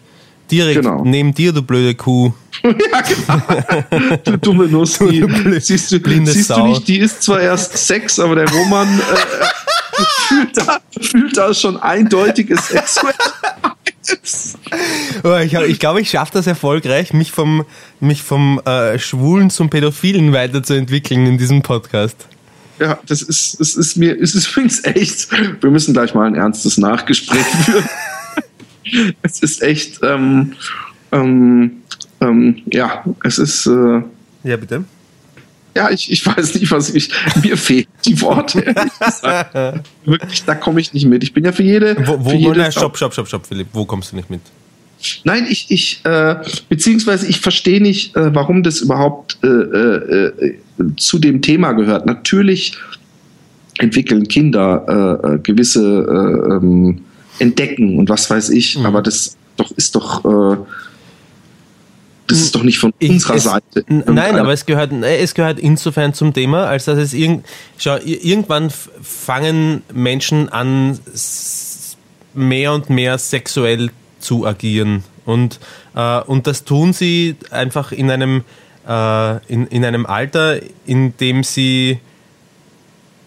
direkt 0.50 0.82
genau. 0.82 1.02
neben 1.04 1.34
dir, 1.34 1.52
du 1.52 1.62
blöde 1.62 1.94
Kuh. 1.94 2.32
ja, 2.62 3.00
genau. 3.02 4.18
Du 4.24 4.38
dumme 4.38 4.66
Nuss. 4.66 4.98
Die, 4.98 5.20
du 5.20 5.60
siehst 5.60 5.92
du, 5.92 5.98
siehst 6.24 6.50
du 6.50 6.66
nicht, 6.66 6.88
die 6.88 6.98
ist 6.98 7.22
zwar 7.22 7.40
erst 7.40 7.76
sechs, 7.76 8.18
aber 8.18 8.36
der 8.36 8.48
Roman 8.50 8.88
äh, 8.88 9.94
fühlt, 10.28 10.56
da, 10.56 10.78
fühlt 11.00 11.36
da 11.36 11.52
schon 11.52 11.76
eindeutiges 11.76 12.68
sexuell. 12.68 13.14
Oh, 15.22 15.36
ich 15.36 15.50
glaube, 15.50 15.66
ich, 15.66 15.78
glaub, 15.78 15.98
ich 15.98 16.10
schaffe 16.10 16.32
das 16.34 16.46
erfolgreich, 16.46 17.14
mich 17.14 17.32
vom, 17.32 17.64
mich 18.00 18.22
vom 18.22 18.60
äh, 18.66 18.98
Schwulen 18.98 19.48
zum 19.48 19.70
Pädophilen 19.70 20.32
weiterzuentwickeln 20.32 21.26
in 21.26 21.38
diesem 21.38 21.62
Podcast. 21.62 22.28
Ja, 22.78 22.98
das 23.06 23.22
ist, 23.22 23.60
es 23.60 23.76
ist 23.76 23.96
mir, 23.96 24.20
es 24.20 24.34
ist 24.34 24.50
übrigens 24.50 24.84
echt. 24.84 25.30
Wir 25.62 25.70
müssen 25.70 25.94
gleich 25.94 26.14
mal 26.14 26.26
ein 26.26 26.34
ernstes 26.34 26.76
Nachgespräch 26.76 27.46
führen. 27.64 27.88
es 29.22 29.40
ist 29.40 29.62
echt, 29.62 30.00
ähm, 30.02 30.54
ähm, 31.12 31.82
ähm, 32.20 32.62
ja, 32.66 33.04
es 33.22 33.38
ist. 33.38 33.66
Äh, 33.66 34.02
ja, 34.42 34.56
bitte. 34.56 34.84
Ja, 35.76 35.90
ich, 35.90 36.10
ich 36.10 36.24
weiß 36.24 36.54
nicht, 36.54 36.70
was 36.70 36.90
ich. 36.90 37.10
Mir 37.42 37.56
fehlen 37.56 37.86
die 38.04 38.20
Worte. 38.20 38.64
Wirklich, 40.04 40.44
da 40.44 40.54
komme 40.54 40.80
ich 40.80 40.92
nicht 40.92 41.06
mit. 41.06 41.24
Ich 41.24 41.32
bin 41.32 41.44
ja 41.44 41.52
für 41.52 41.64
jede. 41.64 41.96
Wo, 42.06 42.24
wo, 42.24 42.30
für 42.30 42.36
jede 42.36 42.58
nein, 42.58 42.72
stopp, 42.72 42.96
stopp, 42.96 43.12
stopp, 43.12 43.28
stopp, 43.28 43.46
Philipp. 43.46 43.68
Wo 43.72 43.84
kommst 43.84 44.12
du 44.12 44.16
nicht 44.16 44.30
mit? 44.30 44.40
Nein, 45.24 45.46
ich, 45.48 45.66
ich 45.70 46.00
äh, 46.04 46.36
beziehungsweise 46.68 47.26
ich 47.26 47.40
verstehe 47.40 47.80
nicht, 47.80 48.16
äh, 48.16 48.34
warum 48.34 48.62
das 48.62 48.80
überhaupt 48.80 49.38
äh, 49.42 49.46
äh, 49.46 50.46
äh 50.46 50.58
zu 50.96 51.18
dem 51.18 51.42
Thema 51.42 51.72
gehört. 51.72 52.06
Natürlich 52.06 52.76
entwickeln 53.78 54.28
Kinder 54.28 55.20
äh, 55.24 55.34
äh, 55.34 55.38
gewisse 55.38 56.60
ähm, 56.62 57.00
Entdecken 57.38 57.98
und 57.98 58.08
was 58.08 58.30
weiß 58.30 58.50
ich, 58.50 58.78
mhm. 58.78 58.86
aber 58.86 59.02
das 59.02 59.36
doch 59.56 59.70
ist 59.72 59.94
doch 59.94 60.66
das 62.26 62.40
ist 62.40 62.54
doch 62.54 62.62
nicht 62.62 62.78
von 62.78 62.92
unserer 63.02 63.34
es, 63.34 63.44
Seite. 63.44 63.84
Nein, 63.88 64.36
aber 64.36 64.52
es 64.52 64.64
gehört, 64.64 64.92
es 64.92 65.34
gehört 65.34 65.58
insofern 65.58 66.14
zum 66.14 66.32
Thema, 66.32 66.64
als 66.66 66.86
dass 66.86 66.98
es 66.98 67.12
irgend, 67.12 67.44
schau, 67.76 67.96
irgendwann 67.98 68.70
fangen 68.70 69.82
Menschen 69.92 70.48
an, 70.48 70.98
mehr 72.32 72.72
und 72.72 72.88
mehr 72.88 73.18
sexuell 73.18 73.90
zu 74.20 74.46
agieren. 74.46 75.04
Und, 75.26 75.60
äh, 75.94 76.20
und 76.20 76.46
das 76.46 76.64
tun 76.64 76.92
sie 76.92 77.36
einfach 77.50 77.92
in 77.92 78.10
einem, 78.10 78.42
äh, 78.86 79.36
in, 79.52 79.66
in 79.68 79.84
einem 79.84 80.06
Alter, 80.06 80.60
in 80.86 81.16
dem 81.16 81.42
sie 81.44 82.00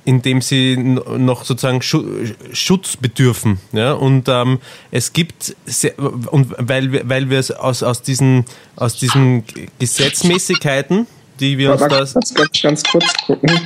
in 0.07 0.21
dem 0.21 0.39
sie 0.39 0.77
noch 0.77 1.43
sozusagen 1.43 1.81
Schutz 1.81 2.95
bedürfen. 2.95 3.59
Ja? 3.73 3.91
Und 3.91 4.29
ähm, 4.29 4.59
es 4.89 5.11
gibt, 5.11 5.53
sehr, 5.65 5.99
und 5.99 6.55
weil, 6.57 7.09
weil 7.09 7.29
wir 7.29 7.39
es 7.39 7.51
aus, 7.51 7.83
aus, 7.83 8.03
diesen, 8.03 8.45
aus 8.77 8.95
diesen 8.95 9.43
Gesetzmäßigkeiten, 9.79 11.07
die 11.41 11.57
wir 11.57 11.73
uns 11.73 11.81
da... 11.81 11.89
Ganz, 11.89 12.13
ganz, 12.33 12.61
ganz 12.61 12.83
kurz 12.83 13.13
gucken, 13.25 13.59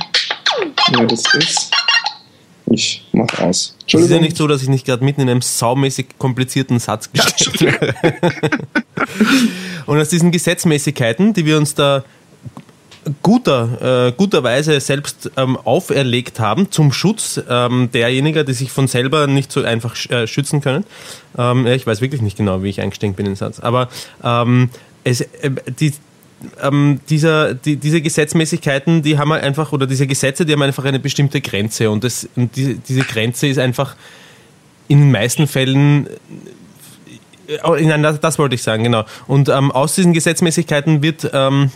wer 0.90 1.06
das 1.06 1.32
ist. 1.32 1.70
Ich 2.66 3.06
mach 3.12 3.38
aus. 3.38 3.76
Es 3.86 4.00
ist 4.00 4.10
ja 4.10 4.18
nicht 4.18 4.36
so, 4.36 4.48
dass 4.48 4.62
ich 4.62 4.68
nicht 4.68 4.84
gerade 4.84 5.04
mitten 5.04 5.20
in 5.20 5.28
einem 5.28 5.42
saumäßig 5.42 6.18
komplizierten 6.18 6.80
Satz 6.80 7.08
gestellt 7.12 7.94
habe. 8.02 8.14
Und 9.86 9.98
aus 10.00 10.08
diesen 10.08 10.30
Gesetzmäßigkeiten, 10.30 11.32
die 11.32 11.46
wir 11.46 11.56
uns 11.56 11.74
da 11.74 12.04
guter, 13.22 14.08
äh, 14.08 14.12
guterweise 14.12 14.78
selbst 14.80 15.30
ähm, 15.36 15.56
auferlegt 15.56 16.40
haben 16.40 16.70
zum 16.70 16.92
Schutz 16.92 17.40
ähm, 17.48 17.90
derjenigen, 17.92 18.46
die 18.46 18.52
sich 18.52 18.70
von 18.70 18.86
selber 18.86 19.26
nicht 19.26 19.50
so 19.50 19.62
einfach 19.62 19.96
sch 19.96 20.10
äh, 20.10 20.26
schützen 20.26 20.60
können. 20.60 20.84
Ähm, 21.36 21.66
ja, 21.66 21.74
ich 21.74 21.86
weiß 21.86 22.00
wirklich 22.00 22.22
nicht 22.22 22.36
genau, 22.36 22.62
wie 22.62 22.68
ich 22.68 22.80
eingestiegen 22.80 23.14
bin 23.14 23.26
in 23.26 23.32
den 23.32 23.36
Satz. 23.36 23.60
Aber 23.60 23.88
ähm, 24.22 24.70
es, 25.04 25.20
äh, 25.20 25.50
die, 25.80 25.92
ähm, 26.60 27.00
dieser, 27.08 27.54
die, 27.54 27.76
diese 27.76 28.00
Gesetzmäßigkeiten, 28.00 29.02
die 29.02 29.18
haben 29.18 29.32
einfach, 29.32 29.72
oder 29.72 29.86
diese 29.86 30.06
Gesetze, 30.06 30.44
die 30.46 30.52
haben 30.52 30.62
einfach 30.62 30.84
eine 30.84 30.98
bestimmte 30.98 31.40
Grenze 31.40 31.90
und, 31.90 32.04
das, 32.04 32.28
und 32.36 32.54
die, 32.56 32.74
diese 32.76 33.02
Grenze 33.02 33.46
ist 33.48 33.58
einfach 33.58 33.96
in 34.88 35.00
den 35.00 35.10
meisten 35.10 35.46
Fällen 35.46 36.08
Nein, 37.62 38.02
das, 38.02 38.20
das 38.20 38.38
wollte 38.38 38.54
ich 38.54 38.62
sagen, 38.62 38.84
genau. 38.84 39.04
Und 39.26 39.48
ähm, 39.48 39.70
aus 39.70 39.94
diesen 39.94 40.12
Gesetzmäßigkeiten 40.12 41.02
wird 41.02 41.30
ähm, 41.32 41.70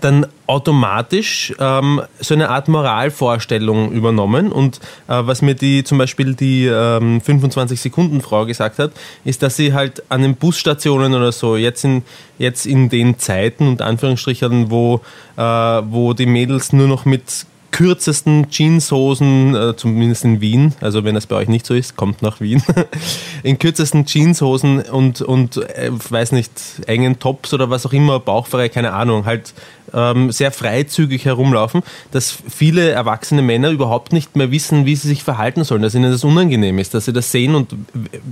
dann 0.00 0.26
automatisch 0.46 1.54
ähm, 1.58 2.02
so 2.20 2.34
eine 2.34 2.50
Art 2.50 2.68
Moralvorstellung 2.68 3.92
übernommen. 3.92 4.52
Und 4.52 4.80
äh, 5.08 5.20
was 5.20 5.42
mir 5.42 5.54
die 5.54 5.82
zum 5.82 5.98
Beispiel 5.98 6.34
die 6.34 6.66
ähm, 6.66 7.20
25-Sekunden-Frau 7.20 8.46
gesagt 8.46 8.78
hat, 8.78 8.92
ist, 9.24 9.42
dass 9.42 9.56
sie 9.56 9.72
halt 9.72 10.02
an 10.10 10.22
den 10.22 10.36
Busstationen 10.36 11.14
oder 11.14 11.32
so, 11.32 11.56
jetzt 11.56 11.84
in, 11.84 12.02
jetzt 12.38 12.66
in 12.66 12.88
den 12.88 13.18
Zeiten 13.18 13.66
und 13.66 13.82
Anführungsstrichen, 13.82 14.70
wo, 14.70 15.00
äh, 15.36 15.42
wo 15.42 16.12
die 16.12 16.26
Mädels 16.26 16.72
nur 16.72 16.86
noch 16.86 17.04
mit 17.04 17.46
kürzesten 17.70 18.48
Jeanshosen, 18.50 19.54
äh, 19.54 19.76
zumindest 19.76 20.24
in 20.24 20.40
Wien, 20.40 20.74
also 20.80 21.04
wenn 21.04 21.14
das 21.14 21.26
bei 21.26 21.36
euch 21.36 21.48
nicht 21.48 21.66
so 21.66 21.74
ist, 21.74 21.96
kommt 21.96 22.22
nach 22.22 22.40
Wien, 22.40 22.62
in 23.42 23.58
kürzesten 23.58 24.06
Jeanshosen 24.06 24.82
und, 24.82 25.20
und 25.20 25.56
äh, 25.56 25.90
weiß 25.92 26.32
nicht, 26.32 26.52
engen 26.86 27.18
Tops 27.18 27.52
oder 27.52 27.70
was 27.70 27.84
auch 27.86 27.92
immer, 27.92 28.20
bauchfrei, 28.20 28.68
keine 28.68 28.92
Ahnung, 28.94 29.26
halt 29.26 29.52
ähm, 29.92 30.32
sehr 30.32 30.50
freizügig 30.50 31.24
herumlaufen, 31.24 31.82
dass 32.10 32.36
viele 32.48 32.90
erwachsene 32.90 33.42
Männer 33.42 33.70
überhaupt 33.70 34.12
nicht 34.12 34.36
mehr 34.36 34.50
wissen, 34.50 34.86
wie 34.86 34.96
sie 34.96 35.08
sich 35.08 35.22
verhalten 35.22 35.64
sollen, 35.64 35.82
dass 35.82 35.94
ihnen 35.94 36.10
das 36.10 36.24
unangenehm 36.24 36.78
ist, 36.78 36.94
dass 36.94 37.04
sie 37.04 37.12
das 37.12 37.30
sehen 37.30 37.54
und 37.54 37.74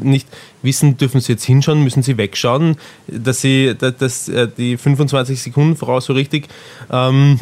nicht 0.03 0.28
wissen, 0.62 0.97
dürfen 0.97 1.20
sie 1.20 1.32
jetzt 1.32 1.45
hinschauen, 1.45 1.82
müssen 1.84 2.03
sie 2.03 2.16
wegschauen, 2.16 2.76
dass 3.07 3.41
sie, 3.41 3.74
dass, 3.78 3.97
dass 3.97 4.28
äh, 4.28 4.49
die 4.57 4.76
25 4.76 5.41
Sekunden 5.41 5.76
Frau 5.76 6.01
so 6.01 6.12
richtig 6.12 6.49
ähm, 6.91 7.39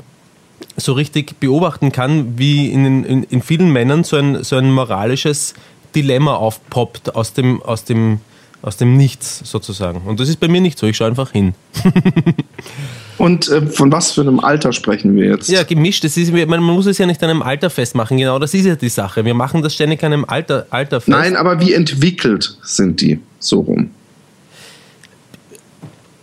so 0.76 0.92
richtig 0.92 1.38
beobachten 1.40 1.92
kann, 1.92 2.38
wie 2.38 2.70
in, 2.70 3.04
in, 3.04 3.22
in 3.24 3.42
vielen 3.42 3.70
Männern 3.70 4.04
so 4.04 4.16
ein, 4.16 4.42
so 4.42 4.56
ein 4.56 4.70
moralisches 4.70 5.54
Dilemma 5.94 6.34
aufpoppt 6.34 7.14
aus 7.14 7.32
dem, 7.32 7.62
aus, 7.62 7.84
dem, 7.84 8.20
aus 8.62 8.76
dem 8.76 8.96
Nichts 8.96 9.40
sozusagen. 9.44 10.02
Und 10.02 10.20
das 10.20 10.28
ist 10.28 10.40
bei 10.40 10.48
mir 10.48 10.60
nicht 10.60 10.78
so, 10.78 10.86
ich 10.86 10.96
schaue 10.96 11.08
einfach 11.08 11.30
hin. 11.30 11.54
Und 13.16 13.48
äh, 13.48 13.66
von 13.66 13.92
was 13.92 14.12
für 14.12 14.22
einem 14.22 14.40
Alter 14.40 14.72
sprechen 14.72 15.14
wir 15.14 15.26
jetzt? 15.26 15.48
Ja, 15.48 15.62
gemischt. 15.62 16.02
Das 16.02 16.16
ist, 16.16 16.32
man 16.32 16.62
muss 16.62 16.86
es 16.86 16.98
ja 16.98 17.06
nicht 17.06 17.22
an 17.22 17.30
einem 17.30 17.42
Alter 17.42 17.70
festmachen. 17.70 18.16
Genau, 18.18 18.40
das 18.40 18.54
ist 18.54 18.66
ja 18.66 18.74
die 18.74 18.88
Sache. 18.88 19.24
Wir 19.24 19.34
machen 19.34 19.62
das 19.62 19.74
ständig 19.74 20.02
an 20.02 20.12
einem 20.12 20.24
Alter, 20.24 20.66
Alter 20.70 21.00
fest. 21.00 21.08
Nein, 21.08 21.36
aber 21.36 21.60
wie 21.60 21.72
entwickelt 21.72 22.58
sind 22.62 23.00
die 23.00 23.20
so 23.38 23.60
rum? 23.60 23.90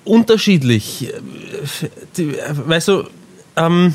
Unterschiedlich. 0.03 1.13
Weißt 2.65 2.89
du, 2.89 3.05
ähm, 3.55 3.93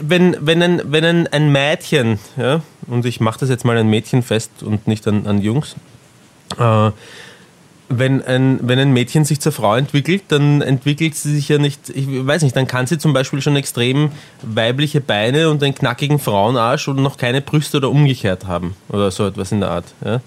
wenn, 0.00 0.36
wenn, 0.40 0.62
ein, 0.62 0.82
wenn 0.84 1.04
ein, 1.04 1.26
ein 1.28 1.52
Mädchen, 1.52 2.18
ja, 2.36 2.62
und 2.86 3.06
ich 3.06 3.20
mache 3.20 3.40
das 3.40 3.48
jetzt 3.48 3.64
mal 3.64 3.76
ein 3.76 3.88
Mädchen 3.88 4.22
fest 4.22 4.62
und 4.62 4.86
nicht 4.86 5.06
an, 5.06 5.26
an 5.26 5.40
Jungs, 5.40 5.76
äh, 6.58 6.90
wenn 7.90 8.22
ein, 8.22 8.60
wenn 8.62 8.78
ein 8.78 8.92
Mädchen 8.92 9.24
sich 9.24 9.40
zur 9.40 9.52
Frau 9.52 9.74
entwickelt, 9.74 10.24
dann 10.28 10.60
entwickelt 10.60 11.14
sie 11.14 11.34
sich 11.34 11.48
ja 11.48 11.58
nicht, 11.58 11.88
ich 11.88 12.06
weiß 12.08 12.42
nicht, 12.42 12.54
dann 12.54 12.66
kann 12.66 12.86
sie 12.86 12.98
zum 12.98 13.12
Beispiel 13.12 13.40
schon 13.40 13.56
extrem 13.56 14.10
weibliche 14.42 15.00
Beine 15.00 15.48
und 15.48 15.62
einen 15.62 15.74
knackigen 15.74 16.18
Frauenarsch 16.18 16.88
und 16.88 17.00
noch 17.00 17.16
keine 17.16 17.40
Brüste 17.40 17.78
oder 17.78 17.90
umgekehrt 17.90 18.46
haben 18.46 18.76
oder 18.90 19.10
so 19.10 19.26
etwas 19.26 19.52
in 19.52 19.60
der 19.60 19.70
Art. 19.70 19.86
Ja. 20.04 20.20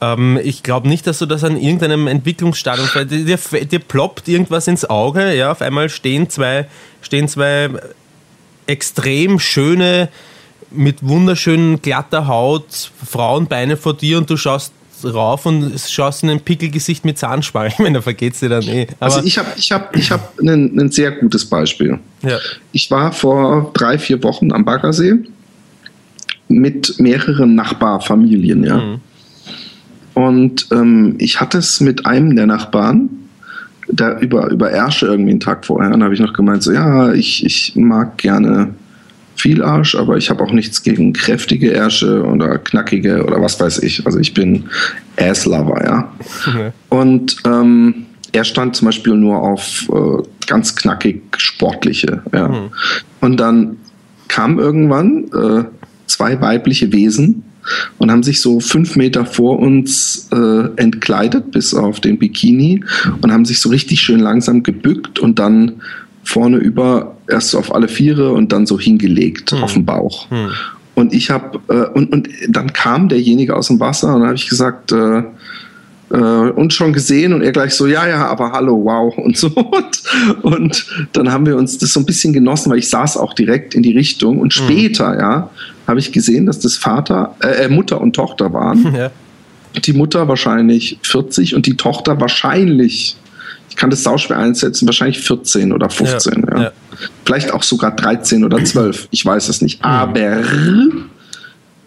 Ähm, 0.00 0.38
ich 0.42 0.62
glaube 0.62 0.88
nicht, 0.88 1.06
dass 1.06 1.18
du 1.18 1.26
das 1.26 1.44
an 1.44 1.56
irgendeinem 1.56 2.06
Entwicklungsstadium, 2.06 2.88
dir, 3.08 3.38
dir 3.38 3.78
ploppt 3.78 4.28
irgendwas 4.28 4.66
ins 4.66 4.84
Auge, 4.84 5.34
ja, 5.34 5.52
auf 5.52 5.62
einmal 5.62 5.88
stehen 5.88 6.28
zwei, 6.30 6.66
stehen 7.00 7.28
zwei 7.28 7.70
extrem 8.66 9.38
schöne, 9.38 10.08
mit 10.70 11.06
wunderschönen 11.06 11.80
glatter 11.82 12.26
Haut 12.26 12.90
Frauenbeine 13.08 13.76
vor 13.76 13.96
dir 13.96 14.18
und 14.18 14.28
du 14.28 14.36
schaust 14.36 14.72
rauf 15.04 15.46
und 15.46 15.78
schaust 15.78 16.22
in 16.22 16.30
ein 16.30 16.40
Pickelgesicht 16.40 17.04
mit 17.04 17.18
Zahnspange. 17.18 17.68
Ich 17.74 17.78
meine, 17.78 17.98
da 17.98 18.02
vergeht 18.02 18.40
dir 18.40 18.48
dann 18.48 18.62
eh. 18.64 18.86
Aber 19.00 19.14
also 19.14 19.26
ich 19.26 19.38
habe 19.38 19.48
ich 19.56 19.70
hab, 19.70 19.94
ich 19.96 20.10
hab 20.10 20.38
ein, 20.40 20.78
ein 20.78 20.90
sehr 20.90 21.12
gutes 21.12 21.44
Beispiel. 21.44 21.98
Ja. 22.22 22.38
Ich 22.72 22.90
war 22.90 23.12
vor 23.12 23.70
drei, 23.74 23.98
vier 23.98 24.22
Wochen 24.22 24.52
am 24.52 24.64
Baggersee 24.64 25.14
mit 26.48 26.98
mehreren 26.98 27.54
Nachbarfamilien, 27.54 28.64
ja. 28.64 28.76
Mhm. 28.76 29.00
Und 30.14 30.68
ähm, 30.70 31.16
ich 31.18 31.40
hatte 31.40 31.58
es 31.58 31.80
mit 31.80 32.06
einem 32.06 32.36
der 32.36 32.46
Nachbarn, 32.46 33.10
da 33.88 34.18
über, 34.18 34.50
über 34.50 34.70
Ärsche 34.70 35.06
irgendwie 35.06 35.32
einen 35.32 35.40
Tag 35.40 35.66
vorher. 35.66 35.92
Und 35.92 36.00
da 36.00 36.04
habe 36.04 36.14
ich 36.14 36.20
noch 36.20 36.32
gemeint, 36.32 36.62
so 36.62 36.72
ja, 36.72 37.12
ich, 37.12 37.44
ich 37.44 37.76
mag 37.76 38.16
gerne 38.18 38.74
viel 39.36 39.62
Arsch, 39.62 39.94
aber 39.94 40.16
ich 40.16 40.30
habe 40.30 40.42
auch 40.42 40.52
nichts 40.52 40.82
gegen 40.82 41.12
kräftige 41.12 41.70
Ärsche 41.70 42.24
oder 42.24 42.58
knackige 42.58 43.24
oder 43.24 43.42
was 43.42 43.60
weiß 43.60 43.80
ich. 43.80 44.06
Also 44.06 44.18
ich 44.18 44.32
bin 44.32 44.64
Ass-Lover, 45.18 45.84
ja. 45.84 46.12
Okay. 46.46 46.70
Und 46.88 47.36
ähm, 47.44 48.06
er 48.32 48.44
stand 48.44 48.76
zum 48.76 48.86
Beispiel 48.86 49.14
nur 49.14 49.42
auf 49.42 49.88
äh, 49.90 50.22
ganz 50.46 50.74
knackig 50.76 51.22
sportliche, 51.36 52.22
ja. 52.32 52.48
Mhm. 52.48 52.70
Und 53.20 53.38
dann 53.38 53.76
kam 54.28 54.58
irgendwann 54.58 55.24
äh, 55.24 55.64
zwei 56.06 56.40
weibliche 56.40 56.92
Wesen 56.92 57.42
und 57.98 58.10
haben 58.10 58.22
sich 58.22 58.40
so 58.40 58.60
fünf 58.60 58.96
Meter 58.96 59.26
vor 59.26 59.58
uns 59.58 60.28
äh, 60.32 60.68
entkleidet 60.76 61.50
bis 61.50 61.74
auf 61.74 62.00
den 62.00 62.18
Bikini 62.18 62.84
und 63.20 63.32
haben 63.32 63.44
sich 63.44 63.60
so 63.60 63.68
richtig 63.68 64.00
schön 64.00 64.20
langsam 64.20 64.62
gebückt 64.62 65.18
und 65.18 65.38
dann 65.38 65.82
vorne 66.24 66.56
über 66.56 67.16
erst 67.28 67.54
auf 67.54 67.74
alle 67.74 67.88
Viere 67.88 68.32
und 68.32 68.52
dann 68.52 68.66
so 68.66 68.78
hingelegt 68.78 69.52
hm. 69.52 69.62
auf 69.62 69.74
den 69.74 69.84
Bauch. 69.84 70.30
Hm. 70.30 70.50
Und 70.94 71.12
ich 71.12 71.30
habe 71.30 71.60
äh, 71.68 71.86
und, 71.98 72.12
und 72.12 72.28
dann 72.48 72.72
kam 72.72 73.08
derjenige 73.08 73.56
aus 73.56 73.68
dem 73.68 73.80
Wasser 73.80 74.14
und 74.14 74.20
dann 74.20 74.28
habe 74.28 74.36
ich 74.36 74.48
gesagt 74.48 74.92
äh, 74.92 75.22
äh, 76.10 76.16
und 76.16 76.72
schon 76.72 76.92
gesehen 76.92 77.32
und 77.32 77.42
er 77.42 77.52
gleich 77.52 77.74
so 77.74 77.86
ja 77.86 78.06
ja 78.06 78.26
aber 78.26 78.52
hallo 78.52 78.84
wow 78.84 79.16
und 79.18 79.36
so 79.36 79.48
und, 79.48 80.42
und 80.42 80.86
dann 81.12 81.32
haben 81.32 81.46
wir 81.46 81.56
uns 81.56 81.78
das 81.78 81.92
so 81.92 82.00
ein 82.00 82.06
bisschen 82.06 82.32
genossen, 82.32 82.70
weil 82.70 82.78
ich 82.78 82.88
saß 82.88 83.16
auch 83.16 83.34
direkt 83.34 83.74
in 83.74 83.82
die 83.82 83.92
Richtung 83.92 84.38
und 84.38 84.52
hm. 84.54 84.64
später 84.64 85.12
hm. 85.12 85.18
ja 85.18 85.50
habe 85.86 85.98
ich 85.98 86.12
gesehen, 86.12 86.46
dass 86.46 86.60
das 86.60 86.76
Vater 86.76 87.36
äh, 87.40 87.64
äh 87.64 87.68
Mutter 87.68 88.00
und 88.00 88.14
Tochter 88.14 88.52
waren. 88.52 88.94
Ja. 88.94 89.10
Die 89.80 89.92
Mutter 89.92 90.28
wahrscheinlich 90.28 91.00
40 91.02 91.56
und 91.56 91.66
die 91.66 91.76
Tochter 91.76 92.20
wahrscheinlich 92.20 93.16
ich 93.74 93.76
kann 93.76 93.90
das 93.90 94.04
sauschwer 94.04 94.38
einsetzen, 94.38 94.86
wahrscheinlich 94.86 95.18
14 95.18 95.72
oder 95.72 95.90
15. 95.90 96.44
Ja, 96.48 96.56
ja. 96.56 96.62
Ja. 96.62 96.72
Vielleicht 97.24 97.52
auch 97.52 97.64
sogar 97.64 97.90
13 97.90 98.44
oder 98.44 98.62
12. 98.62 99.08
Ich 99.10 99.26
weiß 99.26 99.48
es 99.48 99.62
nicht. 99.62 99.84
Aber 99.84 100.42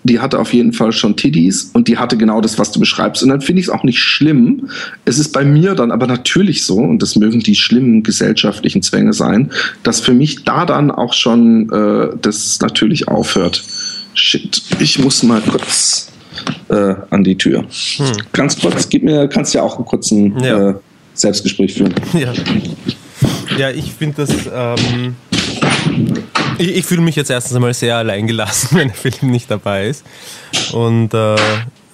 die 0.08 0.20
hatte 0.20 0.39
auf 0.39 0.53
jeden 0.53 0.74
Fall 0.74 0.91
schon 0.91 1.16
Tiddies 1.16 1.70
und 1.74 1.88
die 1.88 1.97
hatte 1.97 2.18
genau 2.18 2.41
das, 2.41 2.58
was 2.58 2.72
du 2.72 2.80
beschreibst. 2.80 3.24
Und 3.24 3.30
dann 3.30 3.41
finde 3.41 3.60
ich 3.60 3.68
es 3.68 3.70
auch 3.70 3.84
nicht 3.84 3.99
schlimm. 3.99 4.70
Es 5.05 5.20
ist 5.20 5.32
bei 5.32 5.45
mir 5.45 5.76
dann 5.76 5.91
aber 5.91 6.08
natürlich 6.08 6.66
so, 6.66 6.78
und 6.78 7.01
das 7.01 7.16
mögen 7.16 7.39
die 7.39 7.55
schlimmen 7.55 8.03
gesellschaftlichen 8.03 8.82
Zwänge 8.82 9.14
sein, 9.14 9.51
dass 9.84 9.99
für 9.99 10.14
mich 10.14 10.43
da 10.43 10.66
dann 10.66 10.91
auch 10.91 11.14
schon 11.14 11.70
äh, 11.72 12.10
das 12.22 12.60
natürlich 12.62 13.08
aufhört. 13.08 13.64
Shit, 14.14 14.62
ich 14.80 14.97
muss 14.99 15.22
mal 15.24 15.41
kurz 15.41 16.12
äh, 16.70 16.95
an 17.10 17.24
die 17.24 17.38
Tür. 17.38 17.66
Hm. 17.97 18.05
Ganz 18.34 18.60
kurz, 18.60 18.89
gib 18.89 19.03
mir, 19.03 19.28
kannst 19.28 19.53
ja 19.53 19.62
auch 19.62 19.76
einen 19.76 19.86
kurzen 19.86 20.39
ja. 20.39 20.70
äh, 20.70 20.74
Selbstgespräch 21.14 21.74
führen. 21.74 21.93
Ja, 22.14 22.34
ja 23.58 23.70
ich 23.72 23.91
finde 23.91 24.26
das. 24.26 24.32
Ähm, 24.53 25.16
ich, 26.58 26.76
ich 26.76 26.86
fühle 26.86 27.01
mich 27.01 27.16
jetzt 27.16 27.30
erstens 27.30 27.55
einmal 27.55 27.74
sehr 27.74 27.97
alleingelassen, 27.97 28.78
wenn 28.78 28.88
der 28.89 28.97
Film 28.97 29.32
nicht 29.32 29.49
dabei 29.49 29.88
ist. 29.88 30.05
Und 30.74 31.14
äh, 31.14 31.36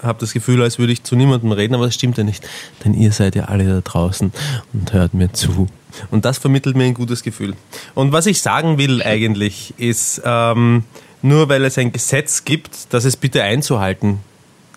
habe 0.02 0.20
das 0.20 0.34
Gefühl, 0.34 0.62
als 0.62 0.80
würde 0.80 0.94
ich 0.94 1.04
zu 1.04 1.16
niemandem 1.16 1.52
reden, 1.52 1.76
aber 1.76 1.86
das 1.86 1.96
stimmt 1.96 2.18
ja 2.18 2.24
nicht. 2.24 2.48
Denn 2.84 2.94
ihr 2.94 3.12
seid 3.12 3.36
ja 3.36 3.46
alle 3.46 3.66
da 3.66 3.82
draußen 3.82 4.32
und 4.74 4.94
hört 4.94 5.14
mir 5.14 5.32
zu. 5.32 5.68
Und 6.12 6.26
das 6.26 6.38
vermittelt 6.38 6.76
mir 6.76 6.86
ein 6.86 6.94
gutes 6.94 7.24
Gefühl. 7.24 7.56
Und 7.94 8.12
was 8.12 8.26
ich 8.26 8.42
sagen 8.42 8.78
will 8.78 9.02
eigentlich 9.02 9.74
ist, 9.78 10.22
ähm, 10.26 10.84
nur 11.22 11.50
weil 11.50 11.64
es 11.66 11.78
ein 11.78 11.92
Gesetz 11.92 12.44
gibt, 12.46 12.94
das 12.94 13.06
es 13.06 13.16
bitte 13.16 13.44
einzuhalten 13.44 14.20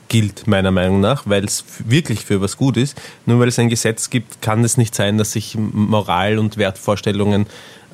gilt, 0.08 0.46
meiner 0.46 0.70
Meinung 0.70 1.00
nach, 1.00 1.22
weil 1.26 1.44
es 1.44 1.64
wirklich 1.84 2.24
für 2.24 2.40
was 2.40 2.56
gut 2.56 2.76
ist. 2.76 3.00
Nur 3.24 3.40
weil 3.40 3.48
es 3.48 3.58
ein 3.58 3.68
Gesetz 3.68 4.10
gibt, 4.10 4.40
kann 4.42 4.62
es 4.62 4.76
nicht 4.76 4.94
sein, 4.94 5.18
dass 5.18 5.32
sich 5.32 5.56
Moral 5.58 6.38
und 6.38 6.56
Wertvorstellungen 6.56 7.46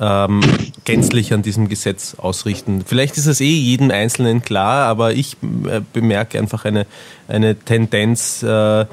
ähm, 0.03 0.40
gänzlich 0.84 1.32
an 1.32 1.42
diesem 1.42 1.68
Gesetz 1.68 2.16
ausrichten. 2.18 2.82
Vielleicht 2.84 3.16
ist 3.16 3.26
es 3.26 3.40
eh 3.40 3.44
jedem 3.44 3.92
Einzelnen 3.92 4.42
klar, 4.42 4.88
aber 4.88 5.12
ich 5.12 5.36
äh, 5.68 5.80
bemerke 5.92 6.38
einfach 6.38 6.64
eine, 6.64 6.86
eine 7.28 7.55
Tendenz, 7.55 8.42
äh, 8.42 8.84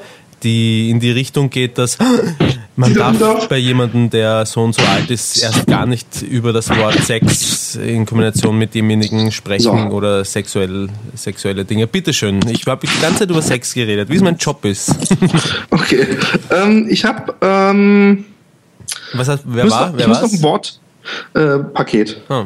die 0.44 0.90
in 0.90 1.00
die 1.00 1.12
Richtung 1.12 1.50
geht, 1.50 1.80
dass 1.80 1.98
man 2.76 2.94
darf 2.94 3.50
bei 3.50 3.58
jemandem, 3.58 4.12
der 4.12 4.46
so 4.46 4.62
und 4.62 4.76
so 4.76 4.84
alt 4.84 5.10
ist, 5.10 5.42
erst 5.42 5.66
gar 5.66 5.88
nicht 5.88 6.22
über 6.22 6.54
das 6.54 6.70
Wort 6.70 7.04
Sex 7.04 7.76
in 7.76 8.06
Kombination 8.06 8.58
mit 8.58 8.76
demjenigen 8.76 9.32
sprechen 9.32 9.90
so. 9.90 9.96
oder 9.96 10.24
sexuell, 10.24 10.90
sexuelle 11.16 11.66
Dinge. 11.66 11.88
Bitteschön, 11.88 12.40
ich 12.48 12.66
habe 12.68 12.86
die 12.86 13.02
ganze 13.02 13.20
Zeit 13.20 13.32
über 13.32 13.42
Sex 13.42 13.74
geredet, 13.74 14.10
wie 14.10 14.16
es 14.16 14.22
mein 14.22 14.38
Job 14.38 14.64
ist. 14.64 14.96
okay, 15.72 16.06
ähm, 16.52 16.88
ich 16.88 17.04
habe... 17.04 17.34
Ähm, 17.42 18.26
Was 19.14 19.28
hat, 19.28 19.42
wer 19.44 19.70
war? 19.70 19.88
Noch, 19.88 19.98
wer 19.98 20.02
ich 20.02 20.08
muss 20.08 20.22
noch 20.22 20.32
ein 20.32 20.44
Wort... 20.44 20.80
Äh, 21.34 21.60
Paket. 21.60 22.22
Oh. 22.30 22.46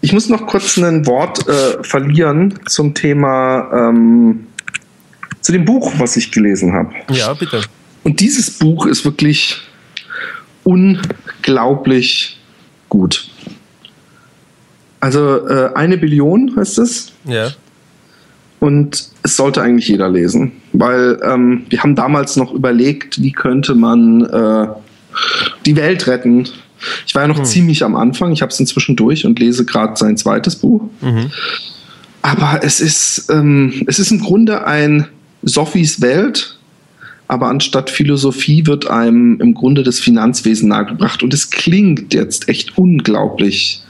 Ich 0.00 0.12
muss 0.12 0.28
noch 0.28 0.46
kurz 0.46 0.76
ein 0.76 1.06
Wort 1.06 1.48
äh, 1.48 1.82
verlieren 1.82 2.58
zum 2.66 2.94
Thema... 2.94 3.70
Ähm, 3.72 4.46
zu 5.46 5.52
dem 5.52 5.64
Buch, 5.64 5.92
was 5.98 6.16
ich 6.16 6.32
gelesen 6.32 6.72
habe. 6.72 6.92
Ja, 7.08 7.32
bitte. 7.32 7.62
Und 8.02 8.18
dieses 8.18 8.50
Buch 8.50 8.84
ist 8.86 9.04
wirklich 9.04 9.60
unglaublich 10.64 12.40
gut. 12.88 13.30
Also 14.98 15.46
äh, 15.46 15.72
eine 15.74 15.98
Billion 15.98 16.56
heißt 16.56 16.80
es. 16.80 17.12
Ja. 17.26 17.50
Und 18.58 19.08
es 19.22 19.36
sollte 19.36 19.62
eigentlich 19.62 19.86
jeder 19.86 20.08
lesen, 20.08 20.50
weil 20.72 21.20
ähm, 21.22 21.64
wir 21.68 21.80
haben 21.80 21.94
damals 21.94 22.34
noch 22.34 22.52
überlegt, 22.52 23.22
wie 23.22 23.30
könnte 23.30 23.76
man 23.76 24.24
äh, 24.24 24.66
die 25.64 25.76
Welt 25.76 26.06
retten. 26.06 26.48
Ich 27.06 27.14
war 27.14 27.22
ja 27.22 27.28
noch 27.28 27.38
hm. 27.38 27.44
ziemlich 27.44 27.84
am 27.84 27.96
Anfang. 27.96 28.32
Ich 28.32 28.42
habe 28.42 28.52
es 28.52 28.60
inzwischen 28.60 28.96
durch 28.96 29.24
und 29.24 29.38
lese 29.38 29.64
gerade 29.64 29.96
sein 29.96 30.16
zweites 30.16 30.56
Buch. 30.56 30.82
Mhm. 31.00 31.30
Aber 32.22 32.60
es 32.62 32.80
ist, 32.80 33.30
ähm, 33.30 33.84
es 33.86 33.98
ist 33.98 34.10
im 34.10 34.20
Grunde 34.20 34.66
ein 34.66 35.06
Sophies 35.42 36.00
Welt, 36.00 36.58
aber 37.28 37.48
anstatt 37.48 37.88
Philosophie 37.88 38.66
wird 38.66 38.90
einem 38.90 39.40
im 39.40 39.54
Grunde 39.54 39.82
das 39.82 40.00
Finanzwesen 40.00 40.68
nahegebracht. 40.68 41.22
Und 41.22 41.32
es 41.32 41.50
klingt 41.50 42.14
jetzt 42.14 42.48
echt 42.48 42.76
unglaublich 42.76 43.82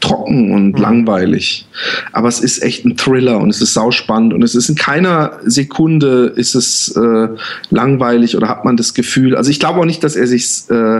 trocken 0.00 0.52
und 0.52 0.72
mhm. 0.72 0.80
langweilig. 0.80 1.66
Aber 2.12 2.28
es 2.28 2.40
ist 2.40 2.62
echt 2.62 2.84
ein 2.84 2.96
Thriller 2.96 3.38
und 3.38 3.50
es 3.50 3.60
ist 3.60 3.74
sauspannend 3.74 4.32
und 4.32 4.42
es 4.42 4.54
ist 4.54 4.68
in 4.68 4.74
keiner 4.74 5.38
Sekunde 5.44 6.32
ist 6.34 6.54
es 6.54 6.96
äh, 6.96 7.28
langweilig 7.70 8.36
oder 8.36 8.48
hat 8.48 8.64
man 8.64 8.76
das 8.76 8.94
Gefühl. 8.94 9.36
Also 9.36 9.50
ich 9.50 9.60
glaube 9.60 9.80
auch 9.80 9.84
nicht, 9.84 10.02
dass 10.02 10.16
er 10.16 10.26
sich 10.26 10.68
äh, 10.70 10.98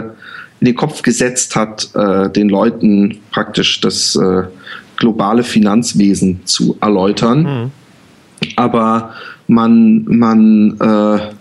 in 0.61 0.65
den 0.65 0.75
Kopf 0.75 1.01
gesetzt 1.01 1.55
hat, 1.55 1.89
äh, 1.95 2.29
den 2.29 2.47
Leuten 2.47 3.17
praktisch 3.31 3.81
das 3.81 4.15
äh, 4.15 4.43
globale 4.97 5.43
Finanzwesen 5.43 6.41
zu 6.45 6.77
erläutern. 6.79 7.41
Mhm. 7.41 7.71
Aber 8.55 9.13
man, 9.47 10.05
man 10.05 10.77
äh, 10.79 11.33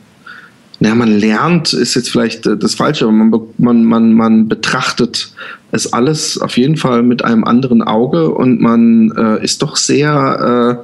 naja, 0.80 0.94
man 0.94 1.18
lernt, 1.18 1.74
ist 1.74 1.94
jetzt 1.94 2.10
vielleicht 2.10 2.46
äh, 2.46 2.56
das 2.56 2.74
Falsche, 2.74 3.04
aber 3.04 3.12
man, 3.12 3.30
man, 3.58 3.84
man, 3.84 4.12
man 4.14 4.48
betrachtet 4.48 5.32
es 5.72 5.92
alles 5.92 6.38
auf 6.38 6.56
jeden 6.56 6.78
Fall 6.78 7.02
mit 7.02 7.22
einem 7.22 7.44
anderen 7.44 7.82
Auge 7.82 8.30
und 8.30 8.60
man 8.60 9.12
äh, 9.12 9.44
ist 9.44 9.62
doch 9.62 9.76
sehr, 9.76 10.82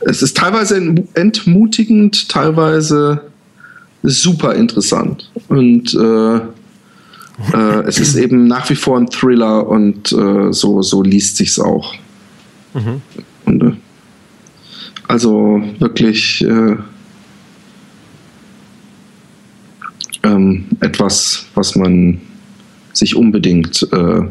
äh, 0.00 0.08
es 0.08 0.22
ist 0.22 0.36
teilweise 0.36 0.76
entmutigend, 1.14 2.28
teilweise 2.28 3.22
super 4.02 4.54
interessant 4.54 5.30
und 5.48 5.94
äh, 5.94 6.36
äh, 6.36 7.82
es 7.86 7.98
ist 7.98 8.16
eben 8.16 8.46
nach 8.46 8.68
wie 8.68 8.74
vor 8.74 8.98
ein 8.98 9.08
Thriller 9.08 9.66
und 9.66 10.12
äh, 10.12 10.52
so, 10.52 10.82
so 10.82 11.02
liest 11.02 11.38
sich's 11.38 11.58
auch. 11.58 11.94
Mhm. 12.74 13.00
Und, 13.46 13.76
also 15.08 15.62
wirklich 15.78 16.44
ähm, 20.22 20.66
etwas, 20.82 21.46
was 21.54 21.76
man 21.76 22.20
sich 22.92 23.16
unbedingt 23.16 23.88
äh, 23.92 24.22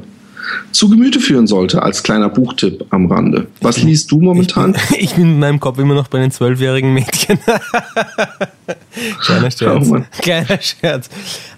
zu 0.72 0.90
Gemüte 0.90 1.20
führen 1.20 1.48
sollte, 1.48 1.82
als 1.82 2.04
kleiner 2.04 2.30
Buchtipp 2.30 2.86
am 2.90 3.06
Rande. 3.12 3.48
Was 3.62 3.82
liest 3.82 4.12
du 4.12 4.20
momentan? 4.20 4.76
Ich 4.76 4.90
bin, 4.90 5.00
ich 5.00 5.14
bin 5.16 5.24
in 5.24 5.40
meinem 5.40 5.60
Kopf 5.60 5.80
immer 5.80 5.96
noch 5.96 6.08
bei 6.08 6.20
den 6.20 6.32
zwölfjährigen 6.32 6.94
Mädchen. 6.94 7.40
Kleiner 9.22 9.52
Scherz. 9.52 9.90
Oh 9.90 10.02
Kleiner 10.20 10.62
Scherz. 10.62 11.10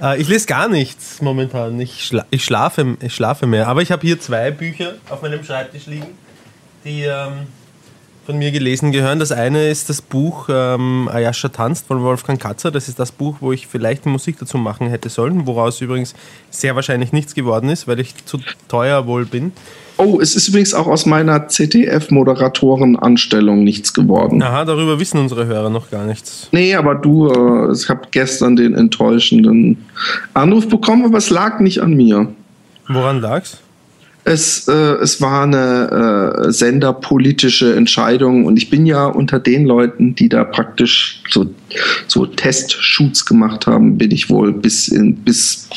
Äh, 0.01 0.21
ich 0.21 0.27
lese 0.27 0.47
gar 0.47 0.67
nichts 0.67 1.21
momentan. 1.21 1.79
Ich, 1.79 2.05
schla 2.05 2.25
ich, 2.29 2.43
schlafe, 2.43 2.97
ich 3.01 3.13
schlafe 3.15 3.47
mehr. 3.47 3.67
Aber 3.67 3.81
ich 3.81 3.91
habe 3.91 4.05
hier 4.05 4.19
zwei 4.19 4.51
Bücher 4.51 4.95
auf 5.09 5.21
meinem 5.21 5.43
Schreibtisch 5.43 5.87
liegen, 5.87 6.07
die 6.85 7.03
ähm, 7.03 7.47
von 8.25 8.37
mir 8.37 8.51
gelesen 8.51 8.91
gehören. 8.91 9.19
Das 9.19 9.31
eine 9.31 9.69
ist 9.69 9.89
das 9.89 10.01
Buch 10.01 10.47
ähm, 10.49 11.09
Ayasha 11.11 11.49
tanzt 11.49 11.87
von 11.87 12.01
Wolfgang 12.03 12.41
Katzer. 12.41 12.71
Das 12.71 12.87
ist 12.87 12.99
das 12.99 13.11
Buch, 13.11 13.37
wo 13.41 13.51
ich 13.51 13.67
vielleicht 13.67 14.05
Musik 14.05 14.39
dazu 14.39 14.57
machen 14.57 14.87
hätte 14.87 15.09
sollen, 15.09 15.45
woraus 15.45 15.81
übrigens 15.81 16.15
sehr 16.49 16.75
wahrscheinlich 16.75 17.11
nichts 17.11 17.35
geworden 17.35 17.69
ist, 17.69 17.87
weil 17.87 17.99
ich 17.99 18.25
zu 18.25 18.39
teuer 18.67 19.07
wohl 19.07 19.25
bin. 19.25 19.51
Oh, 19.97 20.19
es 20.19 20.35
ist 20.35 20.47
übrigens 20.47 20.73
auch 20.73 20.87
aus 20.87 21.05
meiner 21.05 21.47
ZDF-Moderatorenanstellung 21.47 23.63
nichts 23.63 23.93
geworden. 23.93 24.41
Aha, 24.41 24.65
darüber 24.65 24.99
wissen 24.99 25.19
unsere 25.19 25.45
Hörer 25.45 25.69
noch 25.69 25.91
gar 25.91 26.05
nichts. 26.05 26.47
Nee, 26.51 26.73
aber 26.73 26.95
du, 26.95 27.29
äh, 27.29 27.71
ich 27.73 27.87
habe 27.89 28.07
gestern 28.09 28.55
den 28.55 28.73
enttäuschenden 28.73 29.85
Anruf 30.33 30.67
bekommen, 30.67 31.05
aber 31.05 31.19
es 31.19 31.29
lag 31.29 31.59
nicht 31.59 31.79
an 31.79 31.93
mir. 31.93 32.27
Woran 32.87 33.21
lag's? 33.21 33.59
Es, 34.25 34.67
äh, 34.67 34.71
es 34.71 35.19
war 35.21 35.43
eine 35.43 36.45
äh, 36.45 36.51
senderpolitische 36.51 37.75
Entscheidung 37.75 38.45
und 38.45 38.57
ich 38.57 38.69
bin 38.69 38.85
ja 38.85 39.05
unter 39.05 39.39
den 39.39 39.65
Leuten, 39.65 40.15
die 40.15 40.29
da 40.29 40.45
praktisch 40.45 41.21
so, 41.29 41.53
so 42.07 42.25
Testshoots 42.25 43.25
gemacht 43.25 43.67
haben, 43.67 43.97
bin 43.97 44.11
ich 44.11 44.29
wohl 44.29 44.53
bis, 44.53 44.87
in, 44.87 45.15
bis 45.17 45.67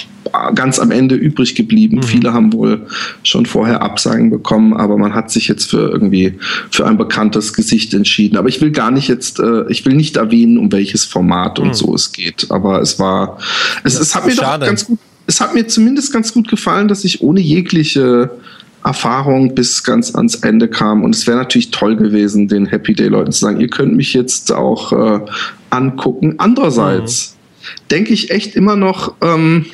ganz 0.54 0.78
am 0.78 0.90
Ende 0.90 1.14
übrig 1.14 1.54
geblieben. 1.54 1.98
Mhm. 1.98 2.02
Viele 2.02 2.32
haben 2.32 2.52
wohl 2.52 2.86
schon 3.22 3.46
vorher 3.46 3.82
Absagen 3.82 4.30
bekommen, 4.30 4.74
aber 4.74 4.96
man 4.96 5.14
hat 5.14 5.30
sich 5.30 5.48
jetzt 5.48 5.70
für 5.70 5.90
irgendwie 5.90 6.34
für 6.70 6.86
ein 6.86 6.96
bekanntes 6.96 7.52
Gesicht 7.52 7.94
entschieden. 7.94 8.36
Aber 8.36 8.48
ich 8.48 8.60
will 8.60 8.70
gar 8.70 8.90
nicht 8.90 9.08
jetzt, 9.08 9.40
äh, 9.40 9.64
ich 9.68 9.84
will 9.84 9.94
nicht 9.94 10.16
erwähnen, 10.16 10.58
um 10.58 10.72
welches 10.72 11.04
Format 11.04 11.58
und 11.58 11.68
mhm. 11.68 11.74
so 11.74 11.94
es 11.94 12.12
geht. 12.12 12.46
Aber 12.50 12.80
es 12.80 12.98
war, 12.98 13.38
es, 13.84 13.98
es 13.98 14.14
hat 14.14 14.26
mir 14.26 14.34
doch 14.34 14.60
ganz 14.60 14.86
gut 14.86 14.98
es 15.26 15.40
hat 15.40 15.54
mir 15.54 15.66
zumindest 15.66 16.12
ganz 16.12 16.32
gut 16.32 16.48
gefallen, 16.48 16.88
dass 16.88 17.04
ich 17.04 17.22
ohne 17.22 17.40
jegliche 17.40 18.30
Erfahrung 18.84 19.54
bis 19.54 19.82
ganz 19.82 20.14
ans 20.14 20.36
Ende 20.36 20.68
kam. 20.68 21.02
Und 21.02 21.14
es 21.14 21.26
wäre 21.26 21.36
natürlich 21.36 21.72
toll 21.72 21.96
gewesen, 21.96 22.46
den 22.46 22.66
Happy 22.66 22.94
Day-Leuten 22.94 23.32
zu 23.32 23.40
sagen, 23.40 23.60
ihr 23.60 23.68
könnt 23.68 23.96
mich 23.96 24.14
jetzt 24.14 24.52
auch 24.52 24.92
äh, 24.92 25.20
angucken. 25.70 26.36
Andererseits 26.38 27.34
mhm. 27.34 27.88
denke 27.90 28.12
ich 28.12 28.30
echt 28.30 28.54
immer 28.54 28.76
noch, 28.76 29.14
ähm, 29.22 29.66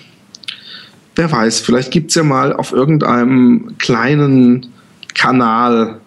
wer 1.14 1.30
weiß, 1.30 1.60
vielleicht 1.60 1.90
gibt 1.90 2.10
es 2.10 2.14
ja 2.14 2.22
mal 2.22 2.54
auf 2.54 2.72
irgendeinem 2.72 3.74
kleinen 3.78 4.68
Kanal, 5.14 6.00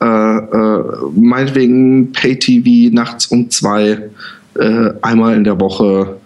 äh, 0.00 0.06
äh, 0.06 0.84
meinetwegen 1.16 2.12
Pay-TV 2.12 2.94
nachts 2.94 3.26
um 3.26 3.50
zwei, 3.50 4.10
äh, 4.54 4.90
einmal 5.02 5.34
in 5.34 5.42
der 5.42 5.58
Woche 5.58 6.18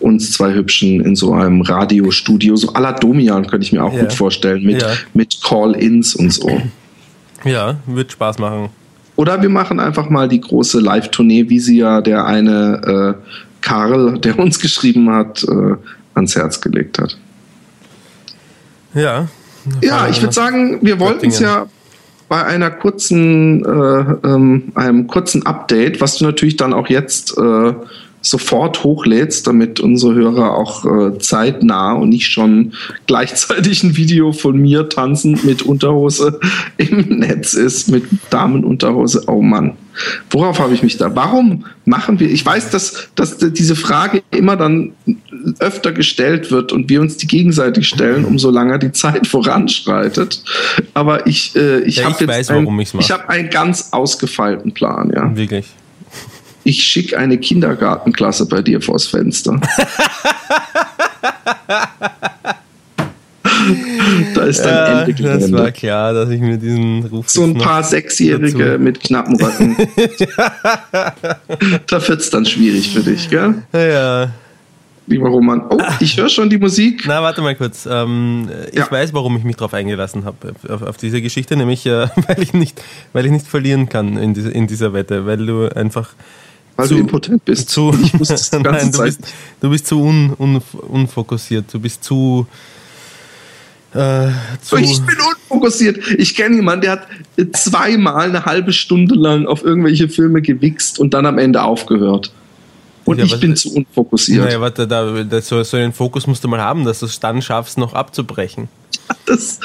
uns 0.00 0.32
zwei 0.32 0.54
Hübschen 0.54 1.00
in 1.00 1.16
so 1.16 1.32
einem 1.32 1.60
Radiostudio, 1.62 2.56
so 2.56 2.72
à 2.72 2.80
la 2.80 2.92
Domian 2.92 3.46
könnte 3.46 3.66
ich 3.66 3.72
mir 3.72 3.82
auch 3.82 3.92
ja. 3.92 4.02
gut 4.02 4.12
vorstellen, 4.12 4.64
mit, 4.64 4.82
ja. 4.82 4.88
mit 5.14 5.38
Call-Ins 5.42 6.14
und 6.14 6.32
so. 6.32 6.60
Ja, 7.44 7.76
wird 7.86 8.12
Spaß 8.12 8.38
machen. 8.38 8.70
Oder 9.16 9.40
wir 9.40 9.48
machen 9.48 9.80
einfach 9.80 10.10
mal 10.10 10.28
die 10.28 10.40
große 10.40 10.78
Live-Tournee, 10.80 11.48
wie 11.48 11.58
sie 11.58 11.78
ja 11.78 12.00
der 12.02 12.26
eine 12.26 13.16
äh, 13.16 13.32
Karl, 13.62 14.18
der 14.18 14.38
uns 14.38 14.60
geschrieben 14.60 15.10
hat, 15.10 15.42
äh, 15.44 15.76
ans 16.14 16.36
Herz 16.36 16.60
gelegt 16.60 16.98
hat. 16.98 17.16
Ja. 18.94 19.28
Ja, 19.82 20.08
ich 20.08 20.22
würde 20.22 20.32
sagen, 20.32 20.78
wir 20.82 21.00
wollten 21.00 21.26
es 21.26 21.40
ja 21.40 21.66
bei 22.28 22.44
einer 22.44 22.70
kurzen, 22.70 23.64
äh, 23.64 24.26
ähm, 24.26 24.72
einem 24.74 25.06
kurzen 25.06 25.44
Update, 25.44 26.00
was 26.00 26.18
du 26.18 26.24
natürlich 26.24 26.56
dann 26.56 26.72
auch 26.72 26.88
jetzt 26.88 27.36
äh, 27.36 27.74
sofort 28.26 28.82
hochlädst, 28.82 29.46
damit 29.46 29.78
unsere 29.80 30.14
Hörer 30.14 30.56
auch 30.56 30.84
äh, 30.84 31.18
zeitnah 31.18 31.92
und 31.92 32.08
nicht 32.08 32.26
schon 32.26 32.72
gleichzeitig 33.06 33.82
ein 33.82 33.96
Video 33.96 34.32
von 34.32 34.58
mir 34.58 34.88
tanzend 34.88 35.44
mit 35.44 35.62
Unterhose 35.62 36.40
im 36.76 37.20
Netz 37.20 37.54
ist, 37.54 37.88
mit 37.88 38.04
Damenunterhose. 38.30 39.24
Oh 39.28 39.42
Mann. 39.42 39.74
Worauf 40.28 40.58
habe 40.58 40.74
ich 40.74 40.82
mich 40.82 40.98
da? 40.98 41.14
Warum 41.16 41.64
machen 41.86 42.20
wir? 42.20 42.28
Ich 42.28 42.44
weiß, 42.44 42.68
dass, 42.70 43.08
dass 43.14 43.38
diese 43.38 43.76
Frage 43.76 44.22
immer 44.30 44.56
dann 44.56 44.92
öfter 45.58 45.92
gestellt 45.92 46.50
wird 46.50 46.72
und 46.72 46.90
wir 46.90 47.00
uns 47.00 47.16
die 47.16 47.26
gegenseitig 47.26 47.88
stellen, 47.88 48.26
umso 48.26 48.50
länger 48.50 48.78
die 48.78 48.92
Zeit 48.92 49.26
voranschreitet. 49.26 50.42
Aber 50.92 51.26
ich, 51.26 51.56
äh, 51.56 51.80
ich 51.80 51.96
ja, 51.96 52.04
habe 52.04 52.16
jetzt 52.20 52.28
weiß, 52.28 52.50
ein, 52.50 52.78
ich 52.98 53.10
habe 53.10 53.28
einen 53.30 53.48
ganz 53.48 53.88
ausgefeilten 53.92 54.74
Plan. 54.74 55.10
Ja. 55.14 55.34
Wirklich 55.34 55.66
ich 56.66 56.82
schicke 56.82 57.16
eine 57.16 57.38
Kindergartenklasse 57.38 58.46
bei 58.46 58.60
dir 58.60 58.80
vors 58.80 59.06
Fenster. 59.06 59.60
da 64.34 64.42
ist 64.42 64.64
dann 64.64 64.74
ja, 64.74 65.00
Ende 65.00 65.14
Gelände. 65.14 65.48
Das 65.48 65.52
war 65.52 65.70
klar, 65.70 66.12
dass 66.12 66.28
ich 66.30 66.40
mir 66.40 66.56
diesen 66.56 67.04
Ruf. 67.04 67.28
So 67.28 67.44
ein 67.44 67.54
paar 67.54 67.84
Sechsjährige 67.84 68.64
dazu. 68.72 68.82
mit 68.82 68.98
knappen 68.98 69.40
Röcken. 69.40 69.76
da 71.86 72.08
wird 72.08 72.20
es 72.20 72.30
dann 72.30 72.44
schwierig 72.44 72.92
für 72.92 73.04
dich, 73.04 73.30
gell? 73.30 73.62
Ja. 73.72 74.32
Lieber 75.06 75.28
Roman. 75.28 75.62
Oh, 75.70 75.78
ich 76.00 76.16
höre 76.16 76.28
schon 76.28 76.50
die 76.50 76.58
Musik. 76.58 77.04
Na, 77.06 77.22
warte 77.22 77.42
mal 77.42 77.54
kurz. 77.54 77.86
Ähm, 77.88 78.48
ich 78.72 78.78
ja. 78.78 78.90
weiß, 78.90 79.14
warum 79.14 79.36
ich 79.36 79.44
mich 79.44 79.54
darauf 79.54 79.72
eingelassen 79.72 80.24
habe, 80.24 80.52
auf, 80.68 80.82
auf, 80.82 80.96
diese 80.96 81.22
Geschichte, 81.22 81.56
nämlich 81.56 81.86
äh, 81.86 82.08
weil, 82.26 82.42
ich 82.42 82.54
nicht, 82.54 82.82
weil 83.12 83.24
ich 83.24 83.30
nicht 83.30 83.46
verlieren 83.46 83.88
kann 83.88 84.16
in, 84.16 84.34
diese, 84.34 84.50
in 84.50 84.66
dieser 84.66 84.92
Wette, 84.94 85.26
weil 85.26 85.46
du 85.46 85.68
einfach 85.68 86.08
weil 86.76 86.88
zu, 86.88 86.94
du 86.94 87.00
impotent 87.00 87.44
bist. 87.44 87.70
Zu, 87.70 87.90
nein, 88.52 88.92
du 88.92 89.02
bist, 89.02 89.20
du 89.60 89.70
bist 89.70 89.86
zu 89.86 90.00
un, 90.00 90.34
un, 90.38 90.62
unfokussiert. 90.88 91.72
Du 91.72 91.80
bist 91.80 92.04
zu, 92.04 92.46
äh, 93.92 94.28
zu. 94.60 94.76
Ich 94.76 95.00
bin 95.00 95.16
unfokussiert. 95.50 95.98
Ich 96.18 96.34
kenne 96.34 96.56
jemanden, 96.56 96.82
der 96.82 96.92
hat 96.92 97.08
zweimal 97.52 98.28
eine 98.28 98.44
halbe 98.44 98.72
Stunde 98.72 99.14
lang 99.14 99.46
auf 99.46 99.64
irgendwelche 99.64 100.08
Filme 100.08 100.42
gewichst 100.42 100.98
und 100.98 101.14
dann 101.14 101.26
am 101.26 101.38
Ende 101.38 101.62
aufgehört. 101.62 102.32
Und 103.06 103.18
ja, 103.18 103.24
ich 103.24 103.38
bin 103.38 103.54
zu 103.54 103.72
unfokussiert. 103.72 104.44
Naja, 104.44 104.60
warte, 104.60 104.86
da, 104.86 105.22
da, 105.22 105.40
so, 105.40 105.62
so 105.62 105.76
einen 105.76 105.92
Fokus 105.92 106.26
musst 106.26 106.42
du 106.42 106.48
mal 106.48 106.60
haben, 106.60 106.84
dass 106.84 107.00
du 107.00 107.06
es 107.06 107.20
dann 107.20 107.40
schaffst, 107.40 107.78
noch 107.78 107.94
abzubrechen. 107.94 108.68
Das, 109.26 109.60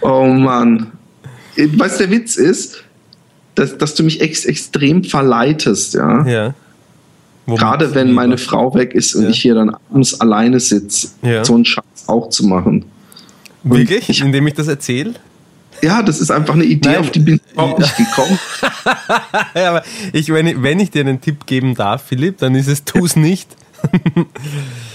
oh 0.00 0.26
Mann. 0.26 0.92
Weißt 1.56 2.00
du, 2.00 2.06
der 2.06 2.10
Witz 2.10 2.36
ist, 2.36 2.82
dass, 3.54 3.76
dass 3.78 3.94
du 3.94 4.02
mich 4.02 4.20
ex 4.20 4.44
extrem 4.44 5.04
verleitest, 5.04 5.94
ja. 5.94 6.26
Ja. 6.26 6.54
Gerade 7.46 7.94
wenn 7.94 8.12
meine 8.12 8.38
Frau 8.38 8.74
weg 8.74 8.94
ist 8.94 9.14
und 9.14 9.24
ja. 9.24 9.30
ich 9.30 9.42
hier 9.42 9.54
dann 9.54 9.70
abends 9.70 10.20
alleine 10.20 10.60
sitze, 10.60 11.08
ja. 11.22 11.44
so 11.44 11.54
einen 11.54 11.64
Schatz 11.64 12.04
auch 12.06 12.28
zu 12.30 12.46
machen. 12.46 12.84
Wirklich? 13.64 14.08
Ich, 14.08 14.20
Indem 14.20 14.46
ich 14.46 14.54
das 14.54 14.68
erzähle? 14.68 15.14
Ja, 15.82 16.02
das 16.02 16.20
ist 16.20 16.30
einfach 16.30 16.54
eine 16.54 16.64
Idee, 16.64 16.90
Nein. 16.90 16.98
auf 16.98 17.10
die 17.10 17.18
bin 17.18 17.40
ich 17.44 17.52
überhaupt 17.52 17.80
nicht 17.80 17.96
gekommen. 17.96 18.38
ja, 19.54 19.70
aber 19.70 19.82
ich, 20.12 20.32
wenn, 20.32 20.46
ich, 20.46 20.62
wenn 20.62 20.78
ich 20.78 20.90
dir 20.90 21.00
einen 21.00 21.20
Tipp 21.20 21.46
geben 21.46 21.74
darf, 21.74 22.04
Philipp, 22.04 22.38
dann 22.38 22.54
ist 22.54 22.68
es, 22.68 22.84
tu 22.84 23.04
es 23.04 23.16
nicht. 23.16 23.48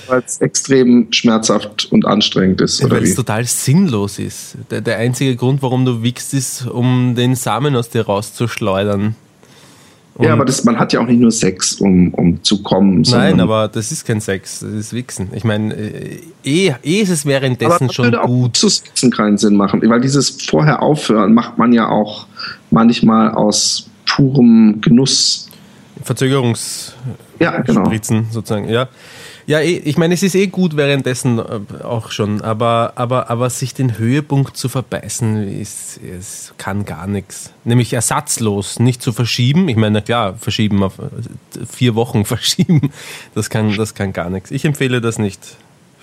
Weil 0.08 0.24
es 0.26 0.39
extrem 0.39 1.08
schmerzhaft 1.12 1.88
und 1.91 2.05
anstrengend 2.05 2.62
ist. 2.62 2.88
Weil 2.89 3.03
es 3.03 3.16
total 3.16 3.45
sinnlos 3.45 4.20
ist. 4.20 4.58
Der, 4.72 4.82
der 4.82 4.97
einzige 4.97 5.36
Grund, 5.36 5.62
warum 5.62 5.86
du 5.86 6.03
wickst, 6.03 6.34
ist, 6.34 6.68
um 6.68 7.16
den 7.16 7.36
Samen 7.36 7.76
aus 7.76 7.89
dir 7.89 8.05
rauszuschleudern. 8.05 9.16
Und 10.16 10.26
ja, 10.26 10.34
aber 10.34 10.45
das, 10.45 10.64
man 10.64 10.80
hat 10.80 10.93
ja 10.93 10.99
auch 10.99 11.05
nicht 11.05 11.20
nur 11.20 11.32
Sex, 11.32 11.74
um, 11.76 12.12
um 12.16 12.43
zu 12.43 12.64
kommen. 12.64 13.03
Nein, 13.03 13.39
aber 13.39 13.68
das 13.68 13.91
ist 13.91 14.03
kein 14.03 14.20
Sex, 14.20 14.62
das 14.62 14.72
ist 14.72 14.93
Wichsen. 14.93 15.30
Ich 15.34 15.43
meine, 15.43 15.76
äh, 15.76 16.22
eh, 16.43 16.74
eh 16.84 17.01
ist 17.01 17.10
es 17.10 17.26
währenddessen 17.28 17.84
aber 17.84 17.93
schon 17.93 18.05
würde 18.05 18.18
gut. 18.26 18.49
Auch 18.49 18.53
zu 18.53 18.68
Sexen 18.68 19.12
keinen 19.12 19.38
Sinn 19.38 19.55
machen, 19.55 19.80
weil 19.88 20.01
dieses 20.01 20.41
vorher 20.41 20.82
aufhören 20.82 21.36
macht 21.36 21.60
man 21.60 21.72
ja 21.72 21.88
auch 21.89 22.26
manchmal 22.72 23.30
aus 23.32 23.91
purem 24.08 24.82
Genuss. 24.82 25.49
Verzögerungs 26.03 26.95
ja, 27.39 27.62
genau. 27.62 27.86
Spritzen 27.86 28.26
sozusagen, 28.32 28.70
ja. 28.70 28.89
Ja, 29.48 29.62
eh, 29.62 29.78
ich 29.78 29.98
meine, 29.98 30.14
es 30.14 30.24
ist 30.24 30.36
eh 30.36 30.48
gut 30.48 30.76
währenddessen 30.76 31.39
äh, 31.39 31.84
auch 31.84 32.12
schon, 32.12 32.41
aber, 32.41 32.93
aber, 32.95 33.30
aber 33.30 33.50
sich 33.50 33.74
den 33.74 33.98
Höhepunkt 33.98 34.58
zu 34.58 34.68
verbeißen, 34.68 35.48
ist, 35.48 35.98
ist, 35.98 36.54
kann 36.58 36.84
gar 36.84 37.08
nichts. 37.08 37.54
Nämlich 37.64 37.93
ersatzlos, 37.93 38.80
nicht 38.80 39.02
zu 39.02 39.14
verschieben. 39.14 39.70
Ich 39.70 39.78
meine, 39.78 40.02
klar, 40.02 40.36
verschieben 40.36 40.84
auf 40.84 41.00
äh, 41.00 41.66
vier 41.66 41.95
Wochen 41.95 42.26
verschieben, 42.26 42.91
das 43.36 43.50
kann, 43.50 43.76
das 43.78 43.95
kann 43.95 44.12
gar 44.12 44.30
nichts. 44.30 44.52
Ich 44.52 44.66
empfehle 44.66 45.00
das 45.00 45.18
nicht. 45.18 45.39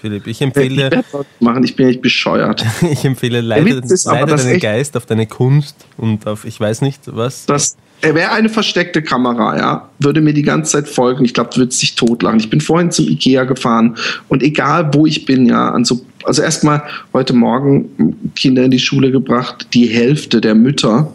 Philipp, 0.05 0.27
ich 0.27 0.43
empfehle. 0.43 0.91
Ich 0.93 1.41
machen, 1.41 1.65
ich 1.65 1.77
bin 1.77 1.89
echt 1.89 2.03
bescheuert. 2.03 2.63
ich 2.83 3.07
empfehle 3.07 3.41
leider, 3.41 3.81
leider 4.05 4.37
deinen 4.37 4.61
Geist 4.61 4.99
auf 4.99 5.07
deine 5.07 5.27
Kunst 5.27 5.77
und 5.97 6.27
auf 6.27 6.45
ich 6.45 6.61
weiß 6.61 6.83
nicht 6.83 7.01
was. 7.07 7.47
Das, 7.47 7.79
er 8.03 8.15
wäre 8.15 8.33
eine 8.33 8.51
versteckte 8.51 9.01
Kamera, 9.01 9.57
ja, 9.57 9.89
würde 10.01 10.21
mir 10.21 10.35
die 10.35 10.43
ganze 10.43 10.73
Zeit 10.73 10.91
folgen. 10.91 11.25
Ich 11.25 11.33
glaube, 11.33 11.49
du 11.55 11.61
würdest 11.61 11.81
dich 11.81 11.95
totlachen. 11.95 12.39
Ich 12.39 12.51
bin 12.51 12.61
vorhin 12.61 12.91
zum 12.91 13.09
Ikea 13.09 13.45
gefahren 13.45 13.97
und 14.29 14.43
egal 14.43 14.93
wo 14.93 15.07
ich 15.07 15.25
bin, 15.25 15.47
ja, 15.47 15.71
an 15.71 15.87
so, 15.87 16.05
also 16.25 16.43
erstmal 16.43 16.83
heute 17.15 17.33
Morgen 17.33 18.15
Kinder 18.37 18.65
in 18.65 18.73
die 18.73 18.81
Schule 18.81 19.11
gebracht, 19.11 19.69
die 19.73 19.87
Hälfte 19.87 20.43
der 20.43 20.55
Mütter, 20.55 21.15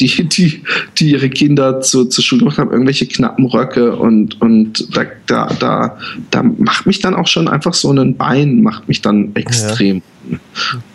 die, 0.00 0.28
die, 0.28 0.62
die 0.98 1.10
ihre 1.10 1.28
Kinder 1.30 1.80
zu, 1.80 2.06
zur 2.06 2.24
Schule 2.24 2.40
gebracht 2.40 2.58
haben, 2.58 2.70
irgendwelche 2.70 3.06
knappen 3.06 3.46
Röcke 3.46 3.96
und, 3.96 4.40
und 4.40 4.96
da, 4.96 5.04
da, 5.26 5.48
da, 5.58 5.98
da 6.30 6.42
macht 6.42 6.86
mich 6.86 7.00
dann 7.00 7.14
auch 7.14 7.26
schon 7.26 7.48
einfach 7.48 7.74
so 7.74 7.90
ein 7.90 8.16
Bein, 8.16 8.62
macht 8.62 8.88
mich 8.88 9.02
dann 9.02 9.30
extrem. 9.34 10.02
Ja. 10.30 10.38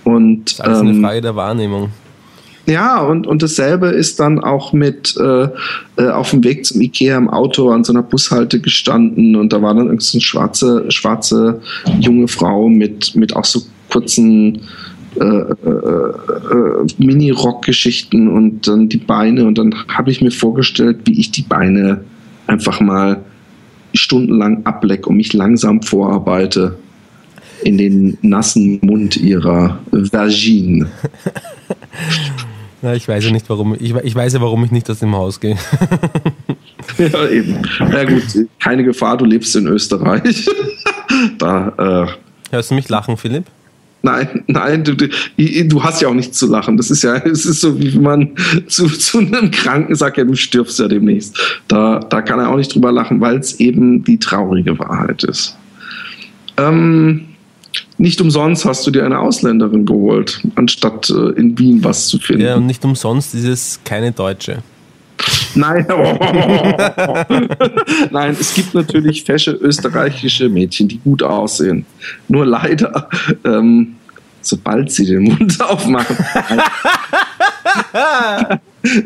Und, 0.04 0.46
das 0.46 0.54
ist 0.54 0.62
alles 0.62 0.80
ähm, 0.82 0.88
eine 0.88 1.02
Frage 1.02 1.22
der 1.22 1.36
Wahrnehmung. 1.36 1.90
Ja, 2.66 3.02
und, 3.02 3.28
und 3.28 3.44
dasselbe 3.44 3.88
ist 3.88 4.22
dann 4.22 4.40
auch 4.40 4.72
mit 4.72 5.18
äh, 5.18 5.50
äh, 5.98 6.10
auf 6.10 6.30
dem 6.30 6.46
Weg 6.46 6.66
zum 6.66 6.80
Ikea 6.80 7.18
im 7.18 7.30
Auto 7.30 7.70
an 7.72 7.84
so 7.84 7.92
einer 7.92 8.04
Bushalte 8.04 8.62
gestanden 8.62 9.36
und 9.36 9.52
da 9.52 9.62
war 9.62 9.74
dann 9.74 9.88
irgendeine 9.88 10.02
so 10.02 10.20
schwarze, 10.22 10.86
schwarze 10.90 11.60
junge 12.00 12.30
Frau 12.30 12.70
mit, 12.70 13.16
mit 13.16 13.36
auch 13.36 13.44
so 13.44 13.64
kurzen 13.90 14.62
äh, 15.20 15.24
äh, 15.24 15.70
äh, 15.70 16.88
Mini-Rock-Geschichten 16.98 18.28
und 18.28 18.68
dann 18.68 18.90
die 18.90 18.98
Beine 18.98 19.46
und 19.46 19.58
dann 19.58 19.76
habe 19.88 20.12
ich 20.12 20.22
mir 20.22 20.32
vorgestellt, 20.32 21.02
wie 21.06 21.20
ich 21.20 21.32
die 21.32 21.44
Beine 21.44 22.04
einfach 22.48 22.80
mal 22.80 23.22
stundenlang 23.94 24.66
ableck 24.66 25.08
und 25.08 25.18
mich 25.18 25.34
langsam 25.34 25.82
vorarbeite 25.82 26.78
in 27.64 27.78
den 27.78 28.18
nassen 28.22 28.80
Mund 28.82 29.18
ihrer 29.18 29.80
Vagine. 29.92 30.88
Na, 32.82 32.96
ich 32.96 33.08
weiß 33.08 33.24
ja 33.24 33.32
nicht, 33.32 33.50
warum. 33.50 33.76
Ich, 33.80 33.96
ich 33.96 34.16
weiß 34.16 34.34
ja, 34.34 34.42
warum 34.42 34.66
ich 34.66 34.72
nicht 34.72 34.90
aus 34.90 35.00
dem 35.00 35.16
Haus 35.16 35.40
gehe. 35.40 35.56
ja, 36.98 37.30
eben. 37.30 37.62
Ja, 37.80 38.04
gut, 38.04 38.48
keine 38.60 38.84
Gefahr, 38.84 39.16
du 39.16 39.26
lebst 39.26 39.56
in 39.56 39.68
Österreich. 39.68 40.46
da, 41.38 42.08
äh, 42.10 42.52
Hörst 42.52 42.72
du 42.72 42.76
mich 42.76 42.90
lachen, 42.90 43.16
Philipp? 43.16 43.46
Nein, 44.06 44.44
nein, 44.48 44.84
du, 44.84 44.96
du, 44.98 45.84
hast 45.84 46.02
ja 46.02 46.10
auch 46.10 46.14
nichts 46.14 46.38
zu 46.38 46.48
lachen. 46.48 46.76
Das 46.76 46.92
ist 46.92 47.04
ja, 47.04 47.16
es 47.26 47.46
ist 47.46 47.62
so, 47.62 47.80
wie 47.80 47.98
man 47.98 48.32
zu, 48.68 48.88
zu 48.88 49.20
einem 49.20 49.50
Kranken 49.50 49.96
sagt, 49.96 50.18
ja, 50.18 50.26
du 50.26 50.36
stirbst 50.36 50.78
ja 50.78 50.90
demnächst. 50.90 51.40
Da, 51.70 52.00
da 52.00 52.22
kann 52.22 52.40
er 52.40 52.50
auch 52.50 52.58
nicht 52.58 52.76
drüber 52.76 52.92
lachen, 52.92 53.22
weil 53.22 53.38
es 53.38 53.62
eben 53.62 54.04
die 54.04 54.20
traurige 54.20 54.78
Wahrheit 54.78 55.24
ist. 55.24 55.58
Ähm, 56.58 57.30
nicht 57.98 58.20
umsonst 58.20 58.66
hast 58.66 58.86
du 58.86 58.92
dir 58.92 59.06
eine 59.06 59.20
Ausländerin 59.20 59.86
geholt, 59.86 60.42
anstatt 60.56 61.10
äh, 61.10 61.40
in 61.40 61.58
Wien 61.58 61.82
was 61.84 62.08
zu 62.08 62.20
finden. 62.20 62.44
Ja, 62.44 62.56
und 62.58 62.66
nicht 62.66 62.84
umsonst 62.84 63.34
ist 63.34 63.46
es 63.46 63.80
keine 63.86 64.12
Deutsche. 64.12 64.64
Nein, 65.56 65.86
nein, 68.12 68.38
es 68.40 68.54
gibt 68.54 68.74
natürlich 68.74 69.24
fesche 69.24 69.52
österreichische 69.52 70.50
Mädchen, 70.50 70.88
die 70.88 71.00
gut 71.00 71.24
aussehen. 71.24 71.86
Nur 72.28 72.46
leider, 72.46 73.10
ähm, 73.46 73.96
sobald 74.42 74.92
sie 74.92 75.06
den 75.06 75.24
Mund 75.24 75.62
aufmachen. 75.70 76.18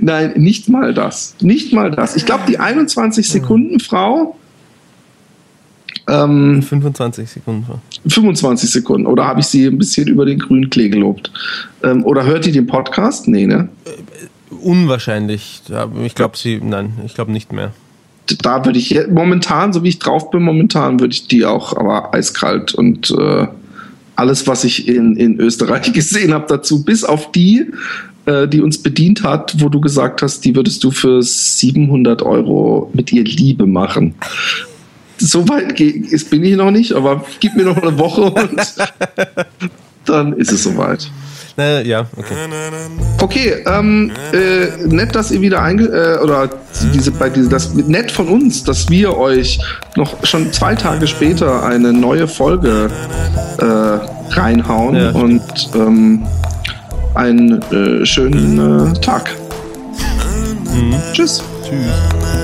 nein, 0.02 0.34
nicht 0.36 0.70
mal 0.70 0.94
das. 0.94 1.36
Nicht 1.42 1.74
mal 1.74 1.92
das. 1.92 2.16
Ich 2.16 2.26
glaube, 2.26 2.44
die 2.48 2.60
21 2.60 3.28
Sekunden 3.28 3.80
Frau 3.80 4.38
ähm, 6.08 6.62
25 6.62 7.30
Sekunden. 7.30 7.66
25 8.08 8.72
Sekunden. 8.72 9.08
Oder 9.08 9.26
habe 9.26 9.42
ich 9.42 9.48
sie 9.48 9.66
ein 9.66 9.78
bisschen 9.78 10.08
über 10.08 10.26
den 10.26 10.40
grünen 10.40 10.70
Klee 10.70 10.90
gelobt? 10.90 11.32
Ähm, 11.84 12.06
oder 12.06 12.24
hört 12.24 12.46
die 12.46 12.54
den 12.54 12.66
Podcast? 12.66 13.28
Nee, 13.28 13.46
ne? 13.46 13.68
Unwahrscheinlich. 14.50 15.62
Ich 16.04 16.16
glaube 16.16 16.38
sie, 16.38 16.60
nein, 16.64 16.94
ich 17.06 17.16
glaube 17.16 17.32
nicht 17.32 17.52
mehr. 17.52 17.72
Da 18.42 18.66
würde 18.66 18.80
ich 18.80 18.98
momentan, 19.10 19.72
so 19.72 19.84
wie 19.84 19.90
ich 19.90 20.00
drauf 20.00 20.32
bin, 20.32 20.44
momentan 20.44 21.00
würde 21.00 21.14
ich 21.14 21.28
die 21.28 21.46
auch, 21.46 21.76
aber 21.78 22.14
eiskalt 22.14 22.74
und 22.74 23.12
äh, 23.12 23.48
alles, 24.16 24.48
was 24.48 24.64
ich 24.64 24.88
in, 24.88 25.16
in 25.16 25.40
Österreich 25.40 25.94
gesehen 25.94 26.34
habe 26.34 26.46
dazu, 26.48 26.84
bis 26.84 27.04
auf 27.06 27.32
die, 27.32 27.72
äh, 28.26 28.48
die 28.48 28.62
uns 28.62 28.84
bedient 28.84 29.24
hat, 29.24 29.62
wo 29.62 29.70
du 29.70 29.80
gesagt 29.80 30.22
hast, 30.22 30.44
die 30.44 30.56
würdest 30.56 30.84
du 30.84 30.92
für 30.92 31.24
700 31.24 32.22
Euro 32.22 32.90
mit 32.94 33.14
ihr 33.14 33.24
Liebe 33.24 33.66
machen 33.66 34.16
so 35.20 35.48
weit 35.50 35.76
bin 35.76 36.44
ich 36.44 36.56
noch 36.56 36.72
nicht, 36.72 36.94
aber 36.94 37.26
gib 37.40 37.56
mir 37.56 37.66
noch 37.66 37.78
eine 37.78 37.98
Woche 37.98 38.22
und 38.22 38.76
dann 40.06 40.34
ist 40.34 40.52
es 40.52 40.64
soweit. 40.64 41.10
Äh, 41.58 41.88
ja, 41.88 42.06
okay. 42.16 42.36
Okay, 43.20 43.64
ähm, 43.66 44.12
äh, 44.32 44.86
nett, 44.86 45.16
dass 45.16 45.32
ihr 45.32 45.42
wieder 45.42 45.64
einge 45.64 45.86
äh, 45.86 46.24
oder 46.24 46.50
diese 46.94 47.12
bei 47.12 47.30
diese 47.30 47.50
das 47.50 47.74
nett 47.74 48.12
von 48.12 48.28
uns, 48.28 48.64
dass 48.64 48.90
wir 48.90 49.18
euch 49.18 49.60
noch 49.96 50.24
schon 50.24 50.54
zwei 50.54 50.76
Tage 50.76 51.08
später 51.08 51.66
eine 51.66 51.92
neue 51.94 52.28
Folge 52.28 52.92
äh, 53.58 54.34
reinhauen 54.36 54.96
ja. 54.96 55.10
und 55.12 55.42
ähm, 55.74 56.28
einen 57.16 57.60
äh, 57.72 58.06
schönen 58.06 58.94
äh, 58.94 59.00
Tag. 59.00 59.32
Mhm. 60.76 60.96
Tschüss. 61.14 61.44
Tschüss. 61.64 62.37